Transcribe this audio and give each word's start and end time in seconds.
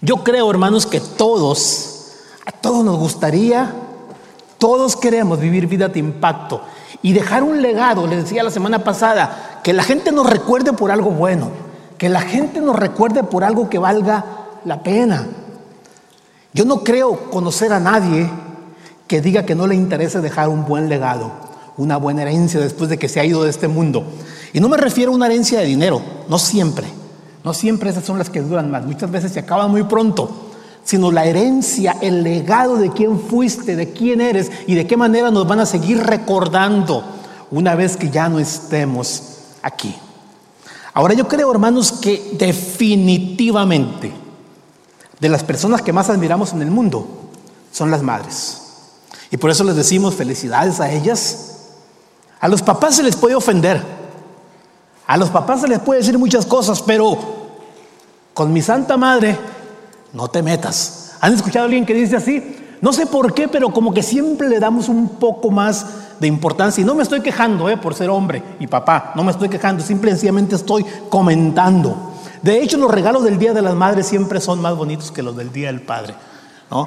Yo 0.00 0.22
creo, 0.22 0.50
hermanos, 0.50 0.86
que 0.86 1.00
todos, 1.00 2.12
a 2.46 2.52
todos 2.52 2.84
nos 2.84 2.98
gustaría, 2.98 3.72
todos 4.58 4.96
queremos 4.96 5.40
vivir 5.40 5.66
vida 5.66 5.88
de 5.88 5.98
impacto 5.98 6.62
y 7.02 7.12
dejar 7.12 7.42
un 7.42 7.62
legado, 7.62 8.06
les 8.06 8.24
decía 8.24 8.42
la 8.42 8.50
semana 8.50 8.84
pasada, 8.84 9.60
que 9.62 9.72
la 9.72 9.82
gente 9.82 10.12
nos 10.12 10.28
recuerde 10.28 10.72
por 10.72 10.90
algo 10.90 11.10
bueno, 11.10 11.50
que 11.96 12.08
la 12.08 12.20
gente 12.20 12.60
nos 12.60 12.76
recuerde 12.76 13.24
por 13.24 13.42
algo 13.42 13.68
que 13.68 13.78
valga 13.78 14.24
la 14.64 14.82
pena. 14.82 15.26
Yo 16.52 16.64
no 16.64 16.84
creo 16.84 17.30
conocer 17.30 17.72
a 17.72 17.80
nadie 17.80 18.30
que 19.08 19.20
diga 19.20 19.44
que 19.44 19.54
no 19.54 19.66
le 19.66 19.74
interese 19.74 20.20
dejar 20.20 20.48
un 20.48 20.64
buen 20.64 20.88
legado, 20.88 21.32
una 21.76 21.96
buena 21.96 22.22
herencia 22.22 22.60
después 22.60 22.88
de 22.88 22.98
que 22.98 23.08
se 23.08 23.18
ha 23.18 23.24
ido 23.24 23.42
de 23.42 23.50
este 23.50 23.66
mundo. 23.66 24.04
Y 24.52 24.60
no 24.60 24.68
me 24.68 24.76
refiero 24.76 25.12
a 25.12 25.14
una 25.14 25.26
herencia 25.26 25.60
de 25.60 25.66
dinero, 25.66 26.00
no 26.28 26.38
siempre. 26.38 26.86
No 27.44 27.54
siempre 27.54 27.90
esas 27.90 28.04
son 28.04 28.18
las 28.18 28.30
que 28.30 28.42
duran 28.42 28.70
más, 28.70 28.84
muchas 28.84 29.10
veces 29.10 29.32
se 29.32 29.40
acaban 29.40 29.70
muy 29.70 29.84
pronto, 29.84 30.50
sino 30.84 31.12
la 31.12 31.26
herencia, 31.26 31.96
el 32.00 32.22
legado 32.22 32.76
de 32.76 32.90
quién 32.90 33.20
fuiste, 33.20 33.76
de 33.76 33.92
quién 33.92 34.20
eres 34.20 34.50
y 34.66 34.74
de 34.74 34.86
qué 34.86 34.96
manera 34.96 35.30
nos 35.30 35.46
van 35.46 35.60
a 35.60 35.66
seguir 35.66 35.98
recordando 35.98 37.04
una 37.50 37.74
vez 37.74 37.96
que 37.96 38.10
ya 38.10 38.28
no 38.28 38.38
estemos 38.38 39.22
aquí. 39.62 39.94
Ahora 40.94 41.14
yo 41.14 41.28
creo, 41.28 41.50
hermanos, 41.50 41.92
que 41.92 42.34
definitivamente 42.38 44.12
de 45.20 45.28
las 45.28 45.44
personas 45.44 45.82
que 45.82 45.92
más 45.92 46.10
admiramos 46.10 46.52
en 46.52 46.62
el 46.62 46.70
mundo 46.70 47.06
son 47.72 47.90
las 47.90 48.02
madres. 48.02 48.62
Y 49.30 49.36
por 49.36 49.50
eso 49.50 49.64
les 49.64 49.76
decimos 49.76 50.14
felicidades 50.14 50.80
a 50.80 50.90
ellas. 50.90 51.56
A 52.40 52.48
los 52.48 52.62
papás 52.62 52.96
se 52.96 53.02
les 53.02 53.16
puede 53.16 53.34
ofender. 53.34 53.97
A 55.08 55.16
los 55.16 55.30
papás 55.30 55.62
se 55.62 55.68
les 55.68 55.78
puede 55.78 56.00
decir 56.00 56.18
muchas 56.18 56.44
cosas, 56.44 56.82
pero 56.82 57.16
con 58.34 58.52
mi 58.52 58.60
Santa 58.60 58.98
Madre 58.98 59.38
no 60.12 60.28
te 60.28 60.42
metas. 60.42 61.16
¿Han 61.22 61.32
escuchado 61.32 61.62
a 61.62 61.64
alguien 61.64 61.86
que 61.86 61.94
dice 61.94 62.16
así? 62.16 62.56
No 62.82 62.92
sé 62.92 63.06
por 63.06 63.32
qué, 63.32 63.48
pero 63.48 63.72
como 63.72 63.94
que 63.94 64.02
siempre 64.02 64.50
le 64.50 64.60
damos 64.60 64.90
un 64.90 65.08
poco 65.08 65.50
más 65.50 65.86
de 66.20 66.26
importancia. 66.26 66.82
Y 66.82 66.84
no 66.84 66.94
me 66.94 67.02
estoy 67.02 67.22
quejando 67.22 67.70
eh, 67.70 67.78
por 67.78 67.94
ser 67.94 68.10
hombre 68.10 68.42
y 68.60 68.66
papá, 68.66 69.12
no 69.16 69.24
me 69.24 69.30
estoy 69.30 69.48
quejando, 69.48 69.82
simplemente 69.82 70.56
estoy 70.56 70.84
comentando. 71.08 72.12
De 72.42 72.62
hecho, 72.62 72.76
los 72.76 72.90
regalos 72.90 73.24
del 73.24 73.38
Día 73.38 73.54
de 73.54 73.62
las 73.62 73.74
Madres 73.74 74.06
siempre 74.06 74.42
son 74.42 74.60
más 74.60 74.76
bonitos 74.76 75.10
que 75.10 75.22
los 75.22 75.34
del 75.38 75.50
Día 75.50 75.68
del 75.68 75.80
Padre. 75.80 76.14
¿no? 76.70 76.86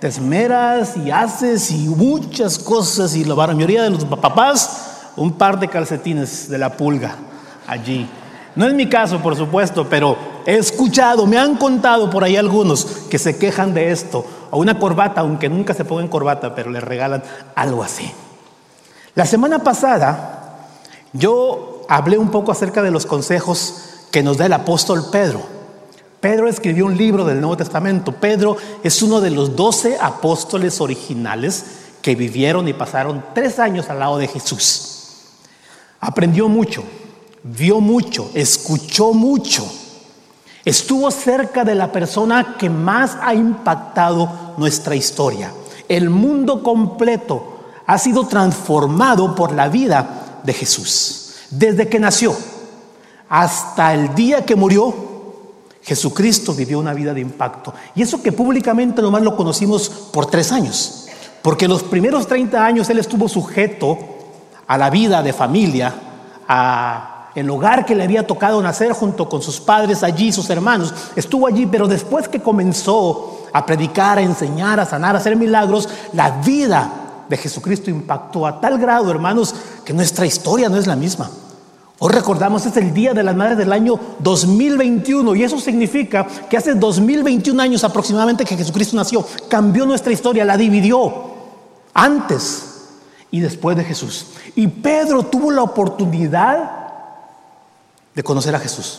Te 0.00 0.08
esmeras 0.08 0.96
y 0.96 1.10
haces 1.10 1.70
y 1.70 1.86
muchas 1.86 2.58
cosas 2.58 3.14
y 3.14 3.24
la 3.24 3.34
mayoría 3.34 3.82
de 3.82 3.90
los 3.90 4.06
papás, 4.06 5.10
un 5.16 5.32
par 5.32 5.60
de 5.60 5.68
calcetines 5.68 6.48
de 6.48 6.56
la 6.56 6.74
pulga 6.74 7.14
allí. 7.68 8.08
No 8.56 8.66
es 8.66 8.74
mi 8.74 8.88
caso, 8.88 9.20
por 9.20 9.36
supuesto, 9.36 9.88
pero 9.88 10.16
he 10.44 10.56
escuchado, 10.56 11.26
me 11.26 11.38
han 11.38 11.56
contado 11.56 12.10
por 12.10 12.24
ahí 12.24 12.36
algunos 12.36 12.84
que 13.08 13.18
se 13.18 13.38
quejan 13.38 13.72
de 13.74 13.92
esto, 13.92 14.24
o 14.50 14.58
una 14.58 14.78
corbata, 14.78 15.20
aunque 15.20 15.48
nunca 15.48 15.74
se 15.74 15.84
pongan 15.84 16.08
corbata, 16.08 16.54
pero 16.54 16.70
le 16.70 16.80
regalan 16.80 17.22
algo 17.54 17.84
así. 17.84 18.10
La 19.14 19.26
semana 19.26 19.60
pasada 19.60 20.68
yo 21.12 21.82
hablé 21.88 22.18
un 22.18 22.30
poco 22.30 22.52
acerca 22.52 22.82
de 22.82 22.90
los 22.90 23.06
consejos 23.06 24.06
que 24.10 24.22
nos 24.22 24.38
da 24.38 24.46
el 24.46 24.52
apóstol 24.52 25.06
Pedro. 25.10 25.42
Pedro 26.20 26.48
escribió 26.48 26.86
un 26.86 26.96
libro 26.96 27.24
del 27.24 27.40
Nuevo 27.40 27.56
Testamento. 27.56 28.12
Pedro 28.12 28.56
es 28.82 29.02
uno 29.02 29.20
de 29.20 29.30
los 29.30 29.54
doce 29.54 29.98
apóstoles 30.00 30.80
originales 30.80 31.64
que 32.02 32.14
vivieron 32.14 32.66
y 32.68 32.72
pasaron 32.72 33.24
tres 33.34 33.58
años 33.58 33.88
al 33.88 34.00
lado 34.00 34.18
de 34.18 34.26
Jesús. 34.26 34.98
Aprendió 36.00 36.48
mucho, 36.48 36.82
vio 37.42 37.80
mucho, 37.80 38.30
escuchó 38.34 39.12
mucho. 39.12 39.66
Estuvo 40.64 41.10
cerca 41.10 41.64
de 41.64 41.74
la 41.74 41.90
persona 41.90 42.56
que 42.58 42.68
más 42.68 43.16
ha 43.22 43.34
impactado 43.34 44.54
nuestra 44.58 44.94
historia. 44.94 45.52
El 45.88 46.10
mundo 46.10 46.62
completo 46.62 47.58
ha 47.86 47.96
sido 47.96 48.26
transformado 48.26 49.34
por 49.34 49.52
la 49.52 49.68
vida 49.68 50.40
de 50.42 50.52
Jesús. 50.52 51.36
Desde 51.50 51.88
que 51.88 51.98
nació 51.98 52.36
hasta 53.28 53.94
el 53.94 54.14
día 54.14 54.44
que 54.44 54.56
murió, 54.56 54.94
Jesucristo 55.82 56.52
vivió 56.52 56.78
una 56.78 56.92
vida 56.92 57.14
de 57.14 57.22
impacto. 57.22 57.72
Y 57.94 58.02
eso 58.02 58.22
que 58.22 58.32
públicamente 58.32 59.00
nomás 59.00 59.22
lo 59.22 59.36
conocimos 59.36 59.88
por 59.88 60.26
tres 60.26 60.52
años. 60.52 61.06
Porque 61.40 61.66
los 61.66 61.82
primeros 61.82 62.26
30 62.26 62.62
años 62.62 62.90
Él 62.90 62.98
estuvo 62.98 63.26
sujeto 63.26 63.96
a 64.66 64.76
la 64.76 64.90
vida 64.90 65.22
de 65.22 65.32
familia, 65.32 65.94
a 66.46 67.17
el 67.38 67.50
hogar 67.50 67.86
que 67.86 67.94
le 67.94 68.04
había 68.04 68.26
tocado 68.26 68.60
nacer 68.60 68.92
junto 68.92 69.28
con 69.28 69.42
sus 69.42 69.60
padres 69.60 70.02
allí, 70.02 70.32
sus 70.32 70.50
hermanos, 70.50 70.92
estuvo 71.16 71.46
allí, 71.46 71.66
pero 71.66 71.86
después 71.86 72.28
que 72.28 72.40
comenzó 72.40 73.46
a 73.52 73.64
predicar, 73.64 74.18
a 74.18 74.22
enseñar, 74.22 74.80
a 74.80 74.86
sanar, 74.86 75.14
a 75.14 75.18
hacer 75.18 75.36
milagros, 75.36 75.88
la 76.12 76.30
vida 76.42 76.90
de 77.28 77.36
Jesucristo 77.36 77.90
impactó 77.90 78.46
a 78.46 78.60
tal 78.60 78.78
grado, 78.78 79.10
hermanos, 79.10 79.54
que 79.84 79.92
nuestra 79.92 80.26
historia 80.26 80.68
no 80.68 80.76
es 80.76 80.86
la 80.86 80.96
misma. 80.96 81.30
Hoy 82.00 82.12
recordamos, 82.12 82.64
es 82.64 82.76
el 82.76 82.94
Día 82.94 83.12
de 83.12 83.24
las 83.24 83.34
Madres 83.34 83.58
del 83.58 83.72
año 83.72 83.98
2021 84.20 85.34
y 85.34 85.42
eso 85.42 85.58
significa 85.58 86.24
que 86.48 86.56
hace 86.56 86.74
2021 86.74 87.60
años 87.60 87.82
aproximadamente 87.82 88.44
que 88.44 88.56
Jesucristo 88.56 88.96
nació, 88.96 89.26
cambió 89.48 89.84
nuestra 89.84 90.12
historia, 90.12 90.44
la 90.44 90.56
dividió 90.56 91.12
antes 91.94 92.68
y 93.32 93.40
después 93.40 93.76
de 93.76 93.84
Jesús. 93.84 94.26
Y 94.54 94.68
Pedro 94.68 95.24
tuvo 95.24 95.50
la 95.50 95.62
oportunidad 95.62 96.77
de 98.18 98.24
conocer 98.24 98.52
a 98.52 98.58
Jesús. 98.58 98.98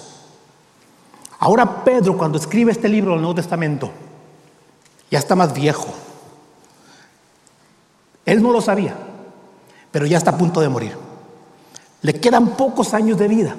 Ahora 1.40 1.84
Pedro, 1.84 2.18
cuando 2.18 2.38
escribe 2.38 2.72
este 2.72 2.88
libro 2.88 3.12
del 3.12 3.19
Nuevo 3.19 3.35
Testamento, 3.35 3.91
ya 5.12 5.19
está 5.19 5.35
más 5.35 5.53
viejo. 5.53 5.88
Él 8.25 8.41
no 8.41 8.53
lo 8.53 8.62
sabía, 8.62 8.96
pero 9.91 10.06
ya 10.06 10.18
está 10.18 10.31
a 10.31 10.38
punto 10.38 10.62
de 10.62 10.69
morir. 10.69 10.96
Le 12.02 12.13
quedan 12.13 12.56
pocos 12.56 12.94
años 12.94 13.18
de 13.18 13.28
vida. 13.28 13.57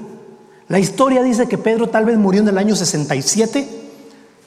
La 0.68 0.78
historia 0.78 1.22
dice 1.22 1.46
que 1.46 1.58
Pedro 1.58 1.90
tal 1.90 2.06
vez 2.06 2.16
murió 2.16 2.40
en 2.40 2.48
el 2.48 2.56
año 2.56 2.74
67 2.74 3.68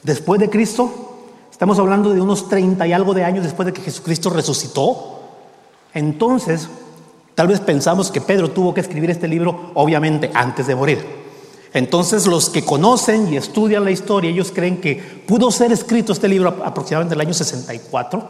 después 0.02 0.40
de 0.40 0.50
Cristo. 0.50 0.90
Estamos 1.48 1.78
hablando 1.78 2.12
de 2.12 2.20
unos 2.20 2.48
30 2.48 2.88
y 2.88 2.92
algo 2.92 3.14
de 3.14 3.22
años 3.22 3.44
después 3.44 3.66
de 3.66 3.72
que 3.72 3.82
Jesucristo 3.82 4.30
resucitó. 4.30 5.20
Entonces, 5.92 6.68
Tal 7.34 7.48
vez 7.48 7.60
pensamos 7.60 8.10
que 8.10 8.20
Pedro 8.20 8.50
tuvo 8.50 8.72
que 8.72 8.80
escribir 8.80 9.10
este 9.10 9.26
libro, 9.26 9.72
obviamente, 9.74 10.30
antes 10.34 10.66
de 10.66 10.76
morir. 10.76 11.24
Entonces 11.72 12.26
los 12.28 12.50
que 12.50 12.64
conocen 12.64 13.32
y 13.32 13.36
estudian 13.36 13.84
la 13.84 13.90
historia, 13.90 14.30
ellos 14.30 14.52
creen 14.54 14.80
que 14.80 14.94
pudo 15.26 15.50
ser 15.50 15.72
escrito 15.72 16.12
este 16.12 16.28
libro 16.28 16.62
aproximadamente 16.64 17.14
en 17.14 17.20
el 17.20 17.26
año 17.26 17.34
64, 17.34 18.28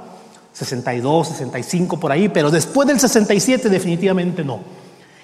62, 0.51 1.29
65 1.29 2.01
por 2.01 2.11
ahí, 2.11 2.31
pero 2.31 2.51
después 2.51 2.89
del 2.89 2.99
67 2.99 3.69
definitivamente 3.69 4.43
no. 4.43 4.61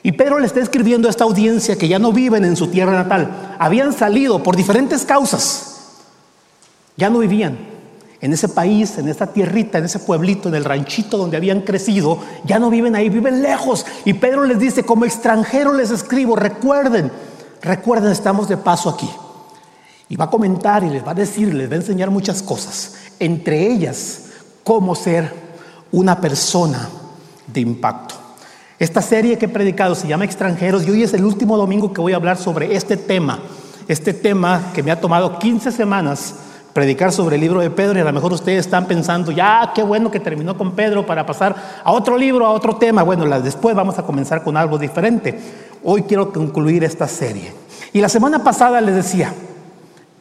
Y 0.02 0.12
Pedro 0.12 0.38
le 0.38 0.46
está 0.46 0.60
escribiendo 0.60 1.08
a 1.08 1.10
esta 1.10 1.24
audiencia 1.24 1.76
que 1.76 1.88
ya 1.88 1.98
no 1.98 2.12
viven 2.12 2.44
en 2.44 2.56
su 2.56 2.66
tierra 2.66 2.92
natal, 2.92 3.56
habían 3.58 3.94
salido 3.94 4.42
por 4.42 4.54
diferentes 4.54 5.06
causas, 5.06 5.92
ya 6.98 7.08
no 7.08 7.20
vivían 7.20 7.69
en 8.20 8.32
ese 8.32 8.48
país, 8.48 8.98
en 8.98 9.08
esa 9.08 9.28
tierrita, 9.28 9.78
en 9.78 9.86
ese 9.86 9.98
pueblito, 9.98 10.48
en 10.48 10.54
el 10.54 10.64
ranchito 10.64 11.16
donde 11.16 11.36
habían 11.36 11.62
crecido, 11.62 12.18
ya 12.44 12.58
no 12.58 12.68
viven 12.68 12.94
ahí, 12.94 13.08
viven 13.08 13.42
lejos. 13.42 13.86
Y 14.04 14.14
Pedro 14.14 14.44
les 14.44 14.58
dice, 14.58 14.84
como 14.84 15.06
extranjero 15.06 15.72
les 15.72 15.90
escribo, 15.90 16.36
recuerden, 16.36 17.10
recuerden, 17.62 18.12
estamos 18.12 18.48
de 18.48 18.58
paso 18.58 18.90
aquí. 18.90 19.08
Y 20.08 20.16
va 20.16 20.26
a 20.26 20.30
comentar 20.30 20.84
y 20.84 20.90
les 20.90 21.06
va 21.06 21.12
a 21.12 21.14
decir, 21.14 21.54
les 21.54 21.70
va 21.70 21.74
a 21.74 21.78
enseñar 21.78 22.10
muchas 22.10 22.42
cosas, 22.42 22.96
entre 23.18 23.70
ellas, 23.70 24.22
cómo 24.64 24.94
ser 24.94 25.32
una 25.92 26.20
persona 26.20 26.88
de 27.46 27.60
impacto. 27.60 28.16
Esta 28.78 29.02
serie 29.02 29.38
que 29.38 29.46
he 29.46 29.48
predicado 29.48 29.94
se 29.94 30.08
llama 30.08 30.24
Extranjeros 30.24 30.86
y 30.86 30.90
hoy 30.90 31.02
es 31.02 31.14
el 31.14 31.24
último 31.24 31.56
domingo 31.56 31.92
que 31.92 32.00
voy 32.00 32.12
a 32.12 32.16
hablar 32.16 32.36
sobre 32.36 32.74
este 32.74 32.96
tema, 32.96 33.40
este 33.88 34.12
tema 34.12 34.72
que 34.74 34.82
me 34.82 34.90
ha 34.90 35.00
tomado 35.00 35.38
15 35.38 35.70
semanas 35.72 36.34
predicar 36.72 37.12
sobre 37.12 37.36
el 37.36 37.40
libro 37.40 37.60
de 37.60 37.70
Pedro 37.70 37.98
y 37.98 38.02
a 38.02 38.04
lo 38.04 38.12
mejor 38.12 38.32
ustedes 38.32 38.66
están 38.66 38.86
pensando, 38.86 39.32
ya, 39.32 39.72
qué 39.74 39.82
bueno 39.82 40.10
que 40.10 40.20
terminó 40.20 40.56
con 40.56 40.72
Pedro 40.72 41.04
para 41.04 41.26
pasar 41.26 41.54
a 41.82 41.92
otro 41.92 42.16
libro, 42.16 42.46
a 42.46 42.50
otro 42.50 42.76
tema. 42.76 43.02
Bueno, 43.02 43.24
después 43.40 43.74
vamos 43.74 43.98
a 43.98 44.02
comenzar 44.02 44.42
con 44.42 44.56
algo 44.56 44.78
diferente. 44.78 45.38
Hoy 45.82 46.02
quiero 46.02 46.32
concluir 46.32 46.84
esta 46.84 47.08
serie. 47.08 47.52
Y 47.92 48.00
la 48.00 48.08
semana 48.08 48.44
pasada 48.44 48.80
les 48.80 48.94
decía, 48.94 49.34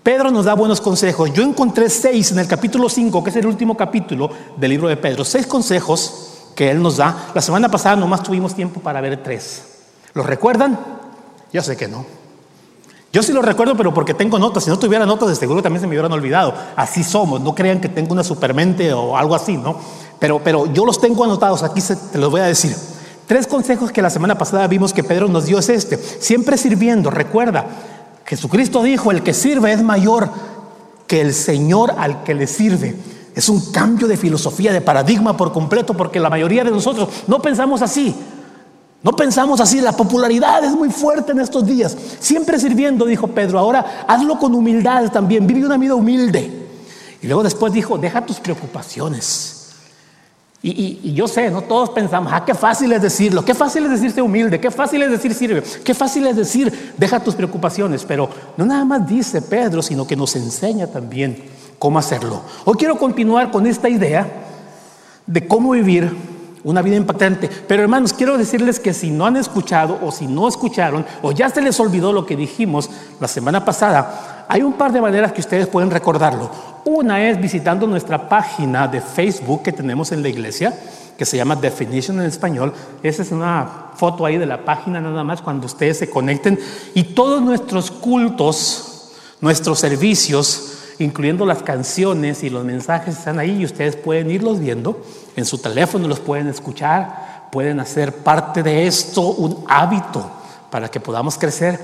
Pedro 0.02 0.32
nos 0.32 0.46
da 0.46 0.54
buenos 0.54 0.82
consejos. 0.82 1.32
Yo 1.34 1.44
encontré 1.44 1.90
seis 1.90 2.32
en 2.32 2.40
el 2.40 2.48
capítulo 2.48 2.90
5, 2.90 3.24
que 3.24 3.30
es 3.30 3.36
el 3.36 3.46
último 3.46 3.78
capítulo 3.78 4.30
del 4.58 4.72
libro 4.72 4.88
de 4.88 4.98
Pedro. 4.98 5.24
Seis 5.24 5.46
consejos 5.46 6.52
que 6.56 6.72
él 6.72 6.82
nos 6.82 6.98
da. 6.98 7.30
La 7.34 7.42
semana 7.42 7.70
pasada 7.70 7.96
nomás 7.96 8.24
tuvimos 8.24 8.56
tiempo 8.56 8.80
para 8.80 9.02
ver 9.02 9.22
tres. 9.22 9.64
¿Los 10.14 10.26
recuerdan? 10.26 10.80
Yo 11.54 11.62
sé 11.62 11.78
que 11.78 11.88
no. 11.88 12.19
Yo 13.12 13.24
sí 13.24 13.34
lo 13.34 13.42
recuerdo, 13.42 13.76
pero 13.76 13.94
porque 13.94 14.14
tengo 14.14 14.38
notas. 14.38 14.64
Si 14.64 14.70
no 14.70 14.78
tuviera 14.78 15.06
notas, 15.06 15.30
de 15.30 15.36
seguro 15.36 15.64
también 15.64 15.82
se 15.82 15.88
me 15.88 15.92
hubieran 15.92 16.12
olvidado. 16.12 16.54
Así 16.76 17.04
somos. 17.04 17.42
No 17.42 17.56
crean 17.56 17.82
que 17.82 17.90
tengo 17.90 18.14
una 18.14 18.24
supermente 18.24 18.94
o 18.94 19.18
algo 19.18 19.34
así, 19.34 19.58
¿no? 19.58 19.78
Pero, 20.20 20.40
pero 20.44 20.72
yo 20.72 20.86
los 20.86 21.02
tengo 21.02 21.24
anotados. 21.24 21.64
Aquí 21.64 21.82
se, 21.82 21.96
te 21.96 22.20
los 22.20 22.30
voy 22.30 22.42
a 22.42 22.46
decir. 22.46 22.76
Tres 23.26 23.48
consejos 23.48 23.92
que 23.92 24.02
la 24.02 24.10
semana 24.10 24.38
pasada 24.38 24.68
vimos 24.68 24.94
que 24.94 25.04
Pedro 25.04 25.28
nos 25.28 25.46
dio 25.46 25.58
es 25.60 25.70
este. 25.70 25.98
Siempre 25.98 26.58
sirviendo. 26.58 27.10
Recuerda, 27.10 27.66
Jesucristo 28.26 28.84
dijo, 28.84 29.12
el 29.12 29.24
que 29.24 29.34
sirve 29.34 29.72
es 29.72 29.82
mayor 29.82 30.30
que 31.08 31.22
el 31.22 31.34
Señor 31.34 31.96
al 31.98 32.24
que 32.24 32.36
le 32.36 32.46
sirve 32.46 32.96
es 33.36 33.50
un 33.50 33.72
cambio 33.72 34.08
de 34.08 34.18
filosofía, 34.18 34.74
de 34.74 34.82
paradigma 34.82 35.38
por 35.38 35.52
completo, 35.54 35.96
porque 35.96 36.20
la 36.20 36.30
mayoría 36.30 36.64
de 36.64 36.72
nosotros 36.72 37.10
no 37.28 37.42
pensamos 37.42 37.82
así. 37.82 38.16
No 39.02 39.14
pensamos 39.14 39.62
así, 39.62 39.80
la 39.80 39.94
popularidad 39.94 40.64
es 40.64 40.72
muy 40.72 40.90
fuerte 40.90 41.32
en 41.32 41.40
estos 41.40 41.66
días. 41.66 41.96
Siempre 42.20 42.60
sirviendo, 42.60 43.06
dijo 43.06 43.28
Pedro, 43.28 43.58
ahora 43.58 44.04
hazlo 44.08 44.38
con 44.38 44.54
humildad 44.54 45.10
también, 45.12 45.48
vive 45.48 45.66
una 45.66 45.78
vida 45.78 45.96
humilde. 45.96 46.68
Y 47.22 47.28
luego 47.28 47.44
después 47.44 47.72
dijo, 47.72 47.98
deja 47.98 48.26
tus 48.26 48.40
preocupaciones. 48.40 49.56
Y, 50.62 51.14
yo 51.14 51.26
sé, 51.30 51.50
no 51.50 51.62
todos 51.62 51.92
pensamos, 51.92 52.34
ah, 52.36 52.44
qué 52.44 52.54
fácil 52.54 52.92
es 52.92 53.02
decirlo, 53.02 53.46
qué 53.46 53.54
fácil 53.54 53.86
es 53.86 53.92
decirse 53.92 54.22
humilde, 54.22 54.60
qué 54.60 54.70
fácil 54.70 55.02
es 55.04 55.10
decir 55.10 55.34
sirve, 55.34 55.64
qué 55.86 55.94
fácil 55.94 56.28
es 56.28 56.36
decir 56.36 56.94
deja 56.98 57.22
tus 57.22 57.34
preocupaciones, 57.34 58.04
pero 58.04 58.30
no 58.58 58.66
nada 58.66 58.84
más 58.84 59.08
dice 59.08 59.42
Pedro, 59.42 59.82
sino 59.82 60.06
que 60.06 60.18
nos 60.18 60.36
enseña 60.36 60.88
también 60.88 61.46
cómo 61.80 61.98
hacerlo. 61.98 62.42
Hoy 62.66 62.76
quiero 62.78 62.98
continuar 62.98 63.52
con 63.52 63.66
esta 63.68 63.88
idea 63.88 64.30
de 65.26 65.48
cómo 65.48 65.72
vivir 65.72 66.14
una 66.64 66.82
vida 66.82 66.96
impactante. 66.96 67.50
Pero 67.68 67.84
hermanos, 67.84 68.14
quiero 68.14 68.38
decirles 68.38 68.80
que 68.80 68.94
si 68.94 69.12
no 69.12 69.26
han 69.26 69.38
escuchado 69.38 70.00
o 70.04 70.12
si 70.12 70.28
no 70.28 70.48
escucharon 70.48 71.06
o 71.22 71.32
ya 71.32 71.50
se 71.50 71.62
les 71.62 71.80
olvidó 71.80 72.14
lo 72.14 72.26
que 72.26 72.36
dijimos 72.36 72.90
la 73.20 73.28
semana 73.28 73.64
pasada, 73.64 74.46
hay 74.48 74.62
un 74.62 74.74
par 74.74 74.92
de 74.92 75.02
maneras 75.02 75.32
que 75.32 75.42
ustedes 75.42 75.68
pueden 75.68 75.92
recordarlo. 75.92 76.50
Una 76.86 77.30
es 77.30 77.40
visitando 77.40 77.86
nuestra 77.86 78.28
página 78.28 78.88
de 78.88 79.00
Facebook 79.02 79.64
que 79.64 79.72
tenemos 79.72 80.12
en 80.12 80.24
la 80.24 80.30
iglesia, 80.30 80.78
que 81.18 81.26
se 81.26 81.38
llama 81.38 81.56
Definition 81.56 82.20
en 82.20 82.26
español. 82.26 82.74
Esa 83.04 83.22
es 83.22 83.32
una 83.32 83.92
foto 83.96 84.26
ahí 84.26 84.38
de 84.38 84.46
la 84.46 84.66
página 84.66 85.00
nada 85.00 85.24
más 85.24 85.42
cuando 85.42 85.66
ustedes 85.66 86.00
se 86.00 86.10
conecten. 86.10 86.60
Y 86.96 87.04
todos 87.04 87.42
nuestros 87.42 87.92
cultos, 87.92 89.12
nuestros 89.42 89.80
servicios, 89.80 90.79
incluyendo 91.00 91.46
las 91.46 91.64
canciones 91.64 92.44
y 92.44 92.50
los 92.50 92.64
mensajes 92.64 93.18
están 93.18 93.40
ahí 93.40 93.62
y 93.62 93.66
ustedes 93.66 93.96
pueden 93.96 94.30
irlos 94.30 94.60
viendo 94.60 95.02
en 95.36 95.46
su 95.46 95.58
teléfono, 95.58 96.08
los 96.08 96.20
pueden 96.20 96.48
escuchar, 96.48 97.48
pueden 97.52 97.80
hacer 97.80 98.14
parte 98.14 98.62
de 98.62 98.86
esto 98.86 99.22
un 99.22 99.66
hábito 99.68 100.30
para 100.70 100.90
que 100.90 101.00
podamos 101.00 101.38
crecer. 101.38 101.80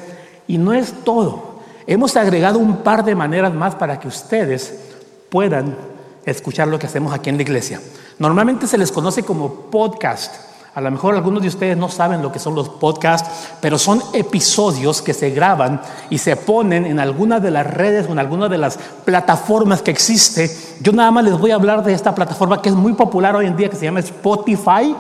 Y 0.47 0.57
no 0.57 0.73
es 0.73 0.94
todo. 1.03 1.56
Hemos 1.88 2.15
agregado 2.15 2.59
un 2.59 2.77
par 2.77 3.03
de 3.03 3.15
maneras 3.15 3.53
más 3.53 3.75
para 3.75 4.00
que 4.00 4.07
ustedes 4.07 4.75
puedan 5.29 5.75
escuchar 6.25 6.67
lo 6.67 6.77
que 6.77 6.88
hacemos 6.88 7.13
aquí 7.13 7.29
en 7.29 7.38
la 7.38 7.44
iglesia. 7.44 7.81
Normalmente 8.19 8.67
se 8.67 8.77
les 8.77 8.91
conoce 8.91 9.23
como 9.23 9.51
podcast. 9.71 10.55
A 10.75 10.81
lo 10.81 10.92
mejor 10.92 11.16
algunos 11.16 11.42
de 11.42 11.48
ustedes 11.48 11.77
no 11.77 11.88
saben 11.88 12.22
lo 12.22 12.33
que 12.33 12.39
son 12.39 12.54
los 12.54 12.68
podcasts, 12.68 13.48
pero 13.62 13.80
son 13.80 14.04
episodios 14.12 15.01
que 15.01 15.13
se 15.13 15.30
graban 15.30 15.81
y 16.10 16.18
se 16.18 16.36
ponen 16.36 16.86
en 16.86 17.00
alguna 17.00 17.39
de 17.39 17.50
las 17.50 17.66
redes 17.66 18.07
o 18.10 18.12
en 18.12 18.19
alguna 18.19 18.50
de 18.50 18.57
las 18.57 18.77
plataformas 19.06 19.81
que 19.81 19.92
existe. 19.92 20.51
Yo 20.81 20.92
nada 20.92 21.12
más 21.12 21.24
les 21.24 21.39
voy 21.39 21.51
a 21.51 21.56
hablar 21.56 21.81
de 21.81 21.94
esta 21.94 22.13
plataforma 22.13 22.62
que 22.62 22.68
es 22.68 22.75
muy 22.75 22.92
popular 22.92 23.38
hoy 23.38 23.45
en 23.45 23.56
día, 23.56 23.69
que 23.69 23.77
se 23.77 23.86
llama 23.86 24.01
Spotify, 24.01 24.94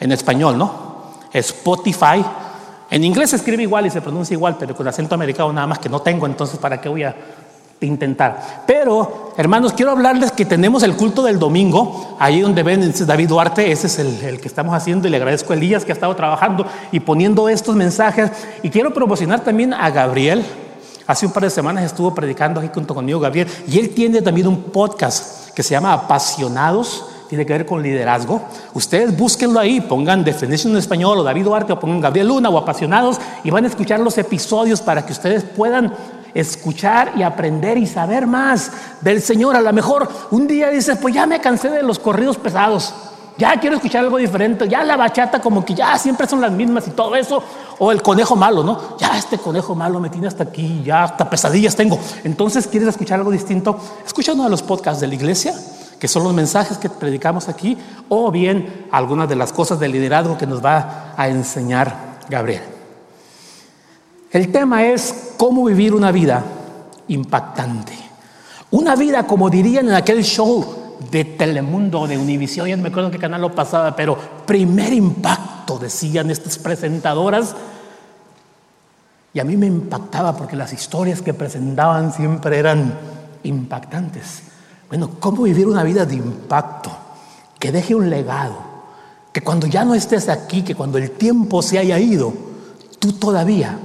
en 0.00 0.10
español, 0.10 0.58
¿no? 0.58 0.72
Spotify. 1.32 2.24
En 2.90 3.04
inglés 3.04 3.30
se 3.30 3.36
escribe 3.36 3.62
igual 3.62 3.86
y 3.86 3.90
se 3.90 4.00
pronuncia 4.00 4.34
igual, 4.34 4.56
pero 4.58 4.74
con 4.74 4.88
acento 4.88 5.14
americano 5.14 5.52
nada 5.52 5.68
más 5.68 5.78
que 5.78 5.88
no 5.88 6.02
tengo, 6.02 6.26
entonces 6.26 6.58
¿para 6.58 6.80
qué 6.80 6.88
voy 6.88 7.04
a 7.04 7.14
intentar? 7.80 8.64
Pero, 8.66 9.32
hermanos, 9.36 9.72
quiero 9.72 9.92
hablarles 9.92 10.32
que 10.32 10.44
tenemos 10.44 10.82
el 10.82 10.96
culto 10.96 11.22
del 11.22 11.38
domingo, 11.38 12.16
ahí 12.18 12.40
donde 12.40 12.62
ven 12.62 12.92
David 13.06 13.28
Duarte, 13.28 13.70
ese 13.70 13.86
es 13.86 13.98
el, 13.98 14.40
que 14.40 14.48
estamos 14.48 14.74
haciendo 14.74 15.08
y 15.08 15.10
le 15.10 15.16
agradezco 15.16 15.52
a 15.52 15.56
Elías 15.56 15.84
que 15.84 15.92
ha 15.92 15.94
estado 15.94 16.14
trabajando 16.16 16.66
y 16.92 17.00
poniendo 17.00 17.48
estos 17.48 17.76
mensajes. 17.76 18.30
Y 18.62 18.70
quiero 18.70 18.92
promocionar 18.92 19.40
también 19.40 19.72
a 19.74 19.90
Gabriel. 19.90 20.44
Hace 21.06 21.26
un 21.26 21.32
par 21.32 21.42
de 21.42 21.50
semanas 21.50 21.84
estuvo 21.84 22.14
predicando 22.14 22.60
aquí 22.60 22.70
junto 22.72 22.94
conmigo 22.94 23.20
Gabriel 23.20 23.46
y 23.68 23.78
él 23.78 23.90
tiene 23.90 24.22
también 24.22 24.46
un 24.46 24.62
podcast 24.64 25.50
que 25.54 25.62
se 25.62 25.72
llama 25.72 25.92
Apasionados 25.92 27.04
tiene 27.28 27.46
que 27.46 27.52
ver 27.52 27.66
con 27.66 27.82
liderazgo. 27.82 28.42
Ustedes 28.74 29.16
búsquenlo 29.16 29.58
ahí, 29.58 29.80
pongan 29.80 30.22
Definition 30.24 30.72
en 30.72 30.78
español 30.78 31.18
o 31.18 31.22
David 31.24 31.44
Duarte 31.44 31.72
o 31.72 31.80
pongan 31.80 32.00
Gabriel 32.00 32.28
Luna 32.28 32.48
o 32.48 32.58
Apasionados 32.58 33.18
y 33.42 33.50
van 33.50 33.64
a 33.64 33.68
escuchar 33.68 34.00
los 34.00 34.16
episodios 34.18 34.80
para 34.80 35.04
que 35.04 35.12
ustedes 35.12 35.42
puedan 35.42 35.92
escuchar 36.34 37.12
y 37.16 37.22
aprender 37.22 37.78
y 37.78 37.86
saber 37.86 38.26
más 38.26 38.70
del 39.00 39.22
Señor. 39.22 39.56
A 39.56 39.60
lo 39.60 39.72
mejor 39.72 40.08
un 40.30 40.46
día 40.46 40.70
dices, 40.70 40.98
pues 41.00 41.14
ya 41.14 41.26
me 41.26 41.40
cansé 41.40 41.70
de 41.70 41.82
los 41.82 41.98
corridos 41.98 42.36
pesados, 42.36 42.92
ya 43.38 43.58
quiero 43.58 43.76
escuchar 43.76 44.04
algo 44.04 44.18
diferente, 44.18 44.68
ya 44.68 44.84
la 44.84 44.96
bachata 44.96 45.40
como 45.40 45.64
que 45.64 45.74
ya 45.74 45.98
siempre 45.98 46.26
son 46.26 46.40
las 46.40 46.52
mismas 46.52 46.86
y 46.86 46.90
todo 46.90 47.16
eso, 47.16 47.42
o 47.78 47.90
el 47.90 48.02
conejo 48.02 48.36
malo, 48.36 48.62
¿no? 48.62 48.96
Ya 48.98 49.16
este 49.18 49.38
conejo 49.38 49.74
malo 49.74 49.98
me 49.98 50.10
tiene 50.10 50.28
hasta 50.28 50.44
aquí, 50.44 50.82
ya 50.84 51.04
hasta 51.04 51.28
pesadillas 51.28 51.74
tengo. 51.74 51.98
Entonces, 52.22 52.66
¿quieres 52.66 52.88
escuchar 52.88 53.18
algo 53.18 53.30
distinto? 53.30 53.78
Escucha 54.06 54.32
uno 54.34 54.44
de 54.44 54.50
los 54.50 54.62
podcasts 54.62 55.00
de 55.00 55.08
la 55.08 55.14
iglesia 55.14 55.54
que 55.98 56.08
son 56.08 56.22
los 56.22 56.34
mensajes 56.34 56.76
que 56.76 56.90
predicamos 56.90 57.48
aquí, 57.48 57.78
o 58.10 58.30
bien 58.30 58.88
algunas 58.90 59.26
de 59.26 59.36
las 59.36 59.54
cosas 59.54 59.80
del 59.80 59.92
liderazgo 59.92 60.36
que 60.36 60.46
nos 60.46 60.62
va 60.62 61.14
a 61.16 61.28
enseñar 61.28 62.18
Gabriel. 62.28 62.73
El 64.34 64.50
tema 64.50 64.84
es 64.84 65.34
cómo 65.36 65.64
vivir 65.66 65.94
una 65.94 66.10
vida 66.10 66.42
impactante. 67.06 67.92
Una 68.72 68.96
vida, 68.96 69.28
como 69.28 69.48
dirían 69.48 69.86
en 69.86 69.94
aquel 69.94 70.24
show 70.24 70.98
de 71.08 71.24
Telemundo, 71.24 72.08
de 72.08 72.18
Univisión, 72.18 72.66
ya 72.66 72.76
no 72.76 72.82
me 72.82 72.88
acuerdo 72.88 73.12
qué 73.12 73.20
canal 73.20 73.40
lo 73.42 73.54
pasaba, 73.54 73.94
pero 73.94 74.18
primer 74.44 74.92
impacto, 74.92 75.78
decían 75.78 76.32
estas 76.32 76.58
presentadoras. 76.58 77.54
Y 79.32 79.38
a 79.38 79.44
mí 79.44 79.56
me 79.56 79.66
impactaba 79.66 80.36
porque 80.36 80.56
las 80.56 80.72
historias 80.72 81.22
que 81.22 81.32
presentaban 81.32 82.12
siempre 82.12 82.58
eran 82.58 82.92
impactantes. 83.44 84.42
Bueno, 84.88 85.10
¿cómo 85.20 85.44
vivir 85.44 85.68
una 85.68 85.84
vida 85.84 86.06
de 86.06 86.16
impacto? 86.16 86.90
Que 87.60 87.70
deje 87.70 87.94
un 87.94 88.10
legado. 88.10 88.56
Que 89.32 89.42
cuando 89.42 89.68
ya 89.68 89.84
no 89.84 89.94
estés 89.94 90.28
aquí, 90.28 90.62
que 90.62 90.74
cuando 90.74 90.98
el 90.98 91.12
tiempo 91.12 91.62
se 91.62 91.78
haya 91.78 92.00
ido, 92.00 92.32
tú 92.98 93.12
todavía 93.12 93.78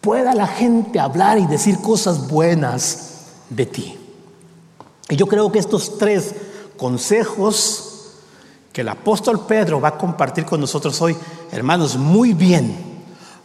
pueda 0.00 0.34
la 0.34 0.46
gente 0.46 0.98
hablar 0.98 1.38
y 1.38 1.46
decir 1.46 1.80
cosas 1.80 2.28
buenas 2.28 3.26
de 3.48 3.66
ti. 3.66 3.98
Y 5.08 5.16
yo 5.16 5.26
creo 5.26 5.50
que 5.50 5.58
estos 5.58 5.98
tres 5.98 6.34
consejos 6.76 8.14
que 8.72 8.82
el 8.82 8.88
apóstol 8.88 9.46
Pedro 9.46 9.80
va 9.80 9.88
a 9.88 9.98
compartir 9.98 10.44
con 10.44 10.60
nosotros 10.60 11.00
hoy, 11.02 11.16
hermanos, 11.50 11.96
muy 11.96 12.32
bien, 12.32 12.76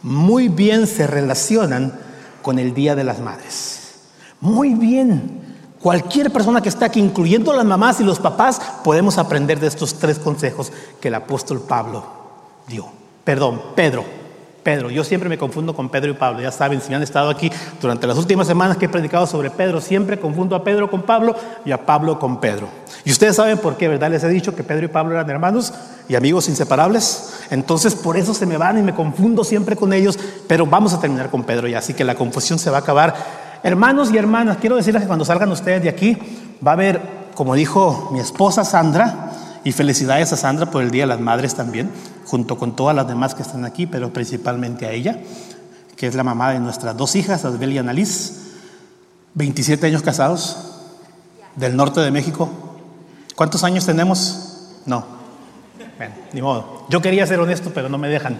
muy 0.02 0.48
bien 0.48 0.86
se 0.86 1.06
relacionan 1.06 1.98
con 2.42 2.58
el 2.58 2.74
Día 2.74 2.94
de 2.94 3.04
las 3.04 3.18
Madres. 3.20 3.80
Muy 4.40 4.74
bien 4.74 5.46
Cualquier 5.86 6.32
persona 6.32 6.60
que 6.60 6.68
está 6.68 6.86
aquí, 6.86 6.98
incluyendo 6.98 7.52
las 7.52 7.64
mamás 7.64 8.00
y 8.00 8.02
los 8.02 8.18
papás, 8.18 8.60
podemos 8.82 9.18
aprender 9.18 9.60
de 9.60 9.68
estos 9.68 9.94
tres 9.94 10.18
consejos 10.18 10.72
que 11.00 11.06
el 11.06 11.14
apóstol 11.14 11.60
Pablo 11.60 12.04
dio. 12.66 12.86
Perdón, 13.22 13.62
Pedro. 13.76 14.04
Pedro, 14.66 14.90
yo 14.90 15.04
siempre 15.04 15.28
me 15.28 15.38
confundo 15.38 15.76
con 15.76 15.88
Pedro 15.88 16.10
y 16.10 16.14
Pablo. 16.14 16.40
Ya 16.40 16.50
saben, 16.50 16.80
si 16.80 16.92
han 16.92 17.00
estado 17.00 17.30
aquí 17.30 17.52
durante 17.80 18.04
las 18.04 18.18
últimas 18.18 18.48
semanas 18.48 18.76
que 18.76 18.86
he 18.86 18.88
predicado 18.88 19.24
sobre 19.24 19.48
Pedro, 19.48 19.80
siempre 19.80 20.18
confundo 20.18 20.56
a 20.56 20.64
Pedro 20.64 20.90
con 20.90 21.02
Pablo 21.02 21.36
y 21.64 21.70
a 21.70 21.86
Pablo 21.86 22.18
con 22.18 22.40
Pedro. 22.40 22.66
Y 23.04 23.12
ustedes 23.12 23.36
saben 23.36 23.58
por 23.58 23.76
qué, 23.76 23.86
¿verdad? 23.86 24.10
Les 24.10 24.24
he 24.24 24.28
dicho 24.28 24.56
que 24.56 24.64
Pedro 24.64 24.86
y 24.86 24.88
Pablo 24.88 25.14
eran 25.14 25.30
hermanos 25.30 25.72
y 26.08 26.16
amigos 26.16 26.48
inseparables. 26.48 27.44
Entonces, 27.50 27.94
por 27.94 28.16
eso 28.16 28.34
se 28.34 28.44
me 28.44 28.56
van 28.56 28.76
y 28.76 28.82
me 28.82 28.92
confundo 28.92 29.44
siempre 29.44 29.76
con 29.76 29.92
ellos. 29.92 30.18
Pero 30.48 30.66
vamos 30.66 30.92
a 30.94 31.00
terminar 31.00 31.30
con 31.30 31.44
Pedro 31.44 31.68
ya, 31.68 31.78
así 31.78 31.94
que 31.94 32.02
la 32.02 32.16
confusión 32.16 32.58
se 32.58 32.68
va 32.68 32.78
a 32.78 32.80
acabar 32.80 33.14
Hermanos 33.62 34.12
y 34.12 34.16
hermanas, 34.16 34.58
quiero 34.60 34.76
decirles 34.76 35.02
que 35.02 35.06
cuando 35.08 35.24
salgan 35.24 35.50
ustedes 35.50 35.82
de 35.82 35.88
aquí, 35.88 36.16
va 36.64 36.72
a 36.72 36.74
haber, 36.74 37.00
como 37.34 37.54
dijo 37.54 38.10
mi 38.12 38.20
esposa 38.20 38.64
Sandra, 38.64 39.25
y 39.66 39.72
felicidades 39.72 40.32
a 40.32 40.36
Sandra 40.36 40.70
por 40.70 40.80
el 40.84 40.92
Día 40.92 41.02
de 41.02 41.08
las 41.08 41.18
Madres 41.18 41.56
también, 41.56 41.90
junto 42.24 42.56
con 42.56 42.76
todas 42.76 42.94
las 42.94 43.08
demás 43.08 43.34
que 43.34 43.42
están 43.42 43.64
aquí, 43.64 43.88
pero 43.88 44.12
principalmente 44.12 44.86
a 44.86 44.92
ella, 44.92 45.18
que 45.96 46.06
es 46.06 46.14
la 46.14 46.22
mamá 46.22 46.52
de 46.52 46.60
nuestras 46.60 46.96
dos 46.96 47.16
hijas, 47.16 47.44
Asbel 47.44 47.72
y 47.72 47.78
Annalise, 47.78 48.34
27 49.34 49.88
años 49.88 50.02
casados, 50.02 50.56
del 51.56 51.74
norte 51.74 51.98
de 51.98 52.12
México. 52.12 52.48
¿Cuántos 53.34 53.64
años 53.64 53.84
tenemos? 53.84 54.68
No. 54.86 55.04
Bueno, 55.96 56.14
ni 56.32 56.40
modo. 56.40 56.86
Yo 56.88 57.02
quería 57.02 57.26
ser 57.26 57.40
honesto, 57.40 57.72
pero 57.74 57.88
no 57.88 57.98
me 57.98 58.06
dejan. 58.06 58.38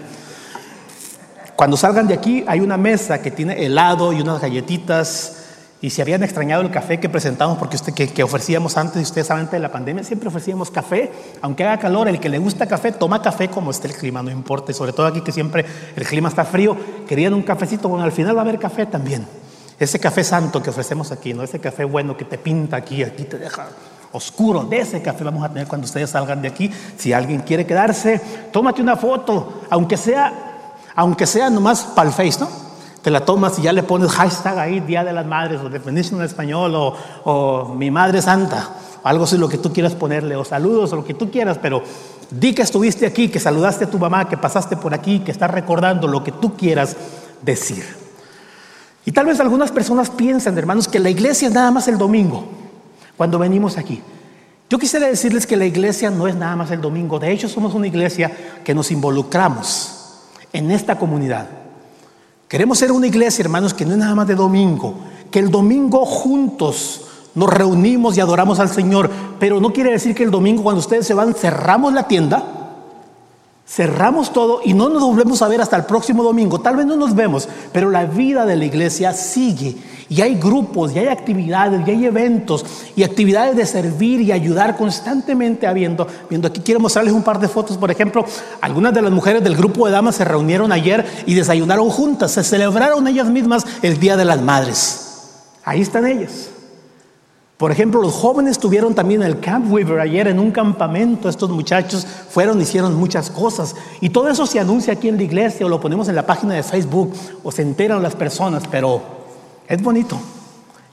Cuando 1.57 1.75
salgan 1.75 2.07
de 2.07 2.13
aquí 2.13 2.45
hay 2.47 2.61
una 2.61 2.77
mesa 2.77 3.21
que 3.21 3.31
tiene 3.31 3.65
helado 3.65 4.13
y 4.13 4.21
unas 4.21 4.39
galletitas. 4.39 5.36
Y 5.79 5.91
si 5.91 6.01
habían 6.01 6.23
extrañado 6.23 6.63
el 6.63 6.71
café 6.71 6.99
que 6.99 7.07
presentamos, 7.07 7.57
porque 7.59 7.75
usted, 7.75 7.93
que, 7.93 8.23
ofrecíamos 8.23 8.77
antes, 8.77 8.99
y 8.99 9.03
ustedes 9.03 9.27
saben, 9.27 9.41
antes 9.41 9.53
de 9.53 9.59
la 9.59 9.71
pandemia 9.71 10.03
siempre 10.03 10.27
ofrecíamos 10.29 10.71
café, 10.71 11.11
aunque 11.41 11.63
haga 11.63 11.77
calor, 11.77 12.07
el 12.07 12.19
que 12.19 12.29
le 12.29 12.39
gusta 12.39 12.65
café, 12.65 12.91
toma 12.91 13.21
café 13.21 13.49
como 13.49 13.69
esté 13.69 13.87
el 13.87 13.93
clima, 13.93 14.23
no 14.23 14.31
importa, 14.31 14.73
sobre 14.73 14.91
todo 14.91 15.05
aquí 15.05 15.21
que 15.21 15.31
siempre 15.31 15.65
el 15.95 16.05
clima 16.05 16.29
está 16.29 16.45
frío, 16.45 16.75
querían 17.07 17.35
un 17.35 17.43
cafecito, 17.43 17.89
bueno, 17.89 18.03
al 18.03 18.11
final 18.11 18.35
va 18.35 18.41
a 18.41 18.43
haber 18.43 18.57
café 18.57 18.87
también. 18.87 19.27
Ese 19.79 19.99
café 19.99 20.23
santo 20.23 20.63
que 20.63 20.71
ofrecemos 20.71 21.11
aquí, 21.11 21.35
no 21.35 21.43
ese 21.43 21.59
café 21.59 21.83
bueno 21.83 22.17
que 22.17 22.25
te 22.25 22.39
pinta 22.39 22.77
aquí, 22.77 23.03
aquí 23.03 23.25
te 23.25 23.37
deja 23.37 23.67
oscuro, 24.13 24.63
de 24.63 24.79
ese 24.79 25.03
café 25.03 25.23
vamos 25.23 25.43
a 25.43 25.49
tener 25.49 25.67
cuando 25.67 25.85
ustedes 25.85 26.09
salgan 26.09 26.41
de 26.41 26.47
aquí. 26.47 26.71
Si 26.97 27.13
alguien 27.13 27.41
quiere 27.41 27.67
quedarse, 27.67 28.19
tómate 28.51 28.81
una 28.81 28.95
foto, 28.97 29.61
aunque 29.69 29.95
sea 29.95 30.55
aunque 30.97 31.27
sea 31.27 31.51
nomás 31.51 31.83
para 31.83 32.09
face, 32.09 32.39
¿no? 32.39 32.66
Te 33.07 33.11
la 33.11 33.21
tomas 33.21 33.57
y 33.57 33.61
ya 33.61 33.71
le 33.71 33.83
pones 33.83 34.11
hashtag 34.11 34.59
ahí, 34.59 34.81
Día 34.81 35.01
de 35.01 35.13
las 35.13 35.25
Madres, 35.25 35.61
o 35.63 35.69
Definition 35.69 36.19
en 36.19 36.25
español, 36.25 36.75
o, 36.75 36.93
o 37.23 37.73
Mi 37.73 37.89
Madre 37.89 38.21
Santa, 38.21 38.69
o 39.01 39.07
algo 39.07 39.23
así, 39.23 39.37
lo 39.37 39.47
que 39.47 39.57
tú 39.57 39.71
quieras 39.71 39.95
ponerle, 39.95 40.35
o 40.35 40.43
saludos, 40.43 40.91
o 40.91 40.97
lo 40.97 41.05
que 41.05 41.13
tú 41.13 41.31
quieras, 41.31 41.57
pero 41.57 41.81
di 42.29 42.53
que 42.53 42.63
estuviste 42.63 43.05
aquí, 43.05 43.29
que 43.29 43.39
saludaste 43.39 43.85
a 43.85 43.89
tu 43.89 43.97
mamá, 43.97 44.27
que 44.27 44.35
pasaste 44.35 44.75
por 44.75 44.93
aquí, 44.93 45.21
que 45.21 45.31
estás 45.31 45.49
recordando 45.49 46.05
lo 46.05 46.21
que 46.21 46.33
tú 46.33 46.57
quieras 46.57 46.97
decir. 47.41 47.85
Y 49.05 49.13
tal 49.13 49.27
vez 49.27 49.39
algunas 49.39 49.71
personas 49.71 50.09
piensan, 50.09 50.57
hermanos, 50.57 50.89
que 50.89 50.99
la 50.99 51.09
iglesia 51.09 51.47
es 51.47 51.53
nada 51.53 51.71
más 51.71 51.87
el 51.87 51.97
domingo, 51.97 52.43
cuando 53.15 53.39
venimos 53.39 53.77
aquí. 53.77 54.03
Yo 54.69 54.77
quisiera 54.77 55.07
decirles 55.07 55.47
que 55.47 55.55
la 55.55 55.63
iglesia 55.63 56.09
no 56.09 56.27
es 56.27 56.35
nada 56.35 56.57
más 56.57 56.71
el 56.71 56.81
domingo, 56.81 57.19
de 57.19 57.31
hecho 57.31 57.47
somos 57.47 57.73
una 57.73 57.87
iglesia 57.87 58.59
que 58.65 58.75
nos 58.75 58.91
involucramos 58.91 59.93
en 60.51 60.71
esta 60.71 60.97
comunidad. 60.97 61.66
Queremos 62.47 62.77
ser 62.77 62.93
una 62.93 63.07
iglesia, 63.07 63.43
hermanos, 63.43 63.73
que 63.73 63.85
no 63.85 63.91
es 63.91 63.97
nada 63.97 64.15
más 64.15 64.27
de 64.27 64.35
domingo, 64.35 64.93
que 65.29 65.39
el 65.39 65.51
domingo 65.51 66.05
juntos 66.05 67.01
nos 67.35 67.49
reunimos 67.49 68.15
y 68.17 68.21
adoramos 68.21 68.59
al 68.59 68.69
Señor, 68.69 69.11
pero 69.37 69.59
no 69.59 69.73
quiere 69.73 69.91
decir 69.91 70.15
que 70.15 70.23
el 70.23 70.31
domingo 70.31 70.63
cuando 70.63 70.79
ustedes 70.79 71.05
se 71.05 71.13
van 71.13 71.33
cerramos 71.33 71.93
la 71.93 72.07
tienda, 72.07 72.56
cerramos 73.67 74.31
todo 74.31 74.61
y 74.63 74.73
no 74.73 74.89
nos 74.89 75.03
volvemos 75.03 75.41
a 75.41 75.47
ver 75.47 75.61
hasta 75.61 75.75
el 75.75 75.83
próximo 75.83 76.23
domingo. 76.23 76.59
Tal 76.59 76.77
vez 76.77 76.85
no 76.85 76.95
nos 76.95 77.13
vemos, 77.13 77.49
pero 77.73 77.89
la 77.89 78.05
vida 78.05 78.45
de 78.45 78.55
la 78.55 78.65
iglesia 78.65 79.13
sigue 79.13 79.75
y 80.09 80.21
hay 80.21 80.35
grupos, 80.35 80.93
y 80.95 80.99
hay 80.99 81.07
actividades, 81.07 81.85
y 81.85 81.91
hay 81.91 82.05
eventos, 82.05 82.65
y 82.95 83.03
actividades 83.03 83.57
de 83.57 83.65
servir 83.65 84.21
y 84.21 84.31
ayudar 84.31 84.77
constantemente 84.77 85.67
habiendo. 85.67 86.07
Viendo 86.29 86.47
aquí 86.47 86.61
quiero 86.61 86.79
mostrarles 86.79 87.13
un 87.13 87.23
par 87.23 87.39
de 87.39 87.49
fotos. 87.49 87.77
Por 87.77 87.91
ejemplo, 87.91 88.25
algunas 88.61 88.93
de 88.93 89.01
las 89.01 89.11
mujeres 89.11 89.43
del 89.43 89.57
grupo 89.57 89.85
de 89.85 89.91
damas 89.91 90.15
se 90.15 90.23
reunieron 90.23 90.71
ayer 90.71 91.05
y 91.25 91.33
desayunaron 91.33 91.89
juntas. 91.89 92.31
Se 92.31 92.43
celebraron 92.43 93.05
ellas 93.07 93.27
mismas 93.27 93.65
el 93.81 93.99
Día 93.99 94.15
de 94.15 94.23
las 94.25 94.41
Madres. 94.41 95.03
Ahí 95.65 95.81
están 95.81 96.07
ellas. 96.07 96.51
Por 97.57 97.71
ejemplo, 97.71 97.99
los 98.03 98.13
jóvenes 98.13 98.51
estuvieron 98.51 98.93
también 98.93 99.23
el 99.23 99.39
Camp 99.39 99.71
Weaver 99.71 99.99
ayer 99.99 100.27
en 100.27 100.37
un 100.37 100.51
campamento. 100.51 101.27
Estos 101.27 101.49
muchachos 101.49 102.05
fueron, 102.05 102.61
hicieron 102.61 102.93
muchas 102.93 103.31
cosas. 103.31 103.75
Y 103.99 104.09
todo 104.09 104.29
eso 104.29 104.45
se 104.45 104.59
anuncia 104.59 104.93
aquí 104.93 105.09
en 105.09 105.17
la 105.17 105.23
iglesia 105.23 105.65
o 105.65 105.69
lo 105.69 105.81
ponemos 105.81 106.07
en 106.07 106.15
la 106.15 106.25
página 106.25 106.53
de 106.53 106.61
Facebook 106.61 107.13
o 107.43 107.51
se 107.51 107.63
enteran 107.63 108.03
las 108.03 108.15
personas, 108.15 108.63
pero 108.69 109.01
es 109.67 109.81
bonito, 109.81 110.19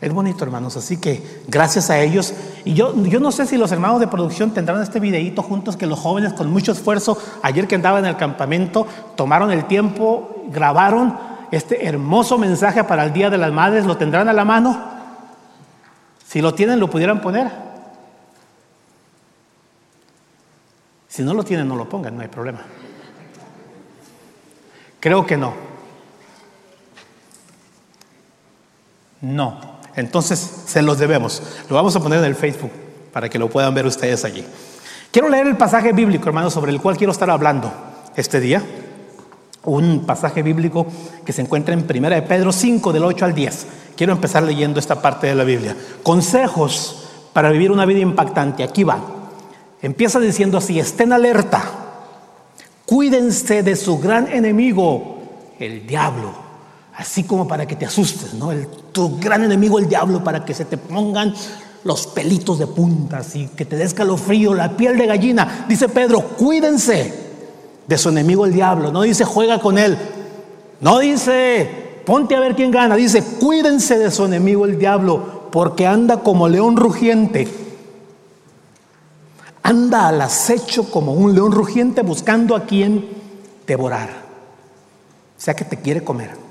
es 0.01 0.11
bonito, 0.11 0.43
hermanos. 0.43 0.79
Así 0.79 0.97
que 0.97 1.43
gracias 1.49 1.91
a 1.91 2.01
ellos. 2.01 2.33
Y 2.65 2.73
yo, 2.73 2.95
yo 2.97 3.21
no 3.21 3.31
sé 3.31 3.45
si 3.45 3.59
los 3.59 3.71
hermanos 3.71 4.01
de 4.01 4.09
producción 4.09 4.53
tendrán 4.53 4.81
este 4.81 5.01
videíto 5.01 5.43
juntos 5.43 5.77
que 5.77 5.87
los 5.87 5.99
jóvenes 5.99 6.33
con 6.33 6.51
mucho 6.51 6.73
esfuerzo, 6.73 7.19
ayer 7.43 7.69
que 7.69 7.75
andaban 7.75 8.05
en 8.05 8.11
el 8.13 8.17
campamento, 8.17 8.87
tomaron 9.17 9.51
el 9.51 9.67
tiempo, 9.67 10.47
grabaron 10.51 11.15
este 11.51 11.87
hermoso 11.87 12.39
mensaje 12.39 12.83
para 12.85 13.05
el 13.05 13.13
Día 13.13 13.29
de 13.29 13.37
las 13.37 13.53
Madres. 13.53 13.85
¿Lo 13.85 13.99
tendrán 13.99 14.31
a 14.31 14.33
la 14.33 14.47
mano? 14.47 14.94
Si 16.27 16.41
lo 16.41 16.55
tienen, 16.55 16.81
lo 16.81 16.91
pudieran 16.91 17.21
poner. 17.21 17.51
Si 21.09 21.23
no 21.23 21.33
lo 21.33 21.45
tienen, 21.45 21.69
no 21.69 21.77
lo 21.77 21.89
pongan, 21.89 22.17
no 22.17 22.23
hay 22.23 22.29
problema. 22.29 22.61
Creo 24.99 25.25
que 25.25 25.37
no. 25.37 25.55
No. 29.21 29.61
Entonces 29.97 30.39
se 30.67 30.83
los 30.83 30.99
debemos. 30.99 31.43
Lo 31.69 31.77
vamos 31.77 31.95
a 31.95 32.01
poner 32.01 32.19
en 32.19 32.25
el 32.25 32.35
Facebook 32.35 32.73
para 33.13 33.29
que 33.29 33.39
lo 33.39 33.49
puedan 33.49 33.75
ver 33.75 33.87
ustedes 33.87 34.25
allí. 34.25 34.45
Quiero 35.13 35.29
leer 35.29 35.47
el 35.47 35.57
pasaje 35.57 35.93
bíblico, 35.93 36.27
hermanos, 36.29 36.53
sobre 36.53 36.73
el 36.73 36.81
cual 36.81 36.97
quiero 36.97 37.13
estar 37.13 37.31
hablando 37.31 37.73
este 38.17 38.41
día. 38.41 38.63
Un 39.65 40.05
pasaje 40.07 40.43
bíblico 40.43 40.87
que 41.25 41.33
se 41.33 41.43
encuentra 41.43 41.75
en 41.75 41.87
1 41.89 42.11
de 42.11 42.23
Pedro 42.23 42.53
5, 42.53 42.93
del 42.93 43.05
8 43.05 43.25
al 43.25 43.35
10. 43.35 43.67
Quiero 43.97 44.13
empezar 44.13 44.43
leyendo 44.43 44.79
esta 44.79 45.01
parte 45.01 45.27
de 45.27 45.35
la 45.35 45.45
Biblia. 45.45 45.77
Consejos 46.03 47.09
para 47.33 47.51
vivir 47.51 47.71
una 47.71 47.87
vida 47.87 48.01
impactante. 48.01 48.63
Aquí 48.63 48.85
va. 48.85 48.99
Empieza 49.81 50.21
diciendo 50.21 50.59
así, 50.59 50.79
estén 50.79 51.13
alerta. 51.13 51.63
Cuídense 52.87 53.63
de 53.63 53.77
su 53.77 53.99
gran 53.99 54.29
enemigo, 54.29 55.19
el 55.59 55.87
diablo 55.87 56.45
así 56.97 57.25
como 57.25 57.47
para 57.47 57.67
que 57.67 57.77
te 57.77 57.87
asustes, 57.87 58.35
¿no? 58.35 58.53
El, 58.53 58.69
tu 58.93 59.19
gran 59.19 59.43
enemigo, 59.43 59.79
el 59.79 59.89
diablo, 59.89 60.23
para 60.23 60.45
que 60.45 60.55
se 60.55 60.65
te 60.65 60.77
pongan 60.77 61.35
los 61.83 62.07
pelitos 62.07 62.59
de 62.59 62.67
punta, 62.67 63.21
y 63.35 63.49
que 63.49 63.65
te 63.65 63.77
dé 63.77 63.85
escalofrío, 63.85 64.55
la 64.55 64.77
piel 64.77 64.97
de 64.97 65.07
gallina. 65.07 65.67
Dice 65.69 65.89
Pedro, 65.89 66.23
cuídense 66.23 67.24
de 67.87 67.99
su 67.99 68.09
enemigo 68.09 68.45
el 68.47 68.53
diablo. 68.53 68.93
No 68.93 69.03
dice 69.03 69.25
juega 69.25 69.61
con 69.61 69.79
él. 69.79 69.97
No 70.81 70.99
dice 70.99 72.03
ponte 72.05 72.37
a 72.37 72.41
ver 72.41 72.55
quién 72.55 72.71
gana. 72.71 72.97
Dice 72.97 73.23
cuídense 73.41 73.99
de 73.99 74.11
su 74.11 74.25
enemigo 74.25 74.65
el 74.65 74.79
diablo, 74.79 75.49
porque 75.51 75.87
anda 75.87 76.21
como 76.21 76.49
león 76.49 76.77
rugiente. 76.77 77.49
Anda 79.63 80.09
al 80.09 80.21
acecho 80.21 80.91
como 80.91 81.15
un 81.15 81.35
león 81.35 81.53
rugiente 81.53 82.03
buscando 82.03 82.55
a 82.55 82.65
quien 82.65 83.09
devorar. 83.67 84.11
O 85.37 85.41
sea 85.41 85.55
que 85.55 85.65
te 85.65 85.77
quiere 85.79 86.05
comer 86.05 86.45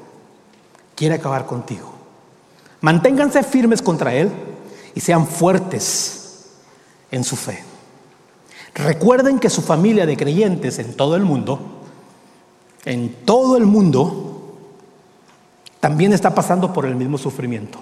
quiere 0.96 1.16
acabar 1.16 1.46
contigo. 1.46 1.92
Manténganse 2.82 3.44
firmes 3.44 3.82
contra 3.82 4.14
Él 4.14 4.32
y 4.94 5.00
sean 5.00 5.28
fuertes 5.28 6.46
en 7.12 7.24
su 7.24 7.36
fe. 7.36 7.64
Recuerden 8.76 9.40
que 9.40 9.50
su 9.50 9.62
familia 9.62 10.06
de 10.06 10.18
creyentes 10.18 10.80
en 10.80 10.96
todo 10.96 11.16
el 11.16 11.24
mundo, 11.24 11.60
en 12.86 13.16
todo 13.26 13.58
el 13.58 13.66
mundo, 13.66 14.58
también 15.80 16.14
está 16.14 16.34
pasando 16.34 16.74
por 16.74 16.86
el 16.86 16.96
mismo 16.96 17.18
sufrimiento. 17.18 17.80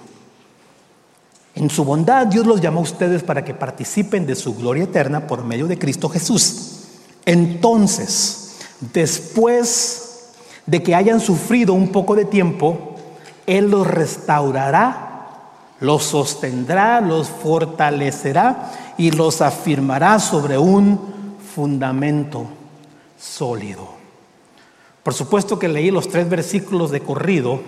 En 1.54 1.70
su 1.70 1.84
bondad 1.84 2.26
Dios 2.26 2.46
los 2.46 2.60
llamó 2.60 2.80
a 2.80 2.84
ustedes 2.84 3.22
para 3.22 3.44
que 3.44 3.54
participen 3.54 4.26
de 4.26 4.34
su 4.34 4.54
gloria 4.54 4.84
eterna 4.84 5.26
por 5.26 5.44
medio 5.44 5.66
de 5.66 5.78
Cristo 5.78 6.08
Jesús. 6.08 6.80
Entonces, 7.24 8.58
después 8.92 10.32
de 10.66 10.82
que 10.82 10.94
hayan 10.94 11.20
sufrido 11.20 11.72
un 11.74 11.90
poco 11.90 12.14
de 12.14 12.24
tiempo, 12.24 12.96
él 13.46 13.70
los 13.70 13.86
restaurará, 13.86 15.08
los 15.80 16.04
sostendrá, 16.04 17.00
los 17.00 17.28
fortalecerá 17.28 18.91
y 19.02 19.10
los 19.10 19.42
afirmará 19.42 20.20
sobre 20.20 20.56
un 20.56 21.36
fundamento 21.52 22.46
sólido. 23.18 23.88
Por 25.02 25.12
supuesto 25.12 25.58
que 25.58 25.66
leí 25.66 25.90
los 25.90 26.08
tres 26.08 26.30
versículos 26.30 26.92
de 26.92 27.00
corrido, 27.00 27.60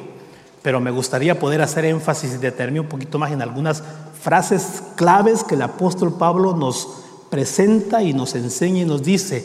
pero 0.62 0.78
me 0.78 0.92
gustaría 0.92 1.36
poder 1.40 1.60
hacer 1.60 1.86
énfasis 1.86 2.34
y 2.34 2.38
detenerme 2.38 2.78
un 2.78 2.88
poquito 2.88 3.18
más 3.18 3.32
en 3.32 3.42
algunas 3.42 3.82
frases 4.22 4.80
claves 4.94 5.42
que 5.42 5.56
el 5.56 5.62
apóstol 5.62 6.14
Pablo 6.16 6.54
nos 6.54 6.88
presenta 7.30 8.00
y 8.04 8.14
nos 8.14 8.36
enseña 8.36 8.82
y 8.82 8.84
nos 8.84 9.02
dice 9.02 9.44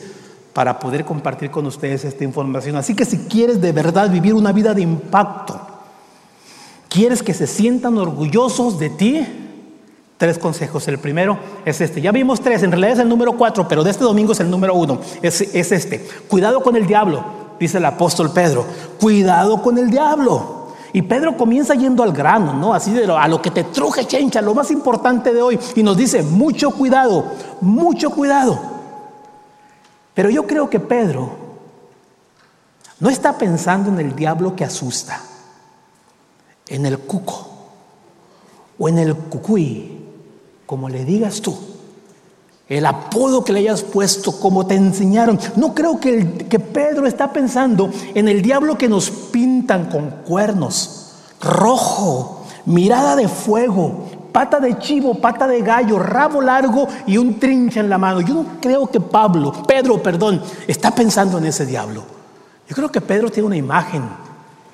para 0.53 0.77
poder 0.77 1.05
compartir 1.05 1.49
con 1.49 1.65
ustedes 1.65 2.05
esta 2.05 2.23
información. 2.23 2.75
Así 2.75 2.93
que 2.93 3.05
si 3.05 3.17
quieres 3.17 3.59
de 3.59 3.71
verdad 3.71 4.11
vivir 4.11 4.35
una 4.35 4.51
vida 4.51 4.75
de 4.75 4.83
impacto, 4.83 5.59
¿Quieres 6.89 7.21
que 7.21 7.35
se 7.35 7.45
sientan 7.45 7.99
orgullosos 7.99 8.79
de 8.79 8.89
ti? 8.89 9.27
Tres 10.19 10.37
consejos. 10.37 10.85
El 10.89 10.99
primero 10.99 11.39
es 11.63 11.79
este. 11.79 12.01
Ya 12.01 12.11
vimos 12.11 12.41
tres, 12.41 12.61
en 12.63 12.71
realidad 12.71 12.91
es 12.91 12.99
el 12.99 13.07
número 13.07 13.37
cuatro, 13.37 13.65
pero 13.69 13.85
de 13.85 13.91
este 13.91 14.03
domingo 14.03 14.33
es 14.33 14.39
el 14.41 14.51
número 14.51 14.75
uno. 14.75 14.99
Es, 15.21 15.39
este. 15.41 16.05
Cuidado 16.27 16.61
con 16.61 16.75
el 16.75 16.85
diablo, 16.85 17.23
dice 17.57 17.77
el 17.77 17.85
apóstol 17.85 18.33
Pedro. 18.33 18.65
Cuidado 18.99 19.61
con 19.61 19.77
el 19.77 19.89
diablo. 19.89 20.73
Y 20.91 21.03
Pedro 21.03 21.37
comienza 21.37 21.73
yendo 21.73 22.03
al 22.03 22.11
grano, 22.11 22.53
¿no? 22.53 22.73
Así 22.73 22.91
de 22.91 23.07
lo, 23.07 23.17
a 23.17 23.29
lo 23.29 23.41
que 23.41 23.49
te 23.49 23.63
truje, 23.63 24.05
chencha, 24.07 24.41
lo 24.41 24.53
más 24.53 24.71
importante 24.71 25.33
de 25.33 25.41
hoy. 25.41 25.57
Y 25.77 25.83
nos 25.83 25.95
dice, 25.95 26.21
mucho 26.21 26.71
cuidado, 26.71 27.23
mucho 27.61 28.09
cuidado. 28.09 28.59
Pero 30.13 30.29
yo 30.29 30.45
creo 30.45 30.69
que 30.69 30.81
Pedro 30.81 31.29
no 32.99 33.09
está 33.09 33.37
pensando 33.37 33.89
en 33.89 34.01
el 34.01 34.17
diablo 34.17 34.53
que 34.53 34.65
asusta 34.65 35.21
en 36.67 36.85
el 36.85 36.99
cuco 36.99 37.47
o 38.77 38.89
en 38.89 38.97
el 38.97 39.15
cucuy, 39.15 39.98
como 40.69 40.87
le 40.87 41.03
digas 41.03 41.41
tú, 41.41 41.57
el 42.67 42.85
apodo 42.85 43.43
que 43.43 43.51
le 43.51 43.61
hayas 43.61 43.81
puesto, 43.81 44.39
como 44.39 44.67
te 44.67 44.75
enseñaron. 44.75 45.39
No 45.55 45.73
creo 45.73 45.99
que, 45.99 46.45
que 46.47 46.59
Pedro 46.59 47.07
está 47.07 47.33
pensando 47.33 47.89
en 48.13 48.27
el 48.27 48.43
diablo 48.43 48.77
que 48.77 48.87
nos 48.87 49.09
pintan 49.09 49.89
con 49.89 50.11
cuernos, 50.27 51.15
rojo, 51.41 52.45
mirada 52.65 53.15
de 53.15 53.27
fuego, 53.27 54.05
pata 54.31 54.59
de 54.59 54.77
chivo, 54.77 55.15
pata 55.15 55.47
de 55.47 55.63
gallo, 55.63 55.97
rabo 55.97 56.39
largo 56.39 56.87
y 57.07 57.17
un 57.17 57.39
trincha 57.39 57.79
en 57.79 57.89
la 57.89 57.97
mano. 57.97 58.21
Yo 58.21 58.35
no 58.35 58.45
creo 58.61 58.85
que 58.91 58.99
Pablo, 58.99 59.51
Pedro, 59.67 60.03
perdón, 60.03 60.39
está 60.67 60.91
pensando 60.91 61.39
en 61.39 61.45
ese 61.45 61.65
diablo. 61.65 62.03
Yo 62.67 62.75
creo 62.75 62.91
que 62.91 63.01
Pedro 63.01 63.31
tiene 63.31 63.47
una 63.47 63.57
imagen 63.57 64.03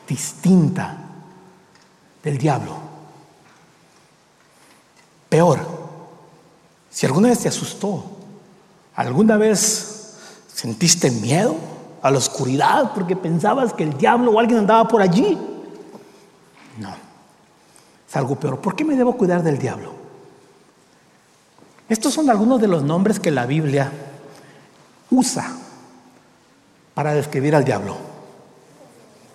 distinta 0.05 0.97
del 2.21 2.37
diablo. 2.37 2.73
Peor, 5.29 5.74
si 6.95 7.05
alguna 7.05 7.27
vez 7.27 7.39
te 7.39 7.49
asustó, 7.49 8.05
alguna 8.95 9.35
vez 9.35 10.15
sentiste 10.47 11.11
miedo 11.11 11.53
a 12.01 12.09
la 12.09 12.19
oscuridad 12.19 12.93
porque 12.93 13.17
pensabas 13.17 13.73
que 13.73 13.83
el 13.83 13.97
diablo 13.97 14.31
o 14.31 14.39
alguien 14.39 14.59
andaba 14.59 14.87
por 14.87 15.01
allí, 15.01 15.37
No, 16.79 16.95
es 18.07 18.15
algo 18.15 18.37
peor. 18.37 18.61
¿Por 18.61 18.77
qué 18.77 18.85
me 18.85 18.95
debo 18.95 19.17
cuidar 19.17 19.43
del 19.43 19.57
diablo? 19.57 19.91
Estos 21.89 22.13
son 22.13 22.29
algunos 22.29 22.61
de 22.61 22.69
los 22.69 22.81
nombres 22.81 23.19
que 23.19 23.29
la 23.29 23.45
Biblia 23.45 23.91
usa 25.11 25.53
para 26.93 27.13
describir 27.13 27.57
al 27.57 27.65
diablo. 27.65 27.97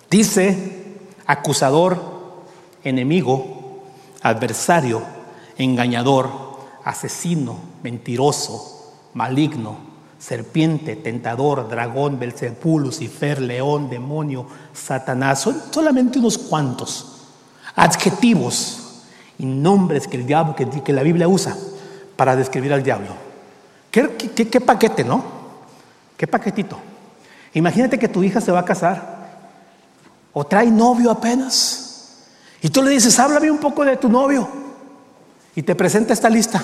Dice 0.09 0.97
acusador, 1.27 2.01
enemigo, 2.83 3.83
adversario, 4.23 5.03
engañador, 5.59 6.50
asesino, 6.83 7.57
mentiroso, 7.83 8.93
maligno, 9.13 9.77
serpiente, 10.19 10.95
tentador, 10.95 11.67
dragón, 11.69 12.19
Belzebú, 12.19 12.79
Lucifer, 12.79 13.41
león, 13.41 13.89
demonio, 13.89 14.45
Satanás. 14.73 15.41
Son 15.41 15.59
solamente 15.71 16.19
unos 16.19 16.37
cuantos 16.37 17.23
adjetivos 17.75 19.03
y 19.39 19.45
nombres 19.45 20.07
que 20.07 20.17
el 20.17 20.25
diablo, 20.25 20.55
que, 20.55 20.93
la 20.93 21.03
Biblia 21.03 21.27
usa 21.27 21.57
para 22.15 22.35
describir 22.35 22.73
al 22.73 22.83
diablo. 22.83 23.15
¿Qué, 23.89 24.15
qué 24.15 24.61
paquete, 24.61 25.03
no? 25.03 25.23
¿Qué 26.15 26.27
paquetito? 26.27 26.77
Imagínate 27.53 27.97
que 27.97 28.07
tu 28.07 28.23
hija 28.23 28.39
se 28.39 28.51
va 28.51 28.59
a 28.59 28.65
casar 28.65 29.21
o 30.33 30.45
trae 30.45 30.69
novio 30.69 31.11
apenas 31.11 32.15
y 32.61 32.69
tú 32.69 32.83
le 32.83 32.91
dices, 32.91 33.17
háblame 33.19 33.49
un 33.49 33.57
poco 33.57 33.83
de 33.83 33.97
tu 33.97 34.07
novio 34.07 34.47
y 35.55 35.63
te 35.63 35.75
presenta 35.75 36.13
esta 36.13 36.29
lista. 36.29 36.63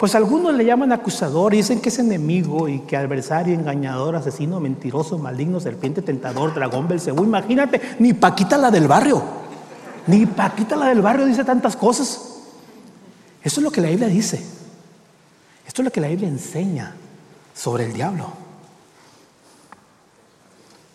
Pues 0.00 0.14
algunos 0.14 0.54
le 0.54 0.64
llaman 0.64 0.92
acusador 0.92 1.52
y 1.52 1.58
dicen 1.58 1.78
que 1.78 1.90
es 1.90 1.98
enemigo 1.98 2.68
y 2.68 2.80
que 2.80 2.96
adversario, 2.96 3.52
engañador, 3.52 4.16
asesino, 4.16 4.58
mentiroso, 4.58 5.18
maligno, 5.18 5.60
serpiente, 5.60 6.00
tentador, 6.00 6.54
dragón, 6.54 6.88
belcebú. 6.88 7.22
Imagínate, 7.22 7.82
ni 7.98 8.14
Paquita 8.14 8.56
la 8.56 8.70
del 8.70 8.88
barrio, 8.88 9.22
ni 10.06 10.24
Paquita 10.24 10.74
la 10.74 10.86
del 10.86 11.02
barrio 11.02 11.26
dice 11.26 11.44
tantas 11.44 11.76
cosas. 11.76 12.38
Eso 13.42 13.60
es 13.60 13.62
lo 13.62 13.70
que 13.70 13.82
la 13.82 13.90
Biblia 13.90 14.08
dice. 14.08 14.42
Esto 15.66 15.82
es 15.82 15.84
lo 15.84 15.92
que 15.92 16.00
la 16.00 16.08
Biblia 16.08 16.28
enseña 16.28 16.94
sobre 17.54 17.84
el 17.84 17.92
diablo. 17.92 18.32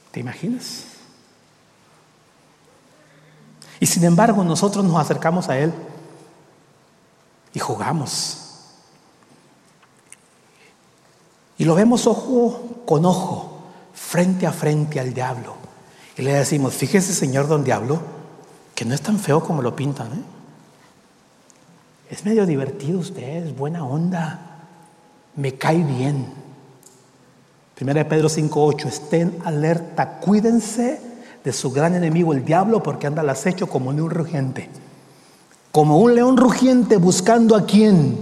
¿Te 0.09 0.19
imaginas? 0.19 0.94
Y 3.79 3.85
sin 3.85 4.03
embargo 4.03 4.43
nosotros 4.43 4.83
nos 4.85 4.99
acercamos 4.99 5.49
a 5.49 5.57
Él 5.57 5.73
y 7.53 7.59
jugamos 7.59 8.45
Y 11.57 11.63
lo 11.65 11.75
vemos 11.75 12.07
ojo 12.07 12.83
con 12.85 13.05
ojo, 13.05 13.59
frente 13.93 14.45
a 14.45 14.51
frente 14.51 14.99
al 14.99 15.13
diablo. 15.13 15.55
Y 16.17 16.21
le 16.21 16.33
decimos, 16.33 16.73
fíjese 16.73 17.13
señor 17.13 17.47
don 17.47 17.63
diablo, 17.63 17.99
que 18.73 18.85
no 18.85 18.93
es 18.93 19.01
tan 19.01 19.19
feo 19.19 19.41
como 19.41 19.61
lo 19.61 19.75
pintan. 19.75 20.07
¿eh? 20.07 20.23
Es 22.09 22.25
medio 22.25 22.45
divertido 22.45 22.99
usted, 22.99 23.47
es 23.47 23.55
buena 23.55 23.85
onda, 23.85 24.67
me 25.35 25.55
cae 25.55 25.83
bien. 25.83 26.25
Primera 27.73 28.03
de 28.03 28.09
Pedro 28.09 28.29
5.8, 28.29 28.85
estén 28.85 29.39
alerta, 29.45 30.19
cuídense 30.19 31.01
de 31.45 31.53
su 31.53 31.71
gran 31.71 31.93
enemigo 31.93 32.33
el 32.33 32.43
diablo 32.43 32.81
porque 32.81 33.05
anda 33.05 33.21
al 33.21 33.29
acecho 33.29 33.67
como 33.67 33.91
un 33.91 33.97
león 33.97 34.09
rugiente. 34.09 34.67
Como 35.71 35.99
un 35.99 36.15
león 36.15 36.37
rugiente 36.37 36.97
buscando 36.97 37.55
a 37.55 37.67
quien 37.67 38.17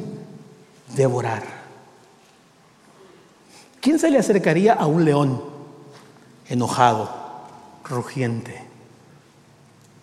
devorar. 0.94 1.42
¿Quién 3.80 3.98
se 3.98 4.12
le 4.12 4.20
acercaría 4.20 4.74
a 4.74 4.88
un 4.88 5.06
león 5.06 5.42
enojado, 6.50 7.10
rugiente? 7.86 8.62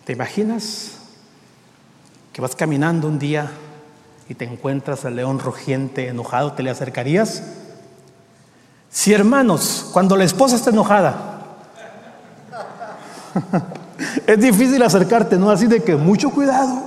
¿Te 0.03 0.13
imaginas 0.13 0.93
que 2.33 2.41
vas 2.41 2.55
caminando 2.55 3.07
un 3.07 3.19
día 3.19 3.51
y 4.29 4.33
te 4.33 4.45
encuentras 4.45 5.05
al 5.05 5.15
león 5.15 5.39
rugiente, 5.39 6.07
enojado? 6.07 6.53
¿Te 6.53 6.63
le 6.63 6.71
acercarías? 6.71 7.43
Si 8.89 9.13
hermanos, 9.13 9.89
cuando 9.93 10.17
la 10.17 10.23
esposa 10.23 10.55
está 10.55 10.71
enojada, 10.71 11.30
es 14.27 14.39
difícil 14.39 14.81
acercarte, 14.83 15.37
¿no? 15.37 15.49
Así 15.49 15.67
de 15.67 15.83
que 15.83 15.95
mucho 15.95 16.29
cuidado, 16.31 16.81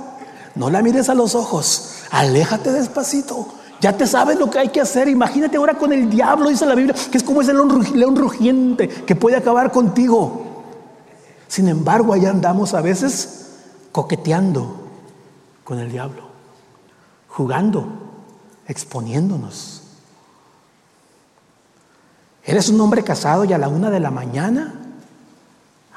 no 0.55 0.69
la 0.69 0.81
mires 0.81 1.09
a 1.09 1.15
los 1.15 1.35
ojos, 1.35 1.95
aléjate 2.11 2.71
despacito, 2.71 3.47
ya 3.81 3.95
te 3.95 4.07
sabes 4.07 4.39
lo 4.39 4.49
que 4.49 4.59
hay 4.59 4.69
que 4.69 4.81
hacer. 4.81 5.07
Imagínate 5.07 5.57
ahora 5.57 5.75
con 5.75 5.93
el 5.93 6.09
diablo, 6.09 6.49
dice 6.49 6.65
la 6.65 6.75
Biblia, 6.75 6.95
que 7.11 7.17
es 7.17 7.23
como 7.23 7.41
ese 7.41 7.53
león 7.53 8.15
rugiente 8.15 8.87
que 8.87 9.15
puede 9.15 9.35
acabar 9.35 9.71
contigo. 9.71 10.63
Sin 11.47 11.67
embargo, 11.67 12.13
allá 12.13 12.29
andamos 12.29 12.73
a 12.73 12.81
veces 12.81 13.51
coqueteando 13.91 14.87
con 15.63 15.79
el 15.79 15.91
diablo, 15.91 16.23
jugando, 17.27 17.87
exponiéndonos. 18.67 19.81
Eres 22.43 22.69
un 22.69 22.79
hombre 22.81 23.03
casado 23.03 23.45
y 23.45 23.53
a 23.53 23.57
la 23.57 23.67
una 23.67 23.89
de 23.89 23.99
la 23.99 24.11
mañana 24.11 24.84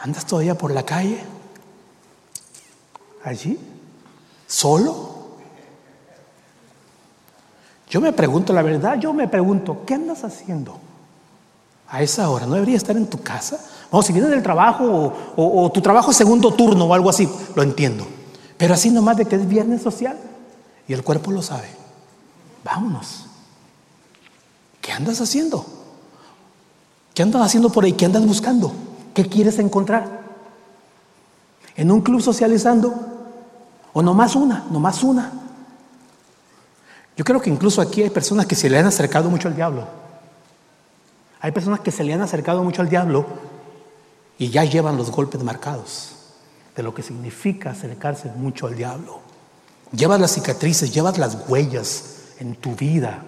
andas 0.00 0.24
todavía 0.26 0.56
por 0.56 0.70
la 0.70 0.84
calle, 0.84 1.20
allí, 3.24 3.58
solo. 4.46 5.16
Yo 7.90 8.00
me 8.00 8.12
pregunto, 8.12 8.52
la 8.52 8.62
verdad, 8.62 8.98
yo 8.98 9.12
me 9.12 9.28
pregunto, 9.28 9.84
¿qué 9.87 9.94
andas 9.94 10.24
haciendo 10.24 10.78
a 11.88 12.02
esa 12.02 12.28
hora? 12.30 12.46
¿No 12.46 12.54
debería 12.54 12.76
estar 12.76 12.96
en 12.96 13.08
tu 13.08 13.22
casa? 13.22 13.58
Vamos, 13.90 14.06
si 14.06 14.12
vienes 14.12 14.30
del 14.30 14.42
trabajo 14.42 15.14
o, 15.37 15.70
tu 15.72 15.80
trabajo 15.80 16.11
es 16.11 16.16
segundo 16.16 16.52
turno 16.52 16.84
o 16.84 16.94
algo 16.94 17.08
así, 17.08 17.28
lo 17.54 17.62
entiendo. 17.62 18.06
Pero 18.58 18.74
así 18.74 18.90
nomás 18.90 19.16
de 19.16 19.24
que 19.24 19.37
es 19.37 19.48
viernes 19.48 19.82
social 19.82 20.18
y 20.87 20.92
el 20.92 21.02
cuerpo 21.02 21.30
lo 21.32 21.42
sabe. 21.42 21.68
Vámonos. 22.62 23.24
¿Qué 24.82 24.92
andas 24.92 25.20
haciendo? 25.20 25.64
¿Qué 27.14 27.22
andas 27.22 27.42
haciendo 27.42 27.70
por 27.70 27.84
ahí? 27.84 27.94
¿Qué 27.94 28.04
andas 28.04 28.26
buscando? 28.26 28.72
¿Qué 29.18 29.26
quieres 29.26 29.59
encontrar? 29.59 30.07
¿En 31.74 31.90
un 31.90 32.02
club 32.02 32.20
socializando? 32.20 32.94
¿O 33.92 34.00
nomás 34.00 34.37
una? 34.37 34.64
¿Nomás 34.70 35.02
una? 35.02 35.33
Yo 37.16 37.24
creo 37.24 37.40
que 37.40 37.50
incluso 37.50 37.81
aquí 37.81 38.00
hay 38.00 38.11
personas 38.11 38.46
que 38.46 38.54
se 38.54 38.70
le 38.70 38.78
han 38.78 38.87
acercado 38.87 39.28
mucho 39.28 39.48
al 39.48 39.57
diablo. 39.57 39.88
Hay 41.40 41.50
personas 41.50 41.81
que 41.81 41.90
se 41.90 42.04
le 42.04 42.14
han 42.14 42.20
acercado 42.20 42.62
mucho 42.62 42.81
al 42.81 42.88
diablo 42.88 43.26
y 44.38 44.50
ya 44.50 44.62
llevan 44.62 44.96
los 44.96 45.11
golpes 45.11 45.42
marcados 45.42 46.12
de 46.76 46.85
lo 46.85 46.94
que 46.94 47.02
significa 47.02 47.72
acercarse 47.72 48.31
mucho 48.37 48.68
al 48.68 48.76
diablo. 48.76 49.18
Llevas 49.90 50.20
las 50.20 50.31
cicatrices, 50.31 50.94
llevas 50.94 51.18
las 51.18 51.37
huellas 51.48 52.18
en 52.38 52.54
tu 52.54 52.76
vida, 52.76 53.24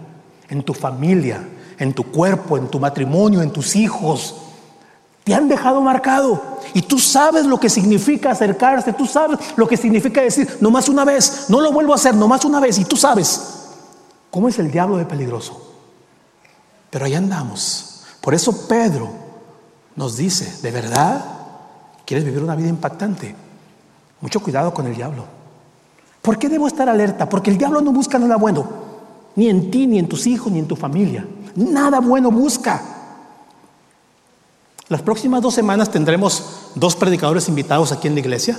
en 0.50 0.62
tu 0.62 0.72
familia, 0.72 1.44
en 1.80 1.94
tu 1.94 2.04
cuerpo, 2.12 2.56
en 2.56 2.68
tu 2.68 2.78
matrimonio, 2.78 3.42
en 3.42 3.50
tus 3.50 3.74
hijos. 3.74 4.49
Te 5.24 5.34
han 5.34 5.48
dejado 5.48 5.80
marcado 5.80 6.42
y 6.72 6.82
tú 6.82 6.98
sabes 6.98 7.44
lo 7.46 7.60
que 7.60 7.68
significa 7.68 8.30
acercarse, 8.30 8.92
tú 8.92 9.06
sabes 9.06 9.38
lo 9.56 9.68
que 9.68 9.76
significa 9.76 10.22
decir, 10.22 10.58
nomás 10.60 10.88
una 10.88 11.04
vez, 11.04 11.46
no 11.48 11.60
lo 11.60 11.72
vuelvo 11.72 11.92
a 11.92 11.96
hacer, 11.96 12.14
nomás 12.14 12.44
una 12.44 12.60
vez 12.60 12.78
y 12.78 12.84
tú 12.84 12.96
sabes. 12.96 13.58
¿Cómo 14.30 14.48
es 14.48 14.58
el 14.58 14.70
diablo 14.70 14.96
de 14.96 15.04
peligroso? 15.04 15.60
Pero 16.90 17.04
ahí 17.04 17.14
andamos. 17.14 18.04
Por 18.20 18.34
eso 18.34 18.66
Pedro 18.66 19.10
nos 19.96 20.16
dice, 20.16 20.60
¿de 20.62 20.70
verdad 20.70 21.24
quieres 22.04 22.24
vivir 22.24 22.42
una 22.42 22.56
vida 22.56 22.68
impactante? 22.68 23.34
Mucho 24.20 24.40
cuidado 24.40 24.72
con 24.72 24.86
el 24.86 24.94
diablo. 24.94 25.24
¿Por 26.22 26.38
qué 26.38 26.48
debo 26.48 26.66
estar 26.66 26.88
alerta? 26.88 27.28
Porque 27.28 27.50
el 27.50 27.58
diablo 27.58 27.80
no 27.80 27.92
busca 27.92 28.18
nada 28.18 28.36
bueno, 28.36 28.66
ni 29.36 29.48
en 29.48 29.70
ti, 29.70 29.86
ni 29.86 29.98
en 29.98 30.08
tus 30.08 30.26
hijos, 30.26 30.52
ni 30.52 30.58
en 30.58 30.68
tu 30.68 30.76
familia. 30.76 31.26
Nada 31.56 32.00
bueno 32.00 32.30
busca. 32.30 32.99
Las 34.90 35.02
próximas 35.02 35.40
dos 35.40 35.54
semanas 35.54 35.92
tendremos 35.92 36.72
dos 36.74 36.96
predicadores 36.96 37.48
invitados 37.48 37.92
aquí 37.92 38.08
en 38.08 38.14
la 38.14 38.20
iglesia. 38.20 38.58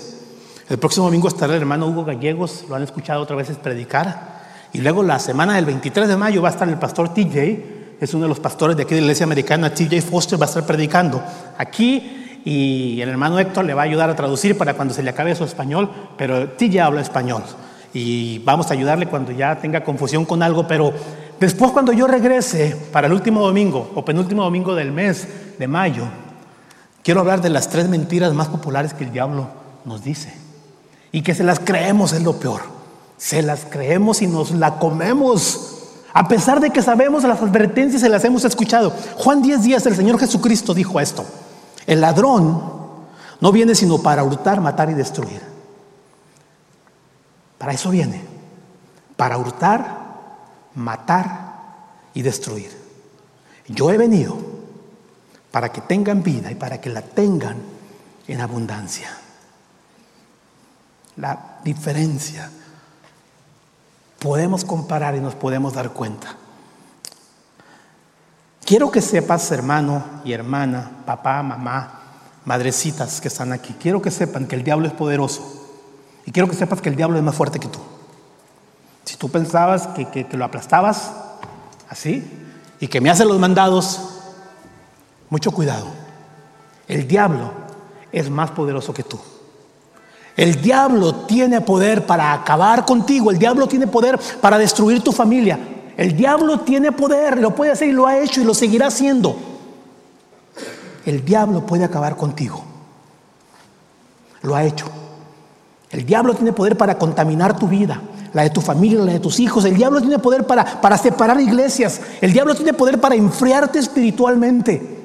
El 0.69 0.77
próximo 0.77 1.07
domingo 1.07 1.27
estará 1.27 1.53
el 1.55 1.59
hermano 1.59 1.87
Hugo 1.87 2.05
Gallegos, 2.05 2.63
lo 2.69 2.75
han 2.75 2.83
escuchado 2.83 3.21
otra 3.21 3.35
vez 3.35 3.49
predicar. 3.61 4.39
Y 4.71 4.77
luego 4.77 5.03
la 5.03 5.19
semana 5.19 5.55
del 5.55 5.65
23 5.65 6.07
de 6.07 6.15
mayo 6.15 6.41
va 6.41 6.47
a 6.47 6.51
estar 6.53 6.69
el 6.69 6.79
pastor 6.79 7.13
TJ, 7.13 7.97
es 7.99 8.13
uno 8.13 8.23
de 8.23 8.29
los 8.29 8.39
pastores 8.39 8.77
de 8.77 8.83
aquí 8.83 8.95
de 8.95 9.01
la 9.01 9.07
iglesia 9.07 9.25
americana, 9.25 9.73
TJ 9.73 10.01
Foster, 10.01 10.39
va 10.39 10.45
a 10.45 10.47
estar 10.47 10.65
predicando 10.65 11.21
aquí 11.57 12.39
y 12.45 13.01
el 13.01 13.09
hermano 13.09 13.37
Héctor 13.37 13.65
le 13.65 13.73
va 13.73 13.81
a 13.81 13.85
ayudar 13.85 14.09
a 14.09 14.15
traducir 14.15 14.57
para 14.57 14.73
cuando 14.75 14.93
se 14.93 15.03
le 15.03 15.09
acabe 15.09 15.35
su 15.35 15.43
español, 15.43 15.91
pero 16.17 16.47
TJ 16.51 16.79
habla 16.79 17.01
español 17.01 17.43
y 17.93 18.39
vamos 18.39 18.69
a 18.69 18.73
ayudarle 18.73 19.07
cuando 19.07 19.33
ya 19.33 19.59
tenga 19.59 19.83
confusión 19.83 20.23
con 20.23 20.41
algo, 20.41 20.65
pero 20.65 20.93
después 21.41 21.73
cuando 21.73 21.91
yo 21.91 22.07
regrese 22.07 22.77
para 22.93 23.07
el 23.07 23.13
último 23.13 23.41
domingo 23.41 23.91
o 23.95 24.05
penúltimo 24.05 24.43
domingo 24.43 24.75
del 24.75 24.93
mes 24.93 25.27
de 25.61 25.67
mayo, 25.69 26.05
quiero 27.03 27.21
hablar 27.21 27.41
de 27.41 27.49
las 27.49 27.69
tres 27.69 27.87
mentiras 27.87 28.33
más 28.33 28.49
populares 28.49 28.93
que 28.93 29.05
el 29.05 29.13
diablo 29.13 29.47
nos 29.85 30.03
dice 30.03 30.33
y 31.13 31.21
que 31.21 31.33
se 31.33 31.43
las 31.43 31.59
creemos 31.59 32.11
es 32.13 32.23
lo 32.23 32.37
peor 32.37 32.81
se 33.21 33.43
las 33.43 33.65
creemos 33.69 34.23
y 34.23 34.27
nos 34.27 34.49
la 34.49 34.79
comemos. 34.79 35.75
A 36.11 36.27
pesar 36.27 36.59
de 36.59 36.71
que 36.71 36.81
sabemos 36.81 37.23
las 37.23 37.39
advertencias 37.39 38.01
y 38.01 38.09
las 38.09 38.25
hemos 38.25 38.43
escuchado. 38.45 38.91
Juan 39.15 39.43
10 39.43 39.61
días 39.61 39.85
el 39.85 39.95
Señor 39.95 40.19
Jesucristo 40.19 40.73
dijo 40.73 40.99
esto. 40.99 41.23
El 41.85 42.01
ladrón 42.01 42.81
No 43.39 43.51
viene 43.51 43.75
sino 43.75 43.99
para 43.99 44.23
hurtar, 44.23 44.59
matar 44.59 44.89
y 44.89 44.95
destruir. 44.95 45.39
Para 47.59 47.73
eso 47.73 47.91
viene. 47.91 48.23
Para 49.15 49.37
hurtar, 49.37 49.99
matar 50.73 51.53
y 52.15 52.23
destruir. 52.23 52.71
Yo 53.67 53.91
he 53.91 53.99
venido 53.99 54.35
para 55.51 55.71
que 55.71 55.81
tengan 55.81 56.23
vida 56.23 56.51
y 56.51 56.55
para 56.55 56.79
que 56.79 56.89
la 56.89 57.01
tengan 57.01 57.57
en 58.27 58.41
abundancia. 58.41 59.09
La 61.17 61.59
diferencia 61.63 62.49
podemos 64.19 64.63
comparar 64.63 65.15
y 65.15 65.19
nos 65.19 65.35
podemos 65.35 65.73
dar 65.73 65.91
cuenta. 65.91 66.35
Quiero 68.63 68.91
que 68.91 69.01
sepas, 69.01 69.51
hermano 69.51 70.03
y 70.23 70.31
hermana, 70.31 71.03
papá, 71.05 71.43
mamá, 71.43 72.01
madrecitas 72.45 73.19
que 73.19 73.27
están 73.27 73.51
aquí, 73.51 73.75
quiero 73.79 74.01
que 74.01 74.11
sepan 74.11 74.47
que 74.47 74.55
el 74.55 74.63
diablo 74.63 74.87
es 74.87 74.93
poderoso. 74.93 75.57
Y 76.25 76.31
quiero 76.31 76.47
que 76.47 76.55
sepas 76.55 76.81
que 76.81 76.89
el 76.89 76.95
diablo 76.95 77.17
es 77.17 77.23
más 77.23 77.35
fuerte 77.35 77.59
que 77.59 77.67
tú. 77.67 77.79
Si 79.03 79.17
tú 79.17 79.29
pensabas 79.29 79.87
que, 79.87 80.07
que, 80.07 80.37
lo 80.37 80.45
aplastabas 80.45 81.11
así 81.89 82.23
y 82.79 82.87
que 82.87 83.01
me 83.01 83.09
hace 83.09 83.25
los 83.25 83.39
mandados, 83.39 84.20
mucho 85.31 85.51
cuidado. 85.51 85.87
El 86.87 87.07
diablo 87.07 87.51
es 88.11 88.29
más 88.29 88.51
poderoso 88.51 88.93
que 88.93 89.01
tú. 89.01 89.17
El 90.35 90.61
diablo 90.61 91.15
tiene 91.25 91.61
poder 91.61 92.05
para 92.05 92.33
acabar 92.33 92.85
contigo. 92.85 93.31
El 93.31 93.39
diablo 93.39 93.67
tiene 93.67 93.87
poder 93.87 94.19
para 94.41 94.57
destruir 94.57 95.01
tu 95.01 95.11
familia. 95.11 95.57
El 95.97 96.15
diablo 96.15 96.59
tiene 96.59 96.91
poder, 96.91 97.37
lo 97.39 97.55
puede 97.55 97.71
hacer 97.71 97.89
y 97.89 97.93
lo 97.93 98.07
ha 98.07 98.19
hecho 98.19 98.41
y 98.41 98.43
lo 98.43 98.53
seguirá 98.53 98.87
haciendo. 98.87 99.35
El 101.05 101.23
diablo 101.23 101.65
puede 101.65 101.85
acabar 101.85 102.17
contigo. 102.17 102.63
Lo 104.41 104.55
ha 104.55 104.65
hecho. 104.65 104.85
El 105.91 106.05
diablo 106.05 106.33
tiene 106.33 106.51
poder 106.53 106.77
para 106.77 106.97
contaminar 106.97 107.57
tu 107.57 107.67
vida, 107.67 108.01
la 108.33 108.43
de 108.43 108.49
tu 108.49 108.59
familia, 108.59 108.99
la 108.99 109.13
de 109.13 109.19
tus 109.19 109.39
hijos. 109.39 109.63
El 109.63 109.75
diablo 109.75 110.01
tiene 110.01 110.19
poder 110.19 110.45
para, 110.45 110.81
para 110.81 110.97
separar 110.97 111.39
iglesias. 111.39 112.01
El 112.19 112.33
diablo 112.33 112.53
tiene 112.53 112.73
poder 112.73 112.99
para 112.99 113.15
enfriarte 113.15 113.79
espiritualmente. 113.79 115.00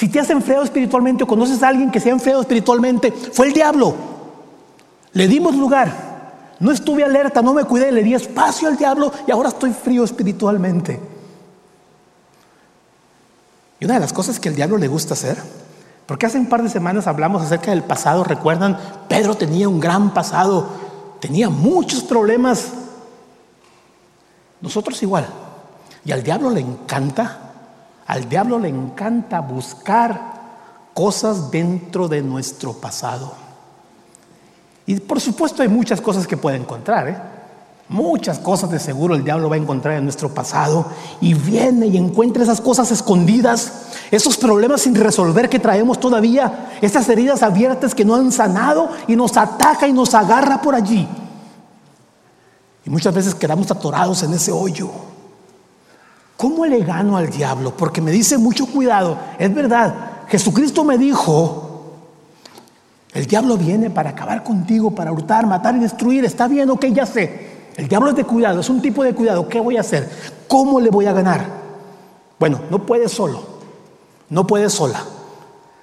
Si 0.00 0.08
te 0.08 0.18
has 0.18 0.30
enfriado 0.30 0.64
espiritualmente 0.64 1.24
o 1.24 1.26
conoces 1.26 1.62
a 1.62 1.68
alguien 1.68 1.90
que 1.90 2.00
se 2.00 2.08
ha 2.08 2.12
enfriado 2.12 2.40
espiritualmente, 2.40 3.12
fue 3.12 3.48
el 3.48 3.52
diablo. 3.52 3.94
Le 5.12 5.28
dimos 5.28 5.54
lugar. 5.56 6.54
No 6.58 6.70
estuve 6.70 7.04
alerta, 7.04 7.42
no 7.42 7.52
me 7.52 7.64
cuidé, 7.64 7.92
le 7.92 8.02
di 8.02 8.14
espacio 8.14 8.66
al 8.66 8.78
diablo 8.78 9.12
y 9.26 9.30
ahora 9.30 9.50
estoy 9.50 9.74
frío 9.74 10.02
espiritualmente. 10.02 10.98
Y 13.78 13.84
una 13.84 13.92
de 13.92 14.00
las 14.00 14.14
cosas 14.14 14.40
que 14.40 14.48
el 14.48 14.56
diablo 14.56 14.78
le 14.78 14.88
gusta 14.88 15.12
hacer, 15.12 15.36
porque 16.06 16.24
hace 16.24 16.38
un 16.38 16.46
par 16.46 16.62
de 16.62 16.70
semanas 16.70 17.06
hablamos 17.06 17.42
acerca 17.42 17.70
del 17.70 17.82
pasado, 17.82 18.24
recuerdan, 18.24 18.78
Pedro 19.06 19.34
tenía 19.34 19.68
un 19.68 19.80
gran 19.80 20.14
pasado, 20.14 20.66
tenía 21.20 21.50
muchos 21.50 22.04
problemas. 22.04 22.68
Nosotros 24.62 25.02
igual. 25.02 25.26
Y 26.06 26.12
al 26.12 26.22
diablo 26.22 26.48
le 26.48 26.60
encanta, 26.60 27.49
al 28.10 28.28
diablo 28.28 28.58
le 28.58 28.68
encanta 28.68 29.38
buscar 29.38 30.32
cosas 30.92 31.48
dentro 31.48 32.08
de 32.08 32.22
nuestro 32.22 32.72
pasado. 32.72 33.32
Y 34.84 34.98
por 34.98 35.20
supuesto 35.20 35.62
hay 35.62 35.68
muchas 35.68 36.00
cosas 36.00 36.26
que 36.26 36.36
puede 36.36 36.56
encontrar, 36.56 37.08
¿eh? 37.08 37.16
Muchas 37.88 38.40
cosas 38.40 38.68
de 38.70 38.80
seguro 38.80 39.14
el 39.14 39.22
diablo 39.22 39.48
va 39.48 39.54
a 39.54 39.60
encontrar 39.60 39.96
en 39.96 40.02
nuestro 40.02 40.34
pasado 40.34 40.86
y 41.20 41.34
viene 41.34 41.86
y 41.86 41.96
encuentra 41.96 42.42
esas 42.42 42.60
cosas 42.60 42.90
escondidas, 42.90 43.92
esos 44.10 44.36
problemas 44.36 44.80
sin 44.80 44.96
resolver 44.96 45.48
que 45.48 45.60
traemos 45.60 46.00
todavía, 46.00 46.70
esas 46.80 47.08
heridas 47.08 47.44
abiertas 47.44 47.94
que 47.94 48.04
no 48.04 48.16
han 48.16 48.32
sanado 48.32 48.90
y 49.06 49.14
nos 49.14 49.36
ataca 49.36 49.86
y 49.86 49.92
nos 49.92 50.14
agarra 50.14 50.60
por 50.60 50.74
allí. 50.74 51.06
Y 52.84 52.90
muchas 52.90 53.14
veces 53.14 53.36
quedamos 53.36 53.70
atorados 53.70 54.24
en 54.24 54.34
ese 54.34 54.50
hoyo. 54.50 55.09
¿Cómo 56.40 56.64
le 56.64 56.80
gano 56.80 57.18
al 57.18 57.28
diablo? 57.28 57.76
Porque 57.76 58.00
me 58.00 58.10
dice 58.10 58.38
mucho 58.38 58.64
cuidado. 58.64 59.18
Es 59.38 59.54
verdad, 59.54 59.94
Jesucristo 60.26 60.84
me 60.84 60.96
dijo, 60.96 61.98
el 63.12 63.26
diablo 63.26 63.58
viene 63.58 63.90
para 63.90 64.08
acabar 64.08 64.42
contigo, 64.42 64.94
para 64.94 65.12
hurtar, 65.12 65.46
matar 65.46 65.76
y 65.76 65.80
destruir. 65.80 66.24
Está 66.24 66.48
bien, 66.48 66.70
ok, 66.70 66.86
ya 66.94 67.04
sé. 67.04 67.50
El 67.76 67.88
diablo 67.88 68.08
es 68.08 68.16
de 68.16 68.24
cuidado, 68.24 68.60
es 68.60 68.70
un 68.70 68.80
tipo 68.80 69.04
de 69.04 69.14
cuidado. 69.14 69.50
¿Qué 69.50 69.60
voy 69.60 69.76
a 69.76 69.80
hacer? 69.80 70.08
¿Cómo 70.48 70.80
le 70.80 70.88
voy 70.88 71.04
a 71.04 71.12
ganar? 71.12 71.44
Bueno, 72.38 72.58
no 72.70 72.86
puedes 72.86 73.12
solo, 73.12 73.42
no 74.30 74.46
puedes 74.46 74.72
sola. 74.72 75.04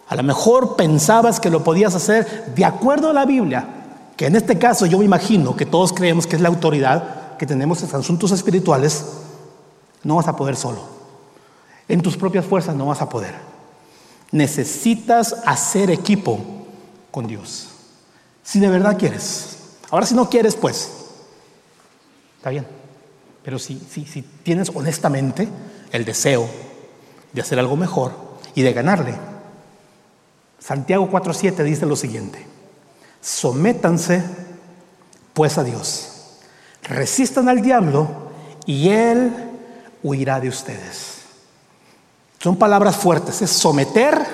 A 0.08 0.16
lo 0.16 0.24
mejor 0.24 0.76
pensabas 0.76 1.40
que 1.40 1.52
lo 1.52 1.64
podías 1.64 1.94
hacer 1.94 2.56
de 2.56 2.66
acuerdo 2.66 3.12
a 3.12 3.14
la 3.14 3.28
Biblia, 3.28 3.68
que 4.16 4.26
en 4.26 4.36
este 4.36 4.58
caso 4.58 4.88
yo 4.88 4.98
me 4.98 5.06
imagino 5.06 5.56
que 5.56 5.68
todos 5.68 5.94
creemos 5.94 6.26
que 6.26 6.36
es 6.36 6.42
la 6.42 6.50
autoridad 6.50 7.38
que 7.38 7.46
tenemos 7.46 7.84
en 7.84 7.96
asuntos 7.96 8.32
espirituales. 8.32 9.06
No 10.08 10.16
vas 10.16 10.30
a 10.30 10.38
poder 10.38 10.56
solo. 10.56 10.80
En 11.90 12.02
tus 12.02 12.16
propias 12.16 12.46
fuerzas 12.46 12.74
no 12.74 12.86
vas 12.86 13.02
a 13.02 13.10
poder. 13.10 13.36
Necesitas 14.32 15.36
hacer 15.46 15.92
equipo 15.92 16.40
con 17.12 17.28
Dios. 17.28 17.68
Si 18.42 18.62
de 18.62 18.70
verdad 18.70 18.98
quieres. 18.98 19.58
Ahora 19.90 20.06
si 20.06 20.16
no 20.16 20.30
quieres, 20.30 20.56
pues, 20.56 20.90
está 22.38 22.52
bien. 22.52 22.66
Pero 23.44 23.60
si, 23.60 23.78
si, 23.80 24.06
si 24.06 24.22
tienes 24.22 24.72
honestamente 24.74 25.50
el 25.92 26.06
deseo 26.06 26.50
de 27.34 27.42
hacer 27.42 27.60
algo 27.60 27.76
mejor 27.76 28.14
y 28.56 28.62
de 28.62 28.72
ganarle, 28.72 29.14
Santiago 30.58 31.10
4.7 31.12 31.66
dice 31.66 31.86
lo 31.86 31.98
siguiente, 31.98 32.46
sométanse 33.20 34.24
pues 35.34 35.58
a 35.58 35.66
Dios, 35.66 36.40
resistan 36.84 37.50
al 37.50 37.62
diablo 37.62 38.08
y 38.66 38.88
él 38.88 39.47
huirá 40.04 40.40
de 40.40 40.50
ustedes. 40.50 41.18
Son 42.40 42.56
palabras 42.56 42.96
fuertes, 42.96 43.42
es 43.42 43.50
someter, 43.50 44.26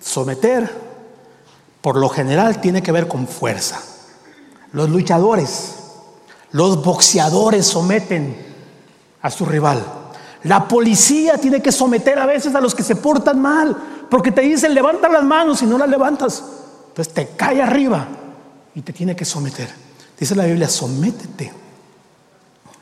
someter 0.00 0.84
por 1.80 1.96
lo 1.96 2.08
general 2.08 2.60
tiene 2.60 2.82
que 2.82 2.92
ver 2.92 3.08
con 3.08 3.26
fuerza. 3.28 3.78
Los 4.72 4.88
luchadores, 4.88 5.74
los 6.50 6.82
boxeadores 6.82 7.66
someten 7.66 8.36
a 9.20 9.30
su 9.30 9.44
rival. 9.44 9.84
La 10.44 10.66
policía 10.68 11.36
tiene 11.38 11.60
que 11.60 11.72
someter 11.72 12.18
a 12.18 12.26
veces 12.26 12.54
a 12.54 12.60
los 12.60 12.74
que 12.74 12.82
se 12.82 12.96
portan 12.96 13.40
mal, 13.40 13.76
porque 14.10 14.32
te 14.32 14.42
dicen 14.42 14.74
levanta 14.74 15.08
las 15.08 15.24
manos 15.24 15.62
y 15.62 15.66
no 15.66 15.76
las 15.78 15.88
levantas. 15.88 16.42
Entonces 16.88 17.12
te 17.12 17.28
cae 17.36 17.60
arriba 17.60 18.06
y 18.74 18.82
te 18.82 18.92
tiene 18.92 19.14
que 19.14 19.24
someter. 19.24 19.68
Dice 20.18 20.34
la 20.34 20.44
Biblia, 20.44 20.68
sométete 20.68 21.52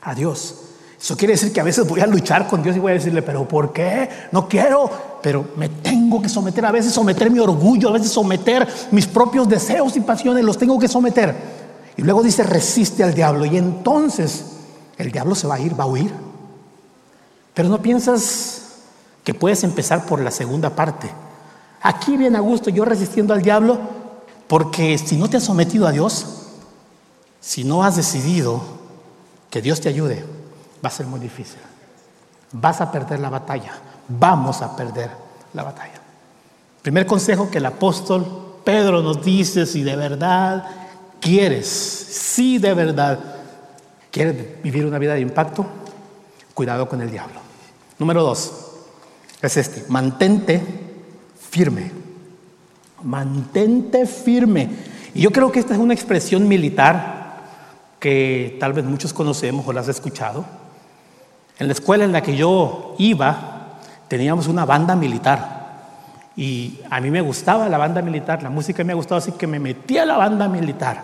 a 0.01 0.15
Dios. 0.15 0.55
Eso 1.03 1.17
quiere 1.17 1.33
decir 1.33 1.51
que 1.51 1.59
a 1.59 1.65
veces 1.65 1.85
voy 1.85 1.99
a 1.99 2.07
luchar 2.07 2.47
con 2.47 2.63
Dios 2.63 2.77
y 2.77 2.79
voy 2.79 2.91
a 2.91 2.95
decirle, 2.95 3.21
pero 3.21 3.45
¿por 3.45 3.73
qué? 3.73 4.07
No 4.31 4.47
quiero, 4.47 4.89
pero 5.21 5.49
me 5.57 5.67
tengo 5.67 6.21
que 6.21 6.29
someter. 6.29 6.65
A 6.65 6.71
veces 6.71 6.93
someter 6.93 7.29
mi 7.29 7.39
orgullo, 7.39 7.89
a 7.89 7.91
veces 7.91 8.09
someter 8.09 8.65
mis 8.91 9.05
propios 9.05 9.49
deseos 9.49 9.97
y 9.97 9.99
pasiones, 9.99 10.45
los 10.45 10.57
tengo 10.57 10.79
que 10.79 10.87
someter. 10.87 11.35
Y 11.97 12.03
luego 12.03 12.23
dice, 12.23 12.43
resiste 12.43 13.03
al 13.03 13.13
diablo. 13.13 13.43
Y 13.43 13.57
entonces 13.57 14.45
el 14.97 15.11
diablo 15.11 15.35
se 15.35 15.45
va 15.45 15.55
a 15.55 15.59
ir, 15.59 15.77
va 15.77 15.83
a 15.83 15.87
huir. 15.87 16.13
Pero 17.53 17.67
no 17.67 17.81
piensas 17.81 18.61
que 19.25 19.33
puedes 19.33 19.65
empezar 19.65 20.05
por 20.05 20.21
la 20.21 20.31
segunda 20.31 20.69
parte. 20.69 21.09
Aquí 21.81 22.15
bien 22.15 22.37
a 22.37 22.39
gusto, 22.39 22.69
yo 22.69 22.85
resistiendo 22.85 23.33
al 23.33 23.41
diablo, 23.41 23.77
porque 24.47 24.97
si 24.97 25.17
no 25.17 25.29
te 25.29 25.35
has 25.35 25.43
sometido 25.43 25.85
a 25.85 25.91
Dios, 25.91 26.25
si 27.41 27.65
no 27.65 27.83
has 27.83 27.97
decidido 27.97 28.61
que 29.49 29.61
Dios 29.61 29.81
te 29.81 29.89
ayude, 29.89 30.32
va 30.83 30.89
a 30.89 30.91
ser 30.91 31.05
muy 31.05 31.19
difícil. 31.19 31.59
Vas 32.51 32.81
a 32.81 32.91
perder 32.91 33.19
la 33.19 33.29
batalla. 33.29 33.73
Vamos 34.07 34.61
a 34.61 34.75
perder 34.75 35.09
la 35.53 35.63
batalla. 35.63 36.01
Primer 36.81 37.05
consejo 37.05 37.49
que 37.49 37.59
el 37.59 37.65
apóstol 37.65 38.59
Pedro 38.63 39.01
nos 39.01 39.23
dice, 39.23 39.65
si 39.65 39.83
de 39.83 39.95
verdad 39.95 40.65
quieres, 41.19 41.67
si 41.67 42.57
de 42.57 42.73
verdad 42.73 43.19
quieres 44.11 44.61
vivir 44.61 44.85
una 44.85 44.99
vida 44.99 45.13
de 45.13 45.21
impacto, 45.21 45.65
cuidado 46.53 46.87
con 46.87 47.01
el 47.01 47.09
diablo. 47.09 47.39
Número 47.99 48.23
dos, 48.23 48.51
es 49.41 49.57
este, 49.57 49.85
mantente 49.89 50.61
firme. 51.49 51.91
Mantente 53.03 54.05
firme. 54.05 54.69
Y 55.13 55.21
yo 55.21 55.31
creo 55.31 55.51
que 55.51 55.59
esta 55.59 55.73
es 55.73 55.79
una 55.79 55.93
expresión 55.93 56.47
militar 56.47 57.23
que 57.99 58.57
tal 58.59 58.73
vez 58.73 58.85
muchos 58.85 59.13
conocemos 59.13 59.67
o 59.67 59.73
la 59.73 59.81
has 59.81 59.87
escuchado. 59.87 60.45
En 61.59 61.67
la 61.67 61.73
escuela 61.73 62.03
en 62.03 62.11
la 62.11 62.21
que 62.21 62.35
yo 62.35 62.95
iba, 62.97 63.79
teníamos 64.07 64.47
una 64.47 64.65
banda 64.65 64.95
militar. 64.95 65.63
Y 66.35 66.79
a 66.89 66.99
mí 66.99 67.11
me 67.11 67.21
gustaba 67.21 67.69
la 67.69 67.77
banda 67.77 68.01
militar, 68.01 68.41
la 68.41 68.49
música 68.49 68.83
me 68.83 68.93
gustaba, 68.93 69.19
así 69.19 69.33
que 69.33 69.45
me 69.45 69.59
metí 69.59 69.97
a 69.97 70.05
la 70.05 70.17
banda 70.17 70.47
militar. 70.47 71.01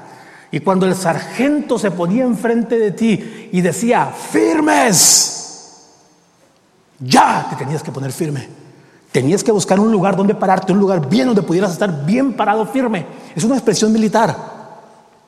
Y 0.51 0.59
cuando 0.61 0.87
el 0.87 0.95
sargento 0.95 1.77
se 1.77 1.91
ponía 1.91 2.23
enfrente 2.23 2.79
de 2.79 2.91
ti 2.91 3.49
y 3.51 3.61
decía, 3.61 4.07
firmes, 4.07 5.39
ya 6.99 7.45
te 7.49 7.55
tenías 7.55 7.83
que 7.83 7.91
poner 7.91 8.11
firme. 8.11 8.47
Tenías 9.11 9.43
que 9.43 9.51
buscar 9.51 9.79
un 9.79 9.91
lugar 9.91 10.15
donde 10.15 10.35
pararte, 10.35 10.71
un 10.71 10.79
lugar 10.79 11.07
bien 11.07 11.27
donde 11.27 11.41
pudieras 11.41 11.71
estar 11.71 12.05
bien 12.05 12.33
parado 12.33 12.65
firme. 12.65 13.05
Es 13.35 13.43
una 13.43 13.55
expresión 13.55 13.91
militar. 13.91 14.35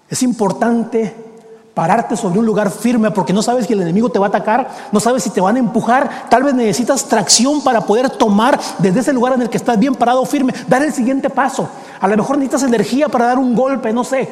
Es 0.10 0.24
importante 0.24 1.31
pararte 1.74 2.18
sobre 2.18 2.40
un 2.40 2.46
lugar 2.46 2.70
firme 2.70 3.12
porque 3.12 3.34
no 3.34 3.42
sabes 3.42 3.66
si 3.66 3.74
el 3.74 3.82
enemigo 3.82 4.10
te 4.10 4.20
va 4.20 4.26
a 4.26 4.30
atacar, 4.30 4.70
no 4.92 5.00
sabes 5.00 5.24
si 5.24 5.30
te 5.30 5.42
van 5.42 5.56
a 5.56 5.60
empujar, 5.60 6.30
tal 6.30 6.44
vez 6.44 6.54
necesitas 6.54 7.06
tracción 7.06 7.64
para 7.64 7.82
poder 7.82 8.10
tomar 8.10 8.60
desde 8.80 9.00
ese 9.00 9.14
lugar 9.14 9.34
en 9.34 9.44
el 9.44 9.50
que 9.50 9.58
estás 9.58 9.80
bien 9.80 9.96
parado 9.96 10.26
firme, 10.26 10.54
dar 10.68 10.84
el 10.84 10.94
siguiente 10.94 11.30
paso. 11.30 11.70
A 12.00 12.08
lo 12.08 12.18
mejor 12.18 12.38
necesitas 12.38 12.64
energía 12.64 13.08
para 13.08 13.26
dar 13.26 13.40
un 13.40 13.56
golpe, 13.56 13.94
no 13.94 14.04
sé. 14.04 14.30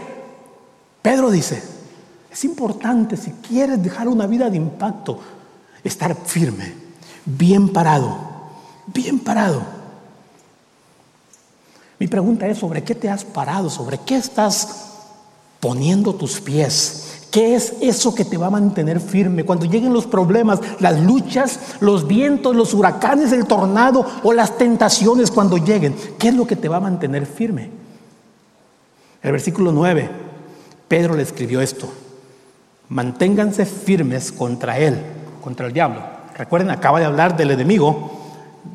Pedro 1.02 1.32
dice, 1.32 1.64
es 2.32 2.44
importante 2.44 3.16
si 3.16 3.32
quieres 3.32 3.82
dejar 3.82 4.08
una 4.08 4.28
vida 4.28 4.50
de 4.50 4.58
impacto, 4.58 5.20
estar 5.84 6.16
firme, 6.16 6.74
bien 7.26 7.70
parado, 7.70 8.18
bien 8.88 9.20
parado. 9.20 9.62
Mi 12.00 12.08
pregunta 12.08 12.48
es, 12.48 12.58
¿sobre 12.58 12.84
qué 12.84 12.96
te 12.96 13.10
has 13.10 13.26
parado? 13.26 13.70
¿Sobre 13.70 13.98
qué 13.98 14.16
estás 14.16 14.88
poniendo 15.60 16.16
tus 16.16 16.40
pies? 16.40 17.09
¿Qué 17.32 17.56
es 17.56 17.74
eso 17.82 18.16
que 18.16 18.26
te 18.26 18.38
va 18.38 18.48
a 18.48 18.52
mantener 18.52 19.00
firme 19.00 19.44
cuando 19.44 19.66
lleguen 19.66 19.94
los 19.94 20.08
problemas, 20.08 20.60
las 20.80 21.00
luchas, 21.00 21.60
los 21.80 22.08
vientos, 22.08 22.56
los 22.56 22.74
huracanes, 22.74 23.32
el 23.32 23.46
tornado 23.46 24.06
o 24.24 24.34
las 24.34 24.58
tentaciones 24.58 25.30
cuando 25.30 25.58
lleguen? 25.58 25.96
¿Qué 26.18 26.30
es 26.30 26.34
lo 26.34 26.48
que 26.48 26.56
te 26.56 26.68
va 26.68 26.78
a 26.78 26.82
mantener 26.82 27.28
firme? 27.28 27.70
El 29.22 29.32
versículo 29.32 29.72
9, 29.72 30.10
Pedro 30.88 31.16
le 31.16 31.22
escribió 31.22 31.62
esto. 31.62 31.88
Manténganse 32.90 33.66
firmes 33.66 34.32
contra 34.32 34.80
él, 34.80 34.98
contra 35.44 35.68
el 35.68 35.74
diablo. 35.74 36.02
Recuerden, 36.36 36.72
acaba 36.72 37.00
de 37.00 37.06
hablar 37.06 37.38
del 37.38 37.52
enemigo, 37.52 38.12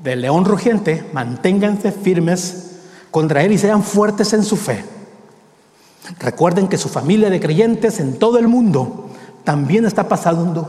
del 0.03 0.21
león 0.21 0.45
rugiente. 0.45 1.05
Manténganse 1.13 1.91
firmes 1.91 2.77
contra 3.11 3.43
él 3.43 3.53
y 3.53 3.59
sean 3.59 3.83
fuertes 3.83 4.33
en 4.33 4.45
su 4.45 4.57
fe. 4.57 4.85
Recuerden 6.19 6.69
que 6.69 6.79
su 6.79 6.89
familia 6.89 7.31
de 7.31 7.41
creyentes 7.41 8.01
en 8.01 8.19
todo 8.19 8.39
el 8.39 8.49
mundo 8.49 9.11
también 9.43 9.85
está 9.87 10.09
pasando 10.09 10.69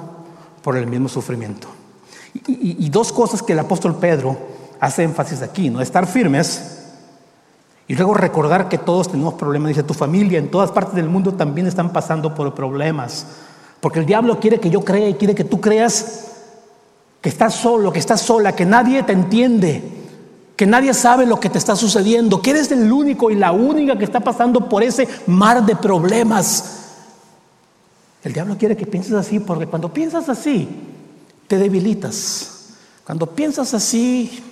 por 0.62 0.78
el 0.78 0.88
mismo 0.88 1.10
sufrimiento. 1.10 1.68
Y, 2.48 2.90
dos 2.90 3.14
cosas 3.14 3.42
que 3.42 3.54
el 3.54 3.60
apóstol 3.60 3.96
Pedro 3.96 4.38
hace 4.80 5.04
énfasis 5.04 5.42
aquí, 5.42 5.70
¿no? 5.70 5.82
Estar 5.82 6.06
firmes 6.06 6.84
y 7.88 7.96
luego 7.96 8.14
recordar 8.14 8.68
que 8.68 8.78
todos 8.78 9.10
tenemos 9.10 9.36
problemas. 9.36 9.70
Dice, 9.70 9.84
tu 9.84 9.94
familia 9.94 10.40
en 10.40 10.50
todas 10.52 10.72
partes 10.72 10.96
del 10.96 11.08
mundo 11.08 11.34
también 11.34 11.68
están 11.68 11.94
pasando 11.94 12.34
por 12.36 12.54
problemas. 12.54 13.26
Porque 13.80 14.00
el 14.00 14.06
diablo 14.06 14.40
quiere 14.40 14.60
que 14.60 14.70
yo 14.70 14.84
crea 14.84 15.08
y 15.08 15.14
quiere 15.14 15.36
que 15.36 15.44
tú 15.44 15.62
creas 15.62 16.32
que 17.22 17.30
estás 17.30 17.56
solo, 17.56 17.92
que 17.94 18.00
estás 18.00 18.22
sola, 18.22 18.54
que 18.54 18.66
nadie 18.66 19.04
te 19.04 19.14
entiende, 19.14 20.05
que 20.56 20.66
nadie 20.66 20.94
sabe 20.94 21.26
lo 21.26 21.40
que 21.40 21.50
te 21.50 21.58
está 21.58 21.76
sucediendo, 21.76 22.42
que 22.42 22.52
eres 22.52 22.72
el 22.72 22.92
único 22.92 23.30
y 23.30 23.36
la 23.36 23.52
única 23.52 23.98
que 23.98 24.06
está 24.06 24.22
pasando 24.22 24.70
por 24.70 24.84
ese 24.84 25.08
mar 25.28 25.66
de 25.66 25.76
problemas. 25.76 26.82
El 28.24 28.34
diablo 28.34 28.58
quiere 28.58 28.78
que 28.78 28.86
pienses 28.86 29.14
así 29.14 29.40
porque 29.40 29.68
cuando 29.68 29.94
piensas 29.94 30.30
así, 30.30 30.68
te 31.48 31.58
debilitas. 31.58 32.52
Cuando 33.06 33.28
piensas 33.28 33.74
así, 33.74 34.44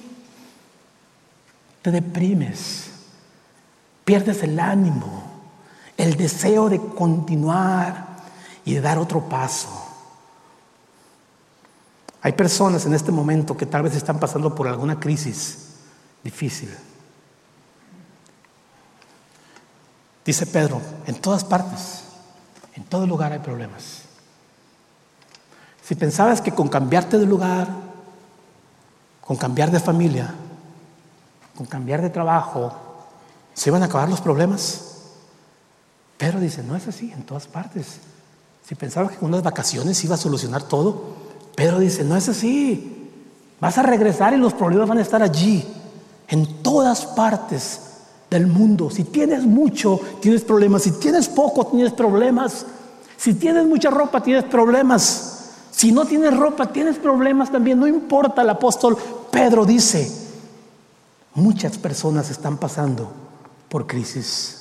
te 1.81 1.89
deprimes, 1.89 2.91
pierdes 4.03 4.43
el 4.43 4.59
ánimo, 4.59 5.23
el 5.97 6.15
deseo 6.17 6.69
de 6.69 6.79
continuar 6.79 8.17
y 8.65 8.73
de 8.73 8.81
dar 8.81 8.97
otro 8.97 9.21
paso. 9.27 9.69
Hay 12.21 12.33
personas 12.33 12.85
en 12.85 12.93
este 12.93 13.11
momento 13.11 13.57
que 13.57 13.65
tal 13.65 13.83
vez 13.83 13.95
están 13.95 14.19
pasando 14.19 14.53
por 14.53 14.67
alguna 14.67 14.99
crisis 14.99 15.72
difícil. 16.23 16.69
Dice 20.25 20.45
Pedro, 20.45 20.81
en 21.05 21.15
todas 21.15 21.43
partes, 21.43 22.03
en 22.75 22.83
todo 22.85 23.05
lugar 23.05 23.33
hay 23.33 23.39
problemas. 23.39 24.03
Si 25.83 25.95
pensabas 25.95 26.39
que 26.39 26.53
con 26.53 26.69
cambiarte 26.69 27.19
de 27.19 27.25
lugar, 27.25 27.67
con 29.19 29.35
cambiar 29.35 29.69
de 29.69 29.81
familia, 29.81 30.33
con 31.55 31.65
cambiar 31.65 32.01
de 32.01 32.09
trabajo, 32.09 32.73
se 33.53 33.69
iban 33.69 33.83
a 33.83 33.87
acabar 33.87 34.07
los 34.07 34.21
problemas, 34.21 34.91
Pedro 36.17 36.39
dice, 36.39 36.63
no 36.63 36.75
es 36.75 36.87
así, 36.87 37.11
en 37.11 37.23
todas 37.23 37.47
partes. 37.47 37.97
Si 38.65 38.75
pensabas 38.75 39.11
que 39.11 39.17
con 39.17 39.27
unas 39.27 39.43
vacaciones 39.43 40.01
iba 40.05 40.15
a 40.15 40.17
solucionar 40.17 40.63
todo, 40.63 41.15
Pedro 41.53 41.79
dice, 41.79 42.05
no 42.05 42.15
es 42.15 42.29
así. 42.29 43.11
Vas 43.59 43.77
a 43.77 43.83
regresar 43.83 44.33
y 44.33 44.37
los 44.37 44.53
problemas 44.53 44.87
van 44.87 44.99
a 44.99 45.01
estar 45.01 45.21
allí 45.21 45.82
en 46.27 46.61
todas 46.63 47.05
partes 47.05 47.79
del 48.29 48.47
mundo. 48.47 48.89
Si 48.89 49.03
tienes 49.03 49.43
mucho, 49.45 49.99
tienes 50.21 50.43
problemas. 50.43 50.83
Si 50.83 50.91
tienes 50.91 51.27
poco, 51.29 51.67
tienes 51.67 51.93
problemas. 51.93 52.65
Si 53.17 53.35
tienes 53.35 53.65
mucha 53.65 53.89
ropa, 53.89 54.21
tienes 54.21 54.45
problemas. 54.45 55.51
Si 55.71 55.91
no 55.91 56.05
tienes 56.05 56.35
ropa, 56.35 56.71
tienes 56.71 56.97
problemas 56.97 57.51
también. 57.51 57.79
No 57.79 57.87
importa, 57.87 58.41
el 58.41 58.49
apóstol 58.49 58.97
Pedro 59.31 59.65
dice, 59.65 60.11
muchas 61.35 61.77
personas 61.77 62.29
están 62.29 62.57
pasando 62.57 63.11
por 63.69 63.87
crisis. 63.87 64.59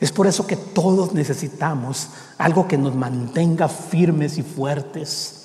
Es 0.00 0.10
por 0.10 0.26
eso 0.26 0.46
que 0.46 0.56
todos 0.56 1.12
necesitamos 1.12 2.08
algo 2.38 2.66
que 2.66 2.76
nos 2.76 2.94
mantenga 2.94 3.68
firmes 3.68 4.36
y 4.38 4.42
fuertes. 4.42 5.42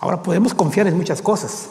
Ahora 0.00 0.22
podemos 0.22 0.54
confiar 0.54 0.86
en 0.86 0.96
muchas 0.96 1.20
cosas. 1.20 1.68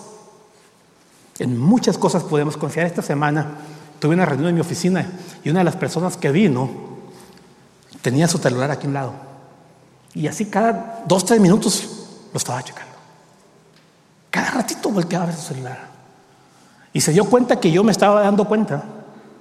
En 1.39 1.58
muchas 1.58 1.97
cosas 1.97 2.23
podemos 2.23 2.58
confiar. 2.58 2.86
Esta 2.88 3.02
semana 3.02 3.58
tuve 4.00 4.15
una 4.15 4.26
reunión 4.26 4.50
en 4.50 4.56
mi 4.56 4.62
oficina 4.62 5.06
y 5.43 5.50
una 5.50 5.60
de 5.60 5.65
las 5.65 5.76
personas 5.76 6.17
que 6.17 6.32
vino 6.32 6.69
tenía 8.02 8.28
su 8.28 8.38
celular 8.38 8.71
aquí 8.71 8.86
a 8.86 8.88
un 8.88 8.93
lado. 8.93 9.13
Y 10.13 10.28
así 10.28 10.45
cada 10.45 11.04
dos, 11.08 11.26
tres 11.26 11.39
minutos 11.39 12.08
lo 12.34 12.38
estaba 12.38 12.63
checando. 12.63 12.93
Cada 14.32 14.52
ratito 14.52 14.89
volteaba 14.89 15.26
a 15.26 15.28
ver 15.28 15.36
su 15.36 15.54
celular. 15.54 15.80
Y 16.93 17.02
se 17.02 17.12
dio 17.12 17.26
cuenta 17.26 17.60
que 17.60 17.71
yo 17.71 17.84
me 17.84 17.91
estaba 17.91 18.21
dando 18.21 18.45
cuenta 18.45 18.84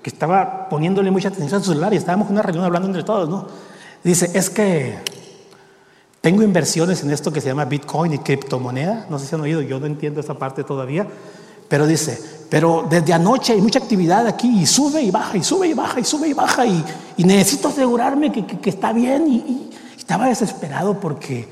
que 0.03 0.11
estaba 0.11 0.69
poniéndole 0.69 1.11
mucha 1.11 1.29
atención 1.29 1.61
a 1.61 1.65
su 1.65 1.71
celular 1.71 1.93
y 1.93 1.97
estábamos 1.97 2.29
en 2.29 2.35
una 2.35 2.43
reunión 2.43 2.65
hablando 2.65 2.87
entre 2.87 3.03
todos, 3.03 3.29
¿no? 3.29 3.47
Dice, 4.05 4.31
es 4.35 4.51
que 4.51 4.99
tengo 6.21 6.43
inversiones 6.43 7.03
en 7.03 7.11
esto 7.11 7.33
que 7.33 7.41
se 7.41 7.49
llama 7.49 7.65
Bitcoin 7.65 8.13
y 8.13 8.19
criptomoneda. 8.19 9.07
No 9.11 9.19
sé 9.19 9.27
si 9.27 9.35
han 9.35 9.41
oído, 9.41 9.63
yo 9.63 9.81
no 9.81 9.87
entiendo 9.87 10.21
esa 10.21 10.35
parte 10.35 10.63
todavía. 10.63 11.07
Pero 11.69 11.87
dice, 11.87 12.21
pero 12.49 12.87
desde 12.89 13.13
anoche 13.13 13.53
hay 13.53 13.61
mucha 13.61 13.79
actividad 13.79 14.27
aquí 14.27 14.63
y 14.63 14.67
sube 14.67 15.03
y 15.03 15.11
baja 15.11 15.37
y 15.37 15.43
sube 15.43 15.69
y 15.69 15.75
baja 15.75 16.01
y 16.01 16.05
sube 16.05 16.29
y 16.29 16.33
baja 16.33 16.67
y, 16.67 16.85
necesito 17.19 17.69
asegurarme 17.69 18.31
que, 18.31 18.71
está 18.71 18.93
bien 18.93 19.27
y, 19.29 19.71
estaba 19.97 20.29
desesperado 20.29 21.01
porque 21.01 21.49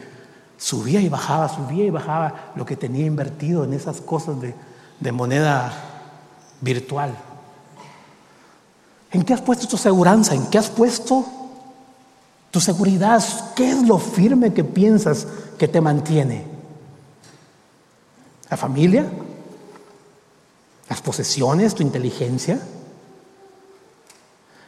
subía 0.56 1.00
y 1.00 1.08
bajaba, 1.08 1.48
subía 1.48 1.84
y 1.84 1.90
bajaba 1.90 2.52
lo 2.54 2.64
que 2.64 2.76
tenía 2.76 3.06
invertido 3.06 3.64
en 3.64 3.72
esas 3.72 4.00
cosas 4.00 4.40
de, 4.40 4.54
de 5.00 5.12
moneda 5.12 5.72
virtual. 6.60 7.14
¿En 9.10 9.24
qué 9.24 9.34
has 9.34 9.40
puesto 9.40 9.66
tu 9.66 9.76
seguridad? 9.76 10.32
¿En 10.32 10.46
qué 10.46 10.58
has 10.58 10.70
puesto 10.70 11.24
tu 12.52 12.60
seguridad? 12.60 13.22
¿Qué 13.56 13.70
es 13.70 13.82
lo 13.82 13.98
firme 13.98 14.52
que 14.52 14.62
piensas 14.62 15.26
que 15.58 15.66
te 15.66 15.80
mantiene? 15.80 16.44
¿La 18.48 18.56
familia? 18.56 19.06
Las 20.88 21.00
posesiones, 21.00 21.74
tu 21.74 21.82
inteligencia. 21.82 22.60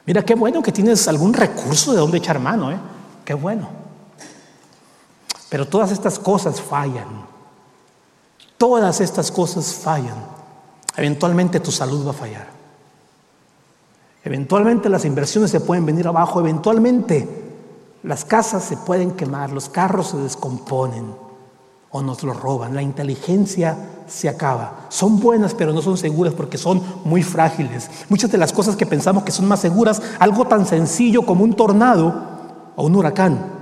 Mira, 0.07 0.25
qué 0.25 0.35
bueno 0.35 0.63
que 0.63 0.73
tienes 0.73 1.09
algún 1.09 1.35
recurso 1.35 1.93
de 1.93 1.99
donde 1.99 2.19
echar 2.19 2.39
mano, 2.39 2.71
¿eh? 2.71 2.79
Qué 3.25 3.35
bueno. 3.35 3.69
Pero 5.49 5.67
todas 5.67 5.91
estas 5.91 6.19
cosas 6.19 6.61
fallan. 6.61 7.27
Todas 8.57 9.01
estas 9.01 9.31
cosas 9.31 9.75
fallan. 9.75 10.17
Eventualmente 10.97 11.61
tu 11.61 11.73
salud 11.73 12.07
va 12.07 12.11
a 12.11 12.15
fallar. 12.15 12.47
Eventualmente 14.25 14.89
las 14.89 15.05
inversiones 15.05 15.51
se 15.51 15.61
pueden 15.61 15.85
venir 15.85 16.09
abajo. 16.09 16.41
Eventualmente 16.41 17.29
las 18.03 18.25
casas 18.25 18.65
se 18.65 18.77
pueden 18.77 19.13
quemar, 19.13 19.51
los 19.51 19.69
carros 19.69 20.09
se 20.09 20.17
descomponen 20.17 21.15
o 21.91 22.03
nos 22.03 22.23
lo 22.23 22.33
roban. 22.33 22.75
La 22.75 22.83
inteligencia 22.83 23.77
se 24.07 24.29
acaba. 24.29 24.87
Son 24.89 25.21
buenas, 25.21 25.55
pero 25.55 25.73
no 25.73 25.83
son 25.83 25.97
seguras 25.97 26.35
porque 26.35 26.59
son 26.59 26.83
muy 27.05 27.23
frágiles. 27.23 27.91
Muchas 28.09 28.31
de 28.31 28.39
las 28.39 28.53
cosas 28.53 28.77
que 28.77 28.87
pensamos 28.87 29.25
que 29.25 29.33
son 29.33 29.47
más 29.47 29.61
seguras, 29.61 30.01
algo 30.19 30.47
tan 30.47 30.67
sencillo 30.67 31.23
como 31.23 31.45
un 31.45 31.55
tornado 31.55 32.15
o 32.77 32.87
un 32.87 32.97
huracán, 32.97 33.57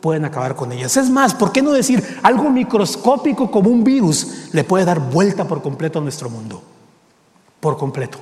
pueden 0.00 0.24
acabar 0.24 0.54
con 0.54 0.72
ellas. 0.72 0.96
Es 0.96 1.10
más, 1.10 1.34
¿por 1.34 1.52
qué 1.52 1.62
no 1.62 1.72
decir 1.72 2.02
algo 2.22 2.50
microscópico 2.50 3.50
como 3.50 3.70
un 3.70 3.84
virus 3.84 4.50
le 4.52 4.64
puede 4.64 4.84
dar 4.84 5.00
vuelta 5.00 5.46
por 5.46 5.62
completo 5.62 5.98
a 5.98 6.02
nuestro 6.02 6.30
mundo? 6.30 6.62
Por 7.60 7.76
completo. 7.76 8.18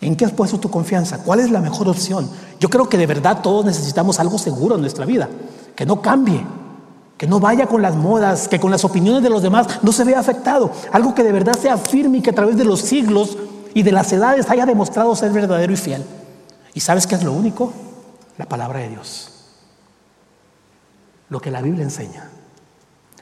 ¿En 0.00 0.14
qué 0.14 0.24
has 0.24 0.32
puesto 0.32 0.60
tu 0.60 0.70
confianza? 0.70 1.24
¿Cuál 1.24 1.40
es 1.40 1.50
la 1.50 1.60
mejor 1.60 1.88
opción? 1.88 2.30
Yo 2.60 2.70
creo 2.70 2.88
que 2.88 2.96
de 2.96 3.06
verdad 3.06 3.42
todos 3.42 3.64
necesitamos 3.64 4.20
algo 4.20 4.38
seguro 4.38 4.76
en 4.76 4.80
nuestra 4.80 5.04
vida, 5.04 5.28
que 5.74 5.84
no 5.84 6.00
cambie, 6.00 6.44
que 7.18 7.26
no 7.26 7.40
vaya 7.40 7.66
con 7.66 7.82
las 7.82 7.96
modas, 7.96 8.46
que 8.46 8.60
con 8.60 8.70
las 8.70 8.84
opiniones 8.84 9.24
de 9.24 9.28
los 9.28 9.42
demás 9.42 9.80
no 9.82 9.90
se 9.90 10.04
vea 10.04 10.20
afectado, 10.20 10.70
algo 10.92 11.14
que 11.14 11.24
de 11.24 11.32
verdad 11.32 11.58
sea 11.58 11.76
firme 11.76 12.18
y 12.18 12.22
que 12.22 12.30
a 12.30 12.34
través 12.34 12.56
de 12.56 12.64
los 12.64 12.80
siglos 12.80 13.36
y 13.74 13.82
de 13.82 13.90
las 13.90 14.12
edades 14.12 14.48
haya 14.48 14.64
demostrado 14.64 15.14
ser 15.16 15.32
verdadero 15.32 15.72
y 15.72 15.76
fiel. 15.76 16.04
¿Y 16.74 16.80
sabes 16.80 17.08
qué 17.08 17.16
es 17.16 17.24
lo 17.24 17.32
único? 17.32 17.72
La 18.38 18.46
palabra 18.46 18.78
de 18.78 18.90
Dios. 18.90 19.32
Lo 21.28 21.40
que 21.40 21.50
la 21.50 21.60
Biblia 21.60 21.82
enseña. 21.82 22.30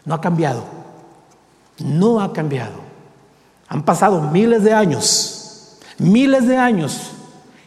No 0.04 0.14
ha 0.14 0.20
cambiado. 0.20 0.62
No 1.78 2.20
ha 2.20 2.34
cambiado. 2.34 2.86
Han 3.68 3.82
pasado 3.82 4.20
miles 4.20 4.62
de 4.62 4.74
años, 4.74 5.78
miles 5.98 6.46
de 6.46 6.56
años, 6.56 7.12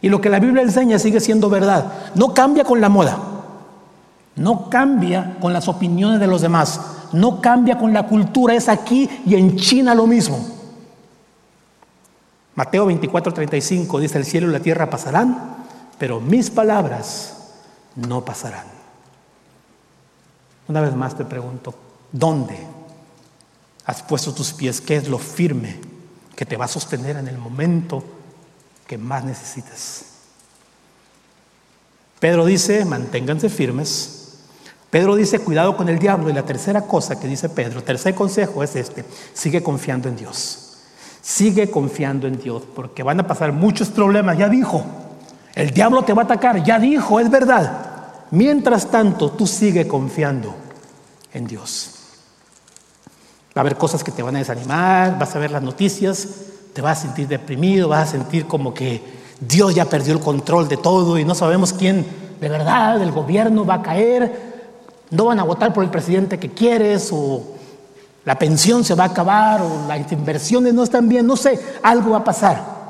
y 0.00 0.08
lo 0.08 0.20
que 0.20 0.30
la 0.30 0.38
Biblia 0.38 0.62
enseña 0.62 0.98
sigue 0.98 1.20
siendo 1.20 1.50
verdad. 1.50 1.92
No 2.14 2.32
cambia 2.32 2.64
con 2.64 2.80
la 2.80 2.88
moda. 2.88 3.18
No 4.40 4.70
cambia 4.70 5.36
con 5.38 5.52
las 5.52 5.68
opiniones 5.68 6.18
de 6.18 6.26
los 6.26 6.40
demás. 6.40 6.80
No 7.12 7.42
cambia 7.42 7.76
con 7.76 7.92
la 7.92 8.06
cultura. 8.06 8.54
Es 8.54 8.70
aquí 8.70 9.06
y 9.26 9.34
en 9.34 9.56
China 9.56 9.94
lo 9.94 10.06
mismo. 10.06 10.42
Mateo 12.54 12.86
24, 12.86 13.34
35 13.34 14.00
dice, 14.00 14.16
el 14.16 14.24
cielo 14.24 14.48
y 14.48 14.52
la 14.52 14.60
tierra 14.60 14.88
pasarán, 14.88 15.56
pero 15.98 16.20
mis 16.20 16.48
palabras 16.48 17.36
no 17.96 18.24
pasarán. 18.24 18.64
Una 20.68 20.80
vez 20.80 20.94
más 20.94 21.18
te 21.18 21.26
pregunto, 21.26 21.74
¿dónde 22.10 22.66
has 23.84 24.02
puesto 24.02 24.32
tus 24.32 24.54
pies? 24.54 24.80
¿Qué 24.80 24.96
es 24.96 25.06
lo 25.08 25.18
firme 25.18 25.78
que 26.34 26.46
te 26.46 26.56
va 26.56 26.64
a 26.64 26.68
sostener 26.68 27.18
en 27.18 27.28
el 27.28 27.36
momento 27.36 28.02
que 28.86 28.96
más 28.96 29.22
necesites? 29.22 30.06
Pedro 32.18 32.46
dice, 32.46 32.86
manténganse 32.86 33.50
firmes 33.50 34.19
Pedro 34.90 35.14
dice, 35.14 35.38
cuidado 35.38 35.76
con 35.76 35.88
el 35.88 35.98
diablo. 35.98 36.28
Y 36.30 36.32
la 36.32 36.44
tercera 36.44 36.82
cosa 36.82 37.18
que 37.18 37.28
dice 37.28 37.48
Pedro, 37.48 37.82
tercer 37.82 38.14
consejo 38.14 38.62
es 38.62 38.74
este, 38.76 39.04
sigue 39.32 39.62
confiando 39.62 40.08
en 40.08 40.16
Dios. 40.16 40.78
Sigue 41.22 41.70
confiando 41.70 42.26
en 42.26 42.38
Dios, 42.38 42.62
porque 42.74 43.02
van 43.02 43.20
a 43.20 43.26
pasar 43.26 43.52
muchos 43.52 43.88
problemas. 43.88 44.36
Ya 44.36 44.48
dijo, 44.48 44.84
el 45.54 45.70
diablo 45.70 46.02
te 46.02 46.12
va 46.12 46.22
a 46.22 46.24
atacar, 46.24 46.62
ya 46.64 46.78
dijo, 46.78 47.20
es 47.20 47.30
verdad. 47.30 47.86
Mientras 48.32 48.90
tanto, 48.90 49.30
tú 49.30 49.46
sigue 49.46 49.86
confiando 49.86 50.54
en 51.32 51.46
Dios. 51.46 51.90
Va 53.56 53.60
a 53.60 53.60
haber 53.60 53.76
cosas 53.76 54.02
que 54.02 54.12
te 54.12 54.22
van 54.22 54.36
a 54.36 54.38
desanimar, 54.38 55.18
vas 55.18 55.34
a 55.36 55.38
ver 55.38 55.50
las 55.50 55.62
noticias, 55.62 56.28
te 56.72 56.80
vas 56.80 56.98
a 56.98 57.02
sentir 57.02 57.28
deprimido, 57.28 57.88
vas 57.88 58.08
a 58.08 58.12
sentir 58.12 58.46
como 58.46 58.72
que 58.72 59.02
Dios 59.40 59.74
ya 59.74 59.84
perdió 59.84 60.14
el 60.14 60.20
control 60.20 60.68
de 60.68 60.76
todo 60.76 61.18
y 61.18 61.24
no 61.24 61.34
sabemos 61.34 61.72
quién 61.72 62.06
de 62.40 62.48
verdad, 62.48 63.00
el 63.02 63.12
gobierno 63.12 63.66
va 63.66 63.74
a 63.74 63.82
caer, 63.82 64.49
no 65.10 65.26
van 65.26 65.40
a 65.40 65.44
votar 65.44 65.72
por 65.72 65.84
el 65.84 65.90
presidente 65.90 66.38
que 66.38 66.50
quieres 66.50 67.10
o 67.12 67.42
la 68.24 68.38
pensión 68.38 68.84
se 68.84 68.94
va 68.94 69.04
a 69.04 69.08
acabar 69.08 69.62
o 69.62 69.88
las 69.88 70.12
inversiones 70.12 70.74
no 70.74 70.82
están 70.82 71.08
bien, 71.08 71.26
no 71.26 71.36
sé, 71.36 71.58
algo 71.82 72.10
va 72.10 72.18
a 72.18 72.24
pasar. 72.24 72.80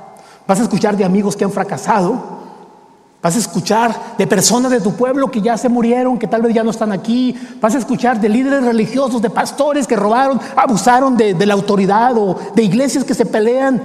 Vas 0.47 0.59
a 0.59 0.65
escuchar 0.65 0.97
de 0.97 1.05
amigos 1.05 1.37
que 1.37 1.45
han 1.45 1.53
fracasado, 1.53 2.21
vas 3.23 3.37
a 3.37 3.39
escuchar 3.39 4.17
de 4.19 4.27
personas 4.27 4.73
de 4.73 4.81
tu 4.81 4.93
pueblo 4.95 5.31
que 5.31 5.41
ya 5.41 5.57
se 5.57 5.69
murieron, 5.69 6.19
que 6.19 6.27
tal 6.27 6.43
vez 6.43 6.53
ya 6.53 6.65
no 6.65 6.71
están 6.71 6.93
aquí, 6.93 7.35
vas 7.61 7.75
a 7.75 7.79
escuchar 7.79 8.21
de 8.21 8.29
líderes 8.29 8.65
religiosos, 8.65 9.23
de 9.23 9.31
pastores 9.31 9.87
que 9.87 9.97
robaron, 9.97 10.41
abusaron 10.57 11.17
de, 11.17 11.35
de 11.35 11.47
la 11.47 11.55
autoridad 11.55 12.17
o 12.19 12.37
de 12.55 12.63
iglesias 12.63 13.05
que 13.05 13.15
se 13.15 13.25
pelean. 13.25 13.81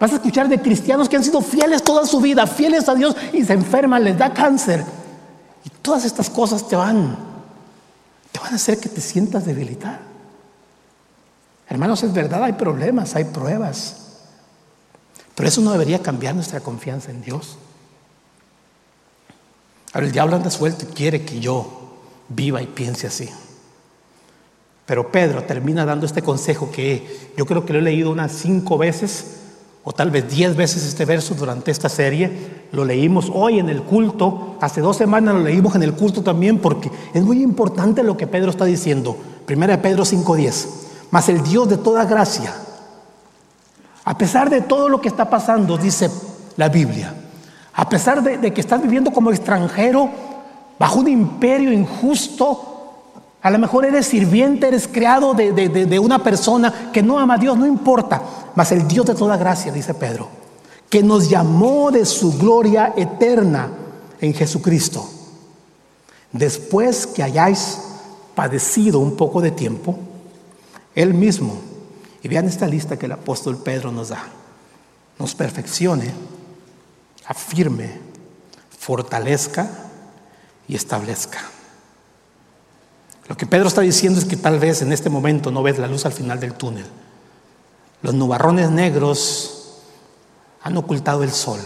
Vas 0.00 0.12
a 0.12 0.16
escuchar 0.16 0.48
de 0.48 0.60
cristianos 0.60 1.08
que 1.08 1.16
han 1.16 1.24
sido 1.24 1.40
fieles 1.40 1.82
toda 1.82 2.06
su 2.06 2.20
vida, 2.20 2.46
fieles 2.46 2.88
a 2.88 2.94
Dios 2.94 3.16
y 3.32 3.44
se 3.44 3.52
enferman, 3.52 4.02
les 4.02 4.18
da 4.18 4.32
cáncer. 4.32 4.84
Y 5.64 5.70
todas 5.80 6.04
estas 6.04 6.28
cosas 6.28 6.66
te 6.66 6.76
van 6.76 7.16
van 8.38 8.52
a 8.52 8.56
hacer 8.56 8.78
que 8.78 8.88
te 8.88 9.00
sientas 9.00 9.44
debilitar. 9.44 10.00
Hermanos, 11.68 12.02
es 12.02 12.12
verdad, 12.12 12.44
hay 12.44 12.54
problemas, 12.54 13.14
hay 13.14 13.24
pruebas. 13.24 13.96
Pero 15.34 15.48
eso 15.48 15.60
no 15.60 15.72
debería 15.72 16.02
cambiar 16.02 16.34
nuestra 16.34 16.60
confianza 16.60 17.10
en 17.10 17.22
Dios. 17.22 17.58
Ahora 19.92 20.06
el 20.06 20.12
diablo 20.12 20.36
anda 20.36 20.50
suelto 20.50 20.84
y 20.84 20.94
quiere 20.94 21.24
que 21.24 21.40
yo 21.40 21.98
viva 22.28 22.60
y 22.62 22.66
piense 22.66 23.06
así. 23.06 23.28
Pero 24.86 25.12
Pedro 25.12 25.44
termina 25.44 25.84
dando 25.84 26.06
este 26.06 26.22
consejo 26.22 26.70
que 26.70 27.32
yo 27.36 27.46
creo 27.46 27.64
que 27.64 27.72
lo 27.72 27.78
he 27.78 27.82
leído 27.82 28.10
unas 28.10 28.32
cinco 28.32 28.78
veces 28.78 29.38
o 29.88 29.92
tal 29.94 30.10
vez 30.10 30.28
diez 30.28 30.54
veces 30.54 30.84
este 30.84 31.06
verso 31.06 31.34
durante 31.34 31.70
esta 31.70 31.88
serie. 31.88 32.30
Lo 32.72 32.84
leímos 32.84 33.32
hoy 33.32 33.58
en 33.58 33.70
el 33.70 33.82
culto, 33.82 34.58
hace 34.60 34.82
dos 34.82 34.98
semanas 34.98 35.34
lo 35.34 35.40
leímos 35.40 35.74
en 35.76 35.82
el 35.82 35.94
culto 35.94 36.22
también 36.22 36.58
porque 36.58 36.90
es 37.14 37.22
muy 37.22 37.42
importante 37.42 38.02
lo 38.02 38.14
que 38.14 38.26
Pedro 38.26 38.50
está 38.50 38.66
diciendo. 38.66 39.16
Primera 39.46 39.76
de 39.78 39.82
Pedro 39.82 40.04
5.10. 40.04 40.66
Mas 41.10 41.30
el 41.30 41.42
Dios 41.42 41.70
de 41.70 41.78
toda 41.78 42.04
gracia, 42.04 42.54
a 44.04 44.18
pesar 44.18 44.50
de 44.50 44.60
todo 44.60 44.90
lo 44.90 45.00
que 45.00 45.08
está 45.08 45.30
pasando, 45.30 45.78
dice 45.78 46.10
la 46.58 46.68
Biblia, 46.68 47.14
a 47.72 47.88
pesar 47.88 48.22
de, 48.22 48.52
que 48.52 48.60
estás 48.60 48.82
viviendo 48.82 49.10
como 49.10 49.30
extranjero 49.30 50.10
bajo 50.78 51.00
un 51.00 51.08
imperio 51.08 51.72
injusto, 51.72 52.77
a 53.40 53.50
lo 53.50 53.58
mejor 53.58 53.84
eres 53.84 54.06
sirviente, 54.06 54.66
eres 54.66 54.88
creado 54.88 55.32
de, 55.34 55.98
una 56.00 56.22
persona 56.22 56.90
que 56.92 57.02
no 57.02 57.18
ama 57.18 57.34
a 57.34 57.38
Dios, 57.38 57.56
no 57.56 57.66
importa. 57.66 58.22
Mas 58.54 58.72
el 58.72 58.88
Dios 58.88 59.06
de 59.06 59.14
toda 59.14 59.36
gracia, 59.36 59.70
dice 59.70 59.94
Pedro, 59.94 60.28
que 60.90 61.02
nos 61.02 61.28
llamó 61.28 61.90
de 61.90 62.04
su 62.04 62.36
gloria 62.36 62.94
eterna 62.96 63.70
en 64.20 64.34
Jesucristo, 64.34 65.08
después 66.32 67.06
que 67.06 67.22
hayáis 67.22 67.78
padecido 68.34 68.98
un 68.98 69.16
poco 69.16 69.40
de 69.40 69.52
tiempo, 69.52 69.96
Él 70.94 71.14
mismo, 71.14 71.60
y 72.22 72.26
vean 72.26 72.46
esta 72.46 72.66
lista 72.66 72.98
que 72.98 73.06
el 73.06 73.12
apóstol 73.12 73.58
Pedro 73.58 73.92
nos 73.92 74.08
da, 74.08 74.24
nos 75.18 75.36
perfeccione, 75.36 76.12
afirme, 77.26 78.00
fortalezca 78.76 79.70
y 80.66 80.74
establezca. 80.74 81.57
Lo 83.28 83.36
que 83.36 83.46
Pedro 83.46 83.68
está 83.68 83.82
diciendo 83.82 84.18
es 84.18 84.24
que 84.24 84.36
tal 84.36 84.58
vez 84.58 84.80
en 84.82 84.92
este 84.92 85.10
momento 85.10 85.50
no 85.50 85.62
ves 85.62 85.78
la 85.78 85.86
luz 85.86 86.06
al 86.06 86.12
final 86.12 86.40
del 86.40 86.54
túnel. 86.54 86.86
Los 88.00 88.14
nubarrones 88.14 88.70
negros 88.70 89.80
han 90.62 90.76
ocultado 90.76 91.22
el 91.22 91.30
sol. 91.30 91.60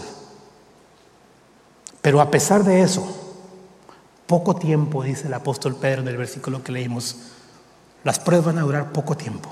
Pero 2.01 2.19
a 2.19 2.29
pesar 2.29 2.65
de 2.65 2.81
eso, 2.81 3.05
poco 4.27 4.55
tiempo, 4.55 5.03
dice 5.03 5.27
el 5.27 5.33
apóstol 5.33 5.75
Pedro 5.75 6.01
en 6.01 6.09
el 6.09 6.17
versículo 6.17 6.61
que 6.63 6.73
leímos, 6.73 7.15
las 8.03 8.19
pruebas 8.19 8.47
van 8.47 8.57
a 8.57 8.63
durar 8.63 8.91
poco 8.91 9.15
tiempo. 9.15 9.49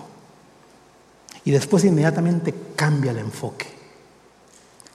Y 1.46 1.52
después 1.52 1.86
inmediatamente 1.86 2.54
cambia 2.76 3.12
el 3.12 3.20
enfoque. 3.20 3.68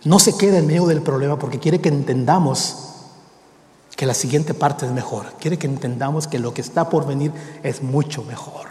No 0.04 0.18
se 0.18 0.36
queda 0.36 0.58
en 0.58 0.66
medio 0.66 0.86
del 0.86 1.00
problema 1.00 1.38
porque 1.38 1.58
quiere 1.58 1.80
que 1.80 1.88
entendamos 1.88 2.95
que 3.96 4.06
la 4.06 4.14
siguiente 4.14 4.54
parte 4.54 4.86
es 4.86 4.92
mejor. 4.92 5.32
Quiere 5.40 5.58
que 5.58 5.66
entendamos 5.66 6.28
que 6.28 6.38
lo 6.38 6.52
que 6.52 6.60
está 6.60 6.90
por 6.90 7.06
venir 7.06 7.32
es 7.62 7.82
mucho 7.82 8.22
mejor. 8.22 8.68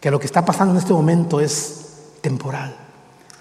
Que 0.00 0.10
lo 0.10 0.18
que 0.18 0.26
está 0.26 0.44
pasando 0.44 0.74
en 0.74 0.78
este 0.78 0.92
momento 0.92 1.40
es 1.40 1.86
temporal. 2.20 2.76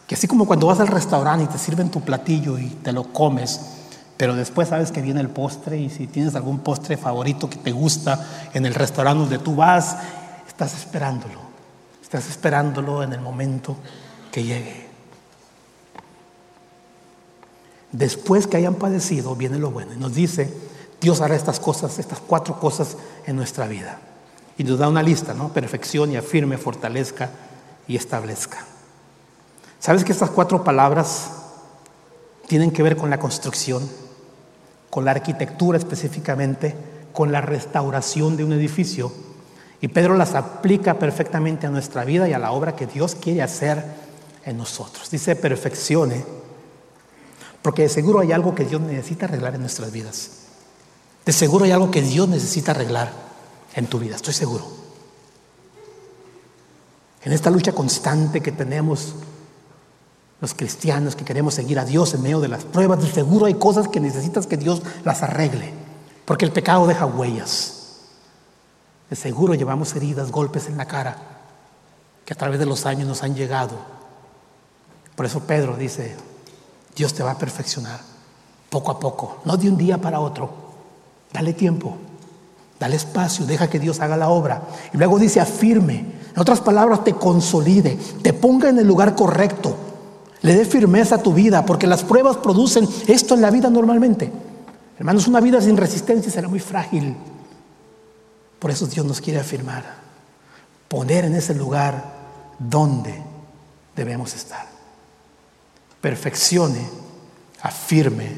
Que 0.08 0.16
así 0.16 0.28
como 0.28 0.46
cuando 0.46 0.68
vas 0.68 0.80
al 0.80 0.88
restaurante 0.88 1.46
y 1.46 1.48
te 1.48 1.58
sirven 1.58 1.90
tu 1.90 2.02
platillo 2.02 2.58
y 2.60 2.68
te 2.68 2.92
lo 2.92 3.12
comes, 3.12 3.60
pero 4.16 4.36
después 4.36 4.70
sabes 4.70 4.92
que 4.92 5.02
viene 5.02 5.22
el 5.22 5.30
postre 5.30 5.78
y 5.78 5.90
si 5.90 6.06
tienes 6.06 6.36
algún 6.36 6.60
postre 6.60 6.98
favorito 6.98 7.50
que 7.50 7.58
te 7.58 7.72
gusta 7.72 8.50
en 8.54 8.66
el 8.66 8.76
restaurante 8.76 9.22
donde 9.22 9.40
tú 9.40 9.56
vas, 9.56 9.98
estás 10.48 10.76
esperándolo. 10.76 11.40
Estás 12.02 12.28
esperándolo 12.28 13.02
en 13.02 13.14
el 13.14 13.22
momento 13.22 13.76
que 14.32 14.44
llegue. 14.44 14.89
Después 17.92 18.48
que 18.48 18.58
hayan 18.58 18.76
padecido, 18.76 19.36
viene 19.36 19.58
lo 19.58 19.72
bueno. 19.72 19.94
Y 19.94 19.98
nos 19.98 20.14
dice, 20.14 20.54
Dios 21.02 21.22
hará 21.22 21.36
estas 21.36 21.60
cosas, 21.60 21.98
estas 21.98 22.20
cuatro 22.20 22.60
cosas 22.60 22.98
en 23.26 23.36
nuestra 23.36 23.68
vida. 23.68 24.00
Y 24.58 24.64
nos 24.64 24.78
da 24.78 24.88
una 24.88 25.02
lista, 25.02 25.34
¿no? 25.34 25.54
Perfección 25.54 26.12
y 26.12 26.18
afirme, 26.18 26.58
fortalezca 26.58 27.30
y 27.88 27.96
establezca. 27.96 28.66
¿Sabes 29.80 30.04
que 30.04 30.12
estas 30.12 30.30
cuatro 30.30 30.64
palabras 30.64 31.32
tienen 32.48 32.72
que 32.72 32.84
ver 32.84 32.98
con 32.98 33.10
la 33.10 33.20
construcción, 33.20 33.90
con 34.90 35.06
la 35.06 35.12
arquitectura 35.12 35.78
específicamente, 35.78 36.76
con 37.14 37.32
la 37.32 37.42
restauración 37.42 38.36
de 38.36 38.44
un 38.44 38.52
edificio? 38.52 39.12
Y 39.82 39.88
Pedro 39.88 40.16
las 40.16 40.36
aplica 40.36 41.00
perfectamente 41.00 41.66
a 41.66 41.70
nuestra 41.70 42.04
vida 42.04 42.28
y 42.28 42.34
a 42.34 42.40
la 42.40 42.52
obra 42.52 42.76
que 42.76 42.86
Dios 42.86 43.16
quiere 43.16 43.42
hacer 43.42 43.84
en 44.46 44.58
nosotros. 44.58 45.10
Dice 45.10 45.38
perfeccione 45.38 46.26
porque 47.62 47.84
de 47.84 47.90
seguro 47.90 48.20
hay 48.20 48.32
algo 48.32 48.56
que 48.56 48.66
Dios 48.66 48.82
necesita 48.82 49.26
arreglar 49.26 49.56
en 49.56 49.62
nuestras 49.62 49.92
vidas. 49.92 50.30
De 51.26 51.34
seguro 51.34 51.66
hay 51.66 51.72
algo 51.72 51.92
que 51.92 52.02
Dios 52.02 52.28
necesita 52.28 52.72
arreglar 52.72 53.12
en 53.76 53.88
tu 53.88 54.00
vida, 54.00 54.16
estoy 54.16 54.34
seguro. 54.34 54.66
En 57.24 57.34
esta 57.34 57.50
lucha 57.50 57.74
constante 57.74 58.42
que 58.42 58.52
tenemos 58.52 59.14
los 60.42 60.54
cristianos 60.54 61.16
que 61.16 61.26
queremos 61.26 61.54
seguir 61.54 61.78
a 61.80 61.86
Dios 61.86 62.14
en 62.14 62.22
medio 62.22 62.40
de 62.40 62.48
las 62.48 62.64
pruebas, 62.64 63.02
de 63.02 63.12
seguro 63.12 63.46
hay 63.46 63.56
cosas 63.56 63.90
que 63.90 64.00
necesitas 64.00 64.48
que 64.48 64.56
Dios 64.56 64.82
las 65.04 65.22
arregle, 65.22 65.74
porque 66.26 66.46
el 66.46 66.52
pecado 66.52 66.88
deja 66.88 67.06
huellas. 67.06 67.76
de 69.10 69.16
seguro 69.16 69.54
llevamos 69.56 69.96
heridas, 69.96 70.32
golpes 70.32 70.68
en 70.68 70.78
la 70.78 70.86
cara, 70.86 71.18
que 72.26 72.34
a 72.34 72.38
través 72.38 72.60
de 72.60 72.66
los 72.66 72.86
años 72.86 73.08
nos 73.08 73.24
han 73.24 73.36
llegado. 73.36 73.76
Por 75.16 75.26
eso 75.26 75.42
Pedro 75.42 75.76
dice, 75.76 76.16
Dios 77.00 77.14
te 77.14 77.24
va 77.24 77.32
a 77.32 77.38
perfeccionar 77.38 78.02
poco 78.70 78.92
a 78.92 79.00
poco, 79.00 79.38
no 79.46 79.56
de 79.56 79.70
un 79.70 79.78
día 79.78 80.00
para 80.00 80.20
otro. 80.20 80.50
Dale 81.32 81.54
tiempo, 81.54 81.96
dale 82.78 82.98
espacio, 82.98 83.46
deja 83.46 83.70
que 83.70 83.80
Dios 83.80 84.02
haga 84.02 84.18
la 84.18 84.28
obra. 84.28 84.64
Y 84.94 84.98
luego 84.98 85.18
dice, 85.18 85.40
afirme, 85.40 85.96
en 85.96 86.38
otras 86.38 86.60
palabras, 86.60 87.06
te 87.06 87.14
consolide, 87.14 87.98
te 88.22 88.34
ponga 88.34 88.68
en 88.68 88.80
el 88.80 88.86
lugar 88.86 89.16
correcto, 89.16 89.78
le 90.42 90.54
dé 90.54 90.66
firmeza 90.66 91.16
a 91.16 91.24
tu 91.24 91.34
vida, 91.34 91.66
porque 91.66 91.88
las 91.88 92.04
pruebas 92.04 92.36
producen 92.36 92.86
esto 93.08 93.34
en 93.34 93.42
la 93.44 93.50
vida 93.50 93.70
normalmente. 93.70 94.30
Hermanos, 94.98 95.26
una 95.30 95.40
vida 95.40 95.62
sin 95.62 95.78
resistencia 95.78 96.30
será 96.30 96.50
muy 96.50 96.60
frágil. 96.60 97.16
Por 98.60 98.72
eso 98.72 98.88
Dios 98.88 99.06
nos 99.06 99.22
quiere 99.22 99.40
afirmar, 99.40 99.86
poner 100.90 101.24
en 101.24 101.36
ese 101.36 101.56
lugar 101.56 102.04
donde 102.60 103.24
debemos 103.96 104.36
estar. 104.36 104.79
Perfeccione, 106.02 106.88
afirme, 107.62 108.32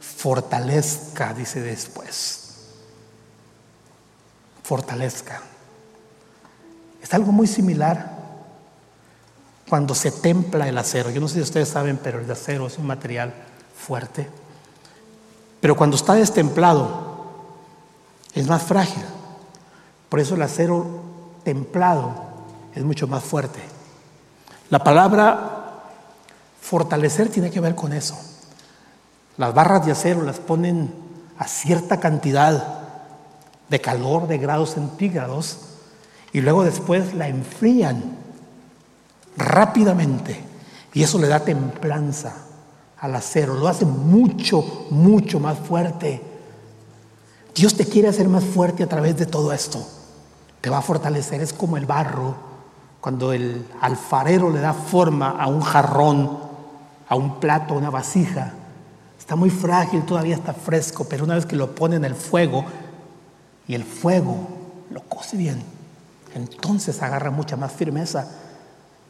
fortalezca, 0.00 1.34
dice 1.34 1.60
después. 1.60 2.42
Fortalezca. 4.62 5.42
Es 7.02 7.12
algo 7.14 7.32
muy 7.32 7.46
similar 7.46 8.16
cuando 9.68 9.94
se 9.94 10.10
templa 10.10 10.68
el 10.68 10.78
acero. 10.78 11.10
Yo 11.10 11.20
no 11.20 11.28
sé 11.28 11.34
si 11.34 11.40
ustedes 11.42 11.68
saben, 11.68 11.98
pero 12.02 12.20
el 12.20 12.30
acero 12.30 12.66
es 12.66 12.78
un 12.78 12.86
material 12.86 13.34
fuerte. 13.76 14.28
Pero 15.60 15.76
cuando 15.76 15.96
está 15.96 16.14
destemplado, 16.14 17.16
es 18.34 18.46
más 18.46 18.62
frágil. 18.62 19.02
Por 20.08 20.20
eso 20.20 20.34
el 20.34 20.42
acero 20.42 20.86
templado 21.42 22.14
es 22.74 22.84
mucho 22.84 23.06
más 23.06 23.22
fuerte. 23.24 23.60
La 24.70 24.82
palabra 24.82 25.55
fortalecer 26.66 27.28
tiene 27.28 27.52
que 27.52 27.60
ver 27.60 27.76
con 27.76 27.92
eso. 27.92 28.16
Las 29.36 29.54
barras 29.54 29.86
de 29.86 29.92
acero 29.92 30.22
las 30.22 30.40
ponen 30.40 30.92
a 31.38 31.46
cierta 31.46 32.00
cantidad 32.00 32.80
de 33.68 33.80
calor 33.80 34.26
de 34.26 34.38
grados 34.38 34.70
centígrados 34.70 35.58
y 36.32 36.40
luego 36.40 36.64
después 36.64 37.14
la 37.14 37.28
enfrían 37.28 38.02
rápidamente 39.36 40.42
y 40.92 41.04
eso 41.04 41.20
le 41.20 41.28
da 41.28 41.44
templanza 41.44 42.34
al 42.98 43.14
acero, 43.14 43.54
lo 43.54 43.68
hace 43.68 43.84
mucho, 43.84 44.88
mucho 44.90 45.38
más 45.38 45.58
fuerte. 45.58 46.20
Dios 47.54 47.76
te 47.76 47.86
quiere 47.86 48.08
hacer 48.08 48.28
más 48.28 48.42
fuerte 48.42 48.82
a 48.82 48.88
través 48.88 49.16
de 49.16 49.26
todo 49.26 49.52
esto. 49.52 49.86
Te 50.60 50.70
va 50.70 50.78
a 50.78 50.82
fortalecer, 50.82 51.40
es 51.42 51.52
como 51.52 51.76
el 51.76 51.86
barro, 51.86 52.34
cuando 53.00 53.32
el 53.32 53.68
alfarero 53.80 54.50
le 54.50 54.58
da 54.60 54.72
forma 54.72 55.30
a 55.30 55.46
un 55.46 55.60
jarrón, 55.60 56.45
a 57.08 57.16
un 57.16 57.40
plato, 57.40 57.74
a 57.74 57.78
una 57.78 57.90
vasija. 57.90 58.52
Está 59.18 59.36
muy 59.36 59.50
frágil, 59.50 60.04
todavía 60.04 60.34
está 60.34 60.52
fresco, 60.52 61.06
pero 61.08 61.24
una 61.24 61.34
vez 61.34 61.46
que 61.46 61.56
lo 61.56 61.74
pone 61.74 61.96
en 61.96 62.04
el 62.04 62.14
fuego 62.14 62.64
y 63.66 63.74
el 63.74 63.84
fuego 63.84 64.36
lo 64.90 65.00
cose 65.02 65.36
bien, 65.36 65.62
entonces 66.34 67.02
agarra 67.02 67.30
mucha 67.30 67.56
más 67.56 67.72
firmeza 67.72 68.28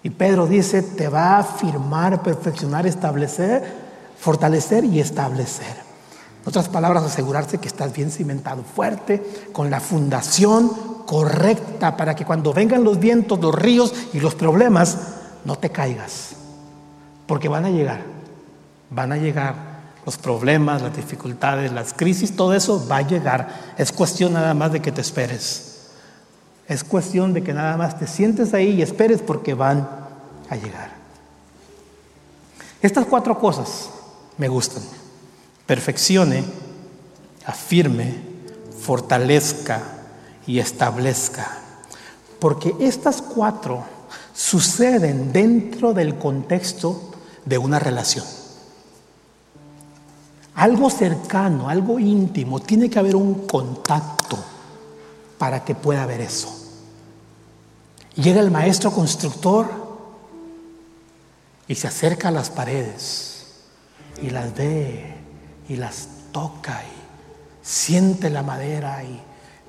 y 0.07 0.11
Pedro 0.11 0.47
dice, 0.47 0.83
te 0.83 1.09
va 1.09 1.35
a 1.35 1.39
afirmar, 1.41 2.23
perfeccionar, 2.23 2.87
establecer, 2.87 3.65
fortalecer 4.17 4.85
y 4.85 5.01
establecer. 5.01 5.85
En 6.43 6.49
otras 6.49 6.69
palabras, 6.69 7.03
asegurarse 7.03 7.59
que 7.59 7.67
estás 7.67 7.93
bien 7.93 8.13
cimentado, 8.13 8.63
fuerte, 8.63 9.49
con 9.53 9.69
la 9.69 9.81
fundación 9.81 10.71
correcta 11.07 11.97
para 11.97 12.15
que 12.15 12.25
cuando 12.25 12.53
vengan 12.53 12.85
los 12.85 13.01
vientos, 13.01 13.41
los 13.41 13.53
ríos 13.53 13.93
y 14.13 14.21
los 14.21 14.37
problemas, 14.37 14.97
no 15.45 15.57
te 15.57 15.71
caigas. 15.71 16.36
Porque 17.27 17.49
van 17.49 17.65
a 17.65 17.71
llegar, 17.71 18.03
van 18.91 19.13
a 19.13 19.17
llegar 19.17 19.55
los 20.07 20.17
problemas, 20.17 20.83
las 20.83 20.97
dificultades, 20.97 21.73
las 21.73 21.93
crisis, 21.93 22.37
todo 22.37 22.55
eso 22.55 22.87
va 22.89 22.99
a 22.99 23.03
llegar. 23.03 23.75
Es 23.77 23.91
cuestión 23.91 24.35
nada 24.35 24.55
más 24.55 24.73
de 24.73 24.81
que 24.81 24.93
te 24.93 25.01
esperes. 25.01 25.89
Es 26.69 26.85
cuestión 26.85 27.33
de 27.33 27.43
que 27.43 27.53
nada 27.53 27.77
más 27.77 27.99
te 27.99 28.07
sientes 28.07 28.55
ahí 28.55 28.71
y 28.71 28.83
esperes 28.83 29.21
porque 29.21 29.55
van 29.55 29.89
a 30.49 30.57
llegar. 30.57 30.91
Estas 32.81 33.07
cuatro 33.07 33.39
cosas 33.39 33.91
me 34.39 34.47
gustan. 34.47 34.83
Perfeccione, 35.67 36.45
afirme, 37.45 38.15
fortalezca 38.81 39.83
y 40.47 40.61
establezca. 40.61 41.49
Porque 42.39 42.75
estas 42.79 43.23
cuatro 43.23 43.85
suceden 44.33 45.33
dentro 45.33 45.95
del 45.95 46.17
contexto 46.17 47.16
de 47.47 47.57
una 47.57 47.79
relación. 47.79 48.27
Algo 50.57 50.91
cercano, 50.91 51.69
algo 51.69 51.99
íntimo, 51.99 52.61
tiene 52.61 52.91
que 52.91 52.99
haber 52.99 53.17
un 53.17 53.47
contacto 53.47 54.37
para 55.39 55.65
que 55.65 55.75
pueda 55.75 56.03
haber 56.03 56.21
eso. 56.21 56.49
Llega 58.17 58.41
el 58.41 58.51
maestro 58.51 58.91
constructor 58.91 59.67
y 61.69 61.75
se 61.75 61.87
acerca 61.87 62.29
a 62.29 62.33
las 62.33 62.51
paredes 62.51 63.47
y 64.23 64.31
las 64.31 64.55
ve 64.55 65.15
y 65.69 65.77
las 65.77 66.09
toca 66.33 66.83
y 66.85 67.67
siente 67.67 68.31
la 68.31 68.43
madera 68.43 69.05
y 69.05 69.21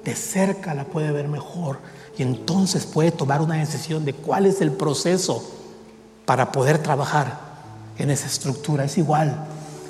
de 0.05 0.15
cerca 0.15 0.73
la 0.73 0.85
puede 0.85 1.11
ver 1.11 1.27
mejor 1.27 1.79
y 2.17 2.23
entonces 2.23 2.85
puede 2.85 3.11
tomar 3.11 3.41
una 3.41 3.55
decisión 3.55 4.05
de 4.05 4.13
cuál 4.13 4.45
es 4.45 4.61
el 4.61 4.71
proceso 4.71 5.43
para 6.25 6.51
poder 6.51 6.81
trabajar 6.81 7.46
en 7.97 8.09
esa 8.09 8.27
estructura. 8.27 8.85
Es 8.85 8.97
igual, 8.97 9.35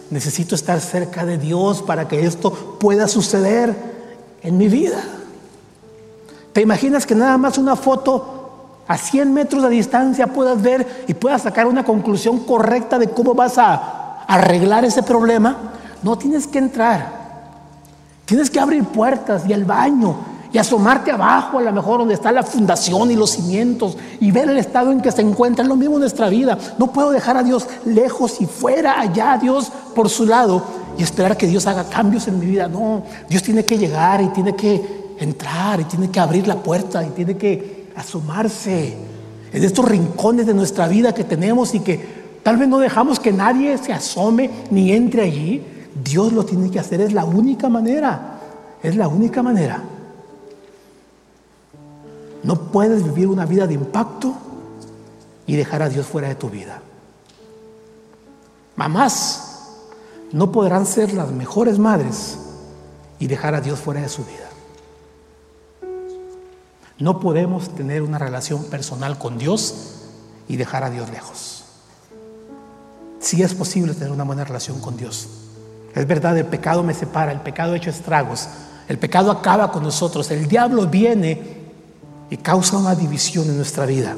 necesito 0.10 0.56
estar 0.56 0.80
cerca 0.80 1.26
de 1.26 1.38
Dios 1.38 1.82
para 1.82 2.08
que 2.08 2.26
esto 2.26 2.78
pueda 2.80 3.08
suceder 3.08 3.76
en 4.42 4.58
mi 4.58 4.68
vida. 4.68 5.04
¿Te 6.54 6.62
imaginas 6.62 7.06
que 7.06 7.16
nada 7.16 7.38
más 7.38 7.58
una 7.58 7.76
foto 7.76 8.38
a 8.88 8.98
100 8.98 9.34
metros 9.34 9.64
de 9.64 9.70
distancia 9.70 10.28
puedas 10.28 10.62
ver 10.62 11.06
y 11.08 11.14
puedas 11.14 11.42
sacar 11.42 11.68
una 11.68 11.84
conclusión 11.84 12.40
correcta 12.40 12.98
de 12.98 13.10
cómo 13.10 13.34
vas 13.34 13.58
a 13.58 14.24
arreglar 14.28 14.86
ese 14.86 15.04
problema, 15.04 15.74
no 16.04 16.18
tienes 16.18 16.48
que 16.48 16.60
entrar. 16.60 17.18
Tienes 18.26 18.50
que 18.50 18.60
abrir 18.60 18.84
puertas 18.84 19.44
y 19.48 19.54
el 19.54 19.64
baño 19.64 20.16
asomarte 20.60 21.12
abajo, 21.12 21.60
a 21.60 21.62
lo 21.62 21.72
mejor 21.72 22.00
donde 22.00 22.14
está 22.14 22.32
la 22.32 22.44
fundación 22.44 23.12
y 23.12 23.16
los 23.16 23.32
cimientos 23.32 23.98
y 24.20 24.32
ver 24.32 24.50
el 24.50 24.58
estado 24.58 24.92
en 24.92 25.02
que 25.02 25.12
se 25.12 25.22
encuentra. 25.22 25.64
Es 25.64 25.70
lo 25.70 25.76
mismo 25.76 25.96
en 25.96 26.02
nuestra 26.02 26.30
vida. 26.30 26.58
No 26.78 26.92
puedo 26.92 27.12
dejar 27.12 27.38
a 27.38 27.44
Dios 27.44 27.68
lejos 27.86 28.40
y 28.40 28.46
fuera, 28.46 29.00
allá, 29.00 29.38
Dios 29.42 29.72
por 29.94 30.10
su 30.10 30.26
lado 30.26 30.64
y 30.98 31.04
esperar 31.04 31.38
que 31.38 31.48
Dios 31.48 31.68
haga 31.68 31.84
cambios 31.86 32.28
en 32.28 32.40
mi 32.40 32.46
vida. 32.46 32.68
No, 32.68 33.04
Dios 33.30 33.44
tiene 33.44 33.66
que 33.66 33.78
llegar 33.78 34.22
y 34.22 34.28
tiene 34.30 34.56
que 34.56 35.16
entrar 35.20 35.80
y 35.80 35.84
tiene 35.86 36.10
que 36.10 36.20
abrir 36.20 36.48
la 36.48 36.56
puerta 36.56 37.06
y 37.06 37.10
tiene 37.10 37.38
que 37.38 37.88
asomarse 37.96 38.96
en 39.52 39.64
estos 39.64 39.86
rincones 39.86 40.46
de 40.46 40.54
nuestra 40.54 40.88
vida 40.88 41.14
que 41.14 41.24
tenemos 41.24 41.74
y 41.76 41.80
que 41.80 42.00
tal 42.44 42.58
vez 42.58 42.68
no 42.68 42.80
dejamos 42.80 43.20
que 43.20 43.32
nadie 43.32 43.78
se 43.78 43.94
asome 43.94 44.50
ni 44.72 44.92
entre 44.92 45.24
allí. 45.24 45.64
Dios 46.04 46.32
lo 46.32 46.46
tiene 46.46 46.70
que 46.70 46.80
hacer, 46.80 47.02
es 47.02 47.12
la 47.12 47.26
única 47.26 47.70
manera, 47.70 48.40
es 48.84 48.96
la 48.96 49.08
única 49.08 49.42
manera. 49.42 49.82
No 52.48 52.72
puedes 52.72 53.04
vivir 53.04 53.28
una 53.28 53.46
vida 53.46 53.68
de 53.68 53.74
impacto 53.74 54.34
y 55.46 55.58
dejar 55.58 55.82
a 55.82 55.90
Dios 55.90 56.06
fuera 56.08 56.30
de 56.30 56.36
tu 56.36 56.50
vida. 56.50 56.82
Mamás 58.78 59.66
no 60.32 60.50
podrán 60.50 60.86
ser 60.86 61.12
las 61.12 61.30
mejores 61.30 61.78
madres 61.78 62.38
y 63.20 63.28
dejar 63.28 63.54
a 63.54 63.60
Dios 63.60 63.80
fuera 63.80 64.00
de 64.00 64.08
su 64.08 64.24
vida. 64.24 64.48
No 67.00 67.20
podemos 67.20 67.76
tener 67.76 68.02
una 68.02 68.18
relación 68.18 68.64
personal 68.64 69.20
con 69.20 69.38
Dios 69.38 70.06
y 70.48 70.56
dejar 70.56 70.86
a 70.86 70.90
Dios 70.90 71.10
lejos. 71.10 71.66
Sí 73.20 73.44
es 73.44 73.54
posible 73.56 73.94
tener 73.94 74.12
una 74.14 74.24
buena 74.24 74.46
relación 74.46 74.80
con 74.80 74.96
Dios. 74.96 75.28
Es 75.94 76.08
verdad, 76.08 76.38
el 76.38 76.46
pecado 76.46 76.82
me 76.82 76.94
separa, 76.94 77.34
el 77.34 77.42
pecado 77.42 77.74
ha 77.74 77.78
hecho 77.78 77.90
estragos, 77.90 78.48
el 78.88 78.98
pecado 78.98 79.32
acaba 79.32 79.70
con 79.70 79.84
nosotros, 79.84 80.32
el 80.32 80.48
diablo 80.48 80.88
viene 80.88 81.57
y 82.30 82.38
causa 82.38 82.78
una 82.78 82.96
división 82.96 83.48
en 83.48 83.58
nuestra 83.58 83.86
vida. 83.86 84.16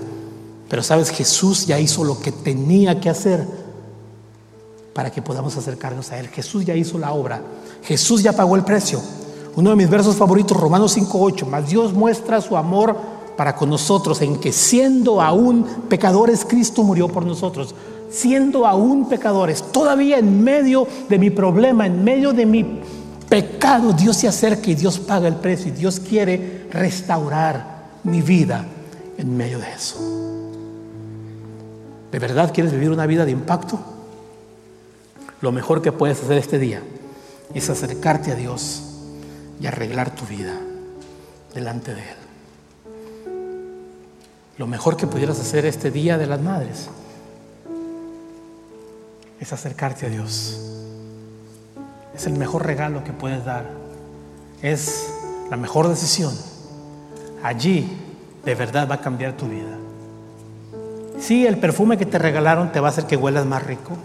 Pero 0.69 0.83
sabes, 0.83 1.09
Jesús 1.09 1.65
ya 1.65 1.79
hizo 1.79 2.03
lo 2.03 2.19
que 2.19 2.31
tenía 2.31 2.99
que 2.99 3.09
hacer 3.09 3.45
para 4.93 5.11
que 5.11 5.21
podamos 5.21 5.55
acercarnos 5.57 6.11
a 6.11 6.19
Él. 6.19 6.27
Jesús 6.27 6.65
ya 6.65 6.75
hizo 6.75 6.97
la 6.97 7.11
obra, 7.11 7.41
Jesús 7.83 8.21
ya 8.21 8.33
pagó 8.33 8.55
el 8.55 8.63
precio. 8.63 9.01
Uno 9.55 9.71
de 9.71 9.75
mis 9.75 9.89
versos 9.89 10.15
favoritos, 10.15 10.57
Romanos 10.57 10.97
5.8, 10.97 11.45
más 11.47 11.69
Dios 11.69 11.93
muestra 11.93 12.39
su 12.39 12.55
amor 12.55 12.95
para 13.35 13.55
con 13.55 13.69
nosotros 13.69 14.21
en 14.21 14.39
que 14.39 14.51
siendo 14.51 15.21
aún 15.21 15.65
pecadores, 15.89 16.45
Cristo 16.45 16.83
murió 16.83 17.07
por 17.07 17.25
nosotros. 17.25 17.73
Siendo 18.11 18.65
aún 18.65 19.07
pecadores, 19.07 19.63
todavía 19.71 20.17
en 20.17 20.43
medio 20.43 20.87
de 21.07 21.19
mi 21.19 21.29
problema, 21.29 21.85
en 21.85 22.03
medio 22.03 22.33
de 22.33 22.45
mi 22.45 22.81
pecado, 23.27 23.93
Dios 23.93 24.17
se 24.17 24.27
acerca 24.27 24.69
y 24.69 24.75
Dios 24.75 24.99
paga 24.99 25.27
el 25.27 25.35
precio 25.35 25.67
y 25.67 25.71
Dios 25.71 25.99
quiere 25.99 26.67
restaurar 26.71 27.68
mi 28.03 28.21
vida 28.21 28.65
en 29.17 29.35
medio 29.35 29.59
de 29.59 29.71
eso. 29.71 29.99
¿De 32.11 32.19
verdad 32.19 32.51
quieres 32.53 32.73
vivir 32.73 32.89
una 32.89 33.05
vida 33.05 33.25
de 33.25 33.31
impacto? 33.31 33.79
Lo 35.41 35.51
mejor 35.51 35.81
que 35.81 35.91
puedes 35.91 36.21
hacer 36.21 36.37
este 36.37 36.59
día 36.59 36.81
es 37.53 37.69
acercarte 37.69 38.31
a 38.31 38.35
Dios 38.35 38.83
y 39.61 39.67
arreglar 39.67 40.13
tu 40.15 40.25
vida 40.25 40.59
delante 41.53 41.93
de 41.93 42.01
Él. 42.01 42.17
Lo 44.57 44.67
mejor 44.67 44.97
que 44.97 45.07
pudieras 45.07 45.39
hacer 45.39 45.65
este 45.65 45.91
día 45.91 46.17
de 46.17 46.27
las 46.27 46.41
madres 46.41 46.89
es 49.39 49.53
acercarte 49.53 50.05
a 50.05 50.09
Dios. 50.09 50.59
Es 52.13 52.25
el 52.25 52.33
mejor 52.33 52.65
regalo 52.65 53.03
que 53.03 53.13
puedes 53.13 53.45
dar. 53.45 53.69
Es 54.61 55.07
la 55.49 55.55
mejor 55.55 55.87
decisión. 55.87 56.33
Allí 57.43 57.87
de 58.43 58.55
verdad 58.55 58.87
va 58.89 58.95
a 58.95 59.01
cambiar 59.01 59.33
tu 59.33 59.47
vida. 59.47 59.77
Sí, 61.19 61.45
el 61.45 61.57
perfume 61.57 61.97
que 61.97 62.05
te 62.05 62.17
regalaron 62.17 62.71
te 62.71 62.79
va 62.79 62.87
a 62.87 62.91
hacer 62.91 63.05
que 63.05 63.17
huelas 63.17 63.45
más 63.45 63.63
rico. 63.63 63.97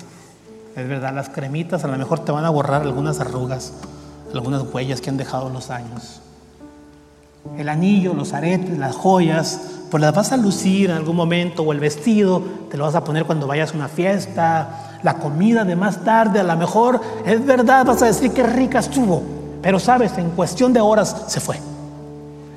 Es 0.76 0.88
verdad, 0.88 1.14
las 1.14 1.28
cremitas 1.28 1.84
a 1.84 1.88
lo 1.88 1.96
mejor 1.96 2.20
te 2.20 2.32
van 2.32 2.44
a 2.44 2.50
borrar 2.50 2.82
algunas 2.82 3.20
arrugas, 3.20 3.72
algunas 4.32 4.62
huellas 4.62 5.00
que 5.00 5.10
han 5.10 5.16
dejado 5.16 5.48
los 5.48 5.70
años. 5.70 6.20
El 7.56 7.68
anillo, 7.68 8.14
los 8.14 8.32
aretes, 8.32 8.76
las 8.78 8.96
joyas, 8.96 9.60
pues 9.90 10.00
las 10.00 10.14
vas 10.14 10.32
a 10.32 10.36
lucir 10.36 10.90
en 10.90 10.96
algún 10.96 11.14
momento, 11.14 11.62
o 11.62 11.72
el 11.72 11.78
vestido, 11.78 12.42
te 12.70 12.76
lo 12.76 12.84
vas 12.84 12.96
a 12.96 13.04
poner 13.04 13.24
cuando 13.24 13.46
vayas 13.46 13.72
a 13.72 13.76
una 13.76 13.88
fiesta, 13.88 14.98
la 15.02 15.14
comida 15.14 15.64
de 15.64 15.76
más 15.76 16.02
tarde, 16.02 16.40
a 16.40 16.42
lo 16.42 16.56
mejor, 16.56 17.00
es 17.24 17.44
verdad, 17.44 17.84
vas 17.84 18.02
a 18.02 18.06
decir 18.06 18.32
que 18.32 18.42
rica 18.42 18.80
estuvo, 18.80 19.22
pero 19.62 19.78
sabes, 19.78 20.18
en 20.18 20.30
cuestión 20.30 20.72
de 20.72 20.80
horas 20.80 21.24
se 21.28 21.38
fue. 21.38 21.73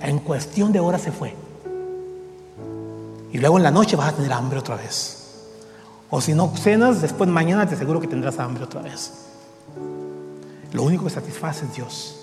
En 0.07 0.19
cuestión 0.19 0.71
de 0.71 0.79
horas 0.79 1.01
se 1.01 1.11
fue. 1.11 1.35
Y 3.33 3.39
luego 3.39 3.57
en 3.57 3.63
la 3.63 3.71
noche 3.71 3.97
vas 3.97 4.13
a 4.13 4.15
tener 4.15 4.31
hambre 4.31 4.57
otra 4.57 4.77
vez. 4.77 5.17
O 6.09 6.21
si 6.21 6.33
no 6.33 6.49
cenas, 6.55 7.01
después 7.01 7.29
mañana 7.29 7.67
te 7.67 7.75
aseguro 7.75 7.99
que 7.99 8.07
tendrás 8.07 8.39
hambre 8.39 8.63
otra 8.63 8.81
vez. 8.81 9.11
Lo 10.71 10.83
único 10.83 11.03
que 11.03 11.09
satisface 11.09 11.65
es 11.65 11.75
Dios. 11.75 12.15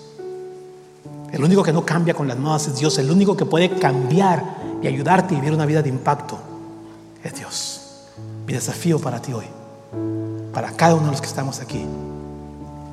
El 1.31 1.43
único 1.43 1.61
que 1.61 1.71
no 1.71 1.85
cambia 1.85 2.15
con 2.15 2.27
las 2.27 2.39
modas 2.39 2.67
es 2.69 2.79
Dios. 2.79 2.97
El 2.97 3.11
único 3.11 3.37
que 3.37 3.45
puede 3.45 3.69
cambiar 3.77 4.43
y 4.81 4.87
ayudarte 4.87 5.35
a 5.35 5.39
vivir 5.39 5.53
una 5.53 5.67
vida 5.67 5.83
de 5.83 5.89
impacto 5.89 6.39
es 7.23 7.35
Dios. 7.35 7.81
Mi 8.47 8.53
desafío 8.53 8.97
para 8.97 9.21
ti 9.21 9.31
hoy, 9.31 9.45
para 10.51 10.71
cada 10.71 10.95
uno 10.95 11.05
de 11.05 11.11
los 11.11 11.21
que 11.21 11.27
estamos 11.27 11.59
aquí. 11.59 11.85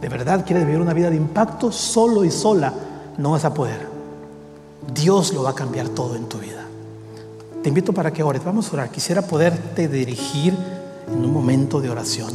¿De 0.03 0.09
verdad 0.11 0.45
quieres 0.45 0.67
vivir 0.67 0.83
una 0.83 0.93
vida 0.93 1.09
de 1.09 1.17
impacto? 1.17 1.73
Solo 1.73 2.27
y 2.27 2.31
sola 2.31 2.75
no 3.17 3.31
vas 3.31 3.47
a 3.47 3.55
poder. 3.55 3.92
Dios 4.95 5.33
lo 5.33 5.43
va 5.43 5.51
a 5.51 5.55
cambiar 5.55 5.89
todo 5.89 6.17
en 6.17 6.29
tu 6.29 6.39
vida. 6.39 6.67
Te 7.63 7.69
invito 7.69 7.93
para 7.93 8.13
que 8.13 8.23
ores. 8.23 8.43
Vamos 8.45 8.69
a 8.69 8.73
orar. 8.73 8.91
Quisiera 8.91 9.23
poderte 9.23 9.89
dirigir 9.89 10.57
en 11.07 11.25
un 11.25 11.33
momento 11.33 11.81
de 11.81 11.91
oración, 11.91 12.33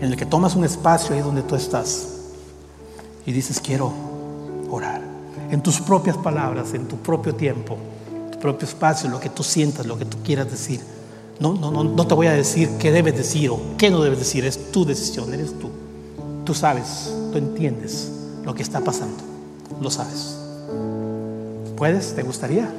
en 0.00 0.04
el 0.04 0.16
que 0.16 0.26
tomas 0.26 0.54
un 0.54 0.64
espacio 0.64 1.14
ahí 1.14 1.22
donde 1.22 1.42
tú 1.42 1.56
estás 1.56 2.08
y 3.26 3.32
dices, 3.32 3.60
quiero 3.60 3.92
orar. 4.70 5.02
En 5.50 5.62
tus 5.62 5.80
propias 5.80 6.16
palabras, 6.16 6.72
en 6.74 6.86
tu 6.86 6.96
propio 6.96 7.34
tiempo, 7.34 7.76
tu 8.30 8.38
propio 8.38 8.66
espacio, 8.66 9.10
lo 9.10 9.20
que 9.20 9.28
tú 9.28 9.42
sientas, 9.42 9.86
lo 9.86 9.98
que 9.98 10.04
tú 10.04 10.18
quieras 10.24 10.50
decir. 10.50 10.80
No, 11.40 11.54
no, 11.54 11.70
no, 11.70 11.84
no 11.84 12.06
te 12.06 12.14
voy 12.14 12.28
a 12.28 12.32
decir 12.32 12.70
qué 12.78 12.92
debes 12.92 13.16
decir 13.16 13.50
o 13.50 13.60
qué 13.76 13.90
no 13.90 14.02
debes 14.02 14.20
decir, 14.20 14.44
es 14.44 14.70
tu 14.72 14.84
decisión, 14.84 15.32
eres 15.34 15.58
tú. 15.58 15.70
Tú 16.44 16.54
sabes, 16.54 17.12
tú 17.32 17.38
entiendes 17.38 18.10
lo 18.44 18.54
que 18.54 18.62
está 18.62 18.80
pasando, 18.80 19.18
lo 19.80 19.90
sabes. 19.90 20.35
¿Puedes? 21.76 22.14
¿Te 22.14 22.22
gustaría? 22.22 22.70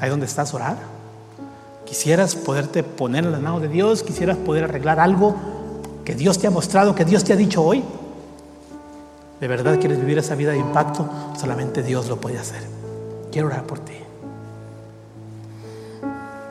Ahí 0.00 0.08
donde 0.08 0.26
estás 0.26 0.54
orar. 0.54 0.76
Quisieras 1.84 2.34
poderte 2.34 2.82
poner 2.82 3.24
en 3.24 3.32
la 3.32 3.38
mano 3.40 3.60
de 3.60 3.68
Dios, 3.68 4.02
quisieras 4.02 4.36
poder 4.38 4.64
arreglar 4.64 5.00
algo 5.00 5.34
que 6.04 6.14
Dios 6.14 6.38
te 6.38 6.46
ha 6.46 6.50
mostrado, 6.50 6.94
que 6.94 7.04
Dios 7.04 7.24
te 7.24 7.32
ha 7.32 7.36
dicho 7.36 7.62
hoy. 7.62 7.82
¿De 9.40 9.48
verdad 9.48 9.78
quieres 9.78 9.98
vivir 9.98 10.18
esa 10.18 10.34
vida 10.34 10.52
de 10.52 10.58
impacto? 10.58 11.08
Solamente 11.38 11.82
Dios 11.82 12.08
lo 12.08 12.20
puede 12.20 12.38
hacer. 12.38 12.62
Quiero 13.32 13.48
orar 13.48 13.64
por 13.64 13.80
ti. 13.80 13.94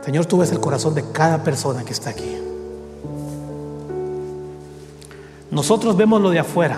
Señor, 0.03 0.25
tú 0.25 0.39
ves 0.39 0.51
el 0.51 0.59
corazón 0.59 0.93
de 0.93 1.11
cada 1.11 1.43
persona 1.43 1.83
que 1.83 1.93
está 1.93 2.09
aquí. 2.09 2.37
Nosotros 5.51 5.95
vemos 5.97 6.21
lo 6.21 6.29
de 6.29 6.39
afuera. 6.39 6.77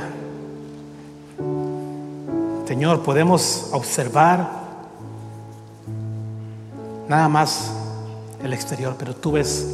Señor, 2.67 3.01
podemos 3.03 3.69
observar 3.71 4.60
nada 7.11 7.27
más 7.27 7.71
el 8.41 8.53
exterior, 8.53 8.95
pero 8.97 9.13
tú 9.13 9.33
ves 9.33 9.67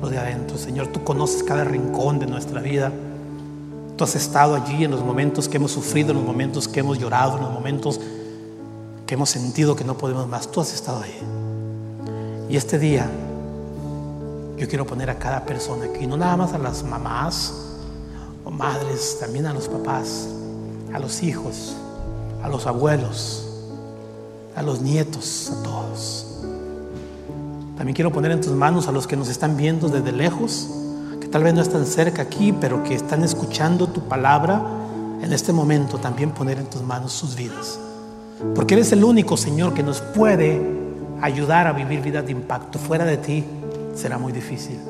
lo 0.00 0.08
de 0.08 0.16
adentro. 0.16 0.56
Señor, 0.56 0.86
tú 0.86 1.04
conoces 1.04 1.42
cada 1.42 1.62
rincón 1.62 2.18
de 2.18 2.26
nuestra 2.26 2.62
vida. 2.62 2.90
Tú 3.96 4.04
has 4.04 4.14
estado 4.14 4.54
allí 4.54 4.84
en 4.84 4.90
los 4.90 5.04
momentos 5.04 5.50
que 5.50 5.58
hemos 5.58 5.70
sufrido, 5.70 6.12
en 6.12 6.16
los 6.16 6.26
momentos 6.26 6.66
que 6.66 6.80
hemos 6.80 6.98
llorado, 6.98 7.36
en 7.36 7.42
los 7.42 7.52
momentos 7.52 8.00
que 9.06 9.14
hemos 9.14 9.28
sentido 9.28 9.76
que 9.76 9.84
no 9.84 9.98
podemos 9.98 10.26
más. 10.28 10.50
Tú 10.50 10.62
has 10.62 10.72
estado 10.72 11.02
ahí. 11.02 11.20
Y 12.48 12.56
este 12.56 12.78
día 12.78 13.06
yo 14.56 14.66
quiero 14.66 14.86
poner 14.86 15.10
a 15.10 15.18
cada 15.18 15.44
persona 15.44 15.84
aquí, 15.84 16.06
no 16.06 16.16
nada 16.16 16.38
más 16.38 16.54
a 16.54 16.58
las 16.58 16.82
mamás 16.82 17.52
o 18.46 18.50
madres, 18.50 19.18
también 19.20 19.44
a 19.44 19.52
los 19.52 19.68
papás, 19.68 20.26
a 20.94 20.98
los 20.98 21.22
hijos, 21.22 21.76
a 22.42 22.48
los 22.48 22.66
abuelos, 22.66 23.46
a 24.56 24.62
los 24.62 24.80
nietos, 24.80 25.52
a 25.52 25.62
todos. 25.62 26.27
También 27.78 27.94
quiero 27.94 28.10
poner 28.12 28.32
en 28.32 28.40
tus 28.40 28.52
manos 28.52 28.88
a 28.88 28.92
los 28.92 29.06
que 29.06 29.16
nos 29.16 29.28
están 29.28 29.56
viendo 29.56 29.88
desde 29.88 30.10
lejos, 30.10 30.68
que 31.20 31.28
tal 31.28 31.44
vez 31.44 31.54
no 31.54 31.62
están 31.62 31.86
cerca 31.86 32.22
aquí, 32.22 32.52
pero 32.52 32.82
que 32.82 32.92
están 32.92 33.22
escuchando 33.22 33.86
tu 33.86 34.00
palabra 34.02 34.60
en 35.22 35.32
este 35.32 35.52
momento, 35.52 35.98
también 35.98 36.32
poner 36.32 36.58
en 36.58 36.66
tus 36.66 36.82
manos 36.82 37.12
sus 37.12 37.36
vidas. 37.36 37.78
Porque 38.56 38.74
eres 38.74 38.90
el 38.90 39.04
único, 39.04 39.36
Señor, 39.36 39.74
que 39.74 39.84
nos 39.84 40.00
puede 40.00 40.60
ayudar 41.22 41.68
a 41.68 41.72
vivir 41.72 42.02
vidas 42.02 42.26
de 42.26 42.32
impacto. 42.32 42.80
Fuera 42.80 43.04
de 43.04 43.16
ti 43.16 43.44
será 43.94 44.18
muy 44.18 44.32
difícil. 44.32 44.80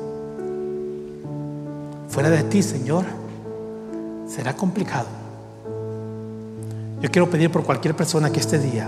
Fuera 2.07 2.31
de 2.31 2.41
ti, 2.41 2.63
Señor, 2.63 3.05
será 4.27 4.55
complicado. 4.55 5.07
Yo 7.01 7.11
quiero 7.11 7.29
pedir 7.29 7.51
por 7.51 7.63
cualquier 7.63 7.95
persona 7.95 8.31
que 8.31 8.39
este 8.39 8.57
día, 8.57 8.87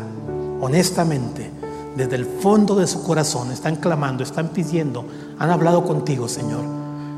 honestamente, 0.59 1.51
desde 1.95 2.15
el 2.15 2.25
fondo 2.25 2.75
de 2.75 2.87
su 2.87 3.03
corazón 3.03 3.51
están 3.51 3.75
clamando, 3.75 4.23
están 4.23 4.49
pidiendo, 4.49 5.05
han 5.37 5.49
hablado 5.49 5.83
contigo, 5.83 6.27
Señor. 6.27 6.61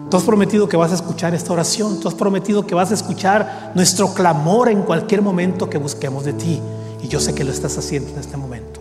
Tú 0.09 0.17
has 0.17 0.23
prometido 0.23 0.67
que 0.67 0.77
vas 0.77 0.91
a 0.91 0.95
escuchar 0.95 1.33
esta 1.33 1.53
oración, 1.53 1.99
tú 1.99 2.07
has 2.07 2.13
prometido 2.13 2.65
que 2.65 2.75
vas 2.75 2.91
a 2.91 2.93
escuchar 2.93 3.71
nuestro 3.75 4.13
clamor 4.13 4.69
en 4.69 4.83
cualquier 4.83 5.21
momento 5.21 5.69
que 5.69 5.77
busquemos 5.77 6.23
de 6.23 6.33
ti. 6.33 6.61
Y 7.01 7.07
yo 7.07 7.19
sé 7.19 7.33
que 7.33 7.43
lo 7.43 7.51
estás 7.51 7.77
haciendo 7.77 8.11
en 8.11 8.19
este 8.19 8.37
momento. 8.37 8.79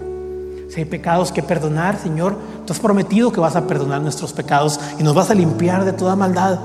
Si 0.68 0.80
hay 0.80 0.84
pecados 0.84 1.32
que 1.32 1.42
perdonar, 1.42 1.98
Señor, 1.98 2.36
tú 2.66 2.72
has 2.72 2.80
prometido 2.80 3.32
que 3.32 3.40
vas 3.40 3.56
a 3.56 3.66
perdonar 3.66 4.00
nuestros 4.00 4.32
pecados 4.32 4.78
y 4.98 5.02
nos 5.02 5.14
vas 5.14 5.30
a 5.30 5.34
limpiar 5.34 5.84
de 5.84 5.92
toda 5.92 6.16
maldad. 6.16 6.58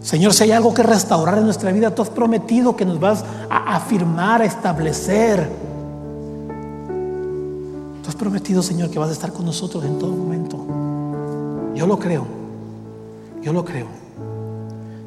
Señor, 0.00 0.32
si 0.32 0.44
hay 0.44 0.52
algo 0.52 0.72
que 0.72 0.82
restaurar 0.82 1.38
en 1.38 1.44
nuestra 1.44 1.72
vida, 1.72 1.94
tú 1.94 2.02
has 2.02 2.10
prometido 2.10 2.76
que 2.76 2.84
nos 2.84 3.00
vas 3.00 3.24
a 3.50 3.76
afirmar, 3.76 4.42
a 4.42 4.44
establecer 4.44 5.67
has 8.08 8.16
prometido, 8.16 8.62
Señor, 8.62 8.90
que 8.90 8.98
vas 8.98 9.10
a 9.10 9.12
estar 9.12 9.32
con 9.32 9.44
nosotros 9.44 9.84
en 9.84 9.98
todo 9.98 10.10
momento. 10.12 10.56
Yo 11.74 11.86
lo 11.86 11.98
creo. 11.98 12.26
Yo 13.42 13.52
lo 13.52 13.64
creo. 13.64 13.86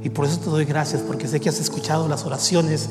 Y 0.04 0.10
por 0.10 0.26
eso 0.26 0.40
te 0.40 0.50
doy 0.50 0.66
gracias, 0.66 1.02
porque 1.02 1.28
sé 1.28 1.40
que 1.40 1.50
has 1.50 1.60
escuchado 1.60 2.08
las 2.08 2.26
oraciones 2.26 2.90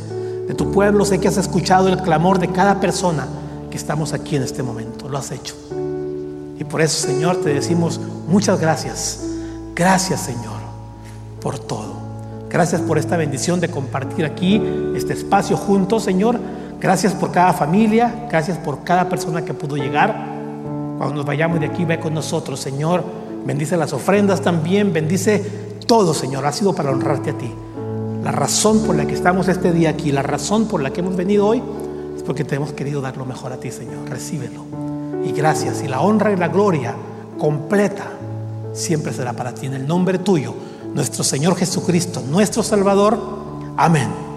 de 0.49 0.55
tu 0.55 0.73
pueblo, 0.73 1.05
sé 1.05 1.21
que 1.21 1.29
has 1.29 1.37
escuchado 1.37 1.89
el 1.89 1.99
clamor 2.03 2.39
de 2.41 2.49
cada 2.49 2.81
persona 2.81 3.27
que 3.71 3.77
estamos 3.77 4.13
aquí 4.13 4.37
en 4.37 4.43
este 4.43 4.63
momento. 4.63 5.09
Lo 5.09 5.17
has 5.17 5.31
hecho. 5.31 5.55
Y 6.59 6.65
por 6.65 6.81
eso, 6.81 7.07
Señor, 7.07 7.37
te 7.37 7.55
decimos 7.55 8.01
muchas 8.29 8.61
gracias. 8.61 9.25
Gracias, 9.75 10.21
Señor, 10.21 10.61
por 11.41 11.59
todo. 11.59 11.95
Gracias 12.49 12.81
por 12.81 12.99
esta 12.99 13.17
bendición 13.17 13.61
de 13.61 13.71
compartir 13.71 14.25
aquí 14.25 14.61
este 14.97 15.13
espacio 15.13 15.57
juntos, 15.57 16.03
Señor 16.03 16.39
Gracias 16.81 17.13
por 17.13 17.31
cada 17.31 17.53
familia, 17.53 18.27
gracias 18.31 18.57
por 18.57 18.83
cada 18.85 19.09
persona 19.09 19.45
que 19.45 19.53
pudo 19.53 19.77
llegar. 19.77 20.15
Cuando 20.97 21.15
nos 21.17 21.27
vayamos 21.27 21.61
de 21.61 21.67
aquí, 21.67 21.85
ve 21.85 22.01
con 22.01 22.15
nosotros, 22.15 22.59
Señor. 22.59 23.05
Bendice 23.45 23.77
las 23.77 23.93
ofrendas 23.93 24.41
también, 24.41 24.93
bendice 24.93 25.39
todo, 25.87 26.15
Señor. 26.15 26.47
Ha 26.47 26.53
sido 26.53 26.75
para 26.75 26.91
honrarte 26.91 27.31
a 27.31 27.39
ti. 27.39 27.53
La 28.23 28.33
razón 28.33 28.81
por 28.81 28.97
la 28.97 29.07
que 29.07 29.15
estamos 29.15 29.49
este 29.49 29.73
día 29.73 29.91
aquí, 29.91 30.11
la 30.11 30.23
razón 30.23 30.67
por 30.67 30.83
la 30.83 30.91
que 30.91 31.01
hemos 31.01 31.17
venido 31.17 31.47
hoy, 31.47 31.63
es 32.17 32.23
porque 32.23 32.45
te 32.45 32.57
hemos 32.57 32.73
querido 32.73 33.01
dar 33.01 33.17
lo 33.17 33.27
mejor 33.27 33.53
a 33.53 33.57
ti, 33.57 33.71
Señor. 33.71 34.09
Recíbelo. 34.09 34.65
Y 35.25 35.33
gracias. 35.33 35.83
Y 35.83 35.89
la 35.89 36.01
honra 36.01 36.33
y 36.33 36.37
la 36.37 36.49
gloria 36.49 36.95
completa 37.39 38.07
siempre 38.73 39.13
será 39.13 39.35
para 39.35 39.53
ti. 39.53 39.67
En 39.67 39.75
el 39.75 39.87
nombre 39.87 40.19
tuyo, 40.19 40.55
nuestro 40.95 41.25
Señor 41.25 41.57
Jesucristo, 41.57 42.23
nuestro 42.31 42.63
Salvador. 42.63 43.19
Amén. 43.77 44.30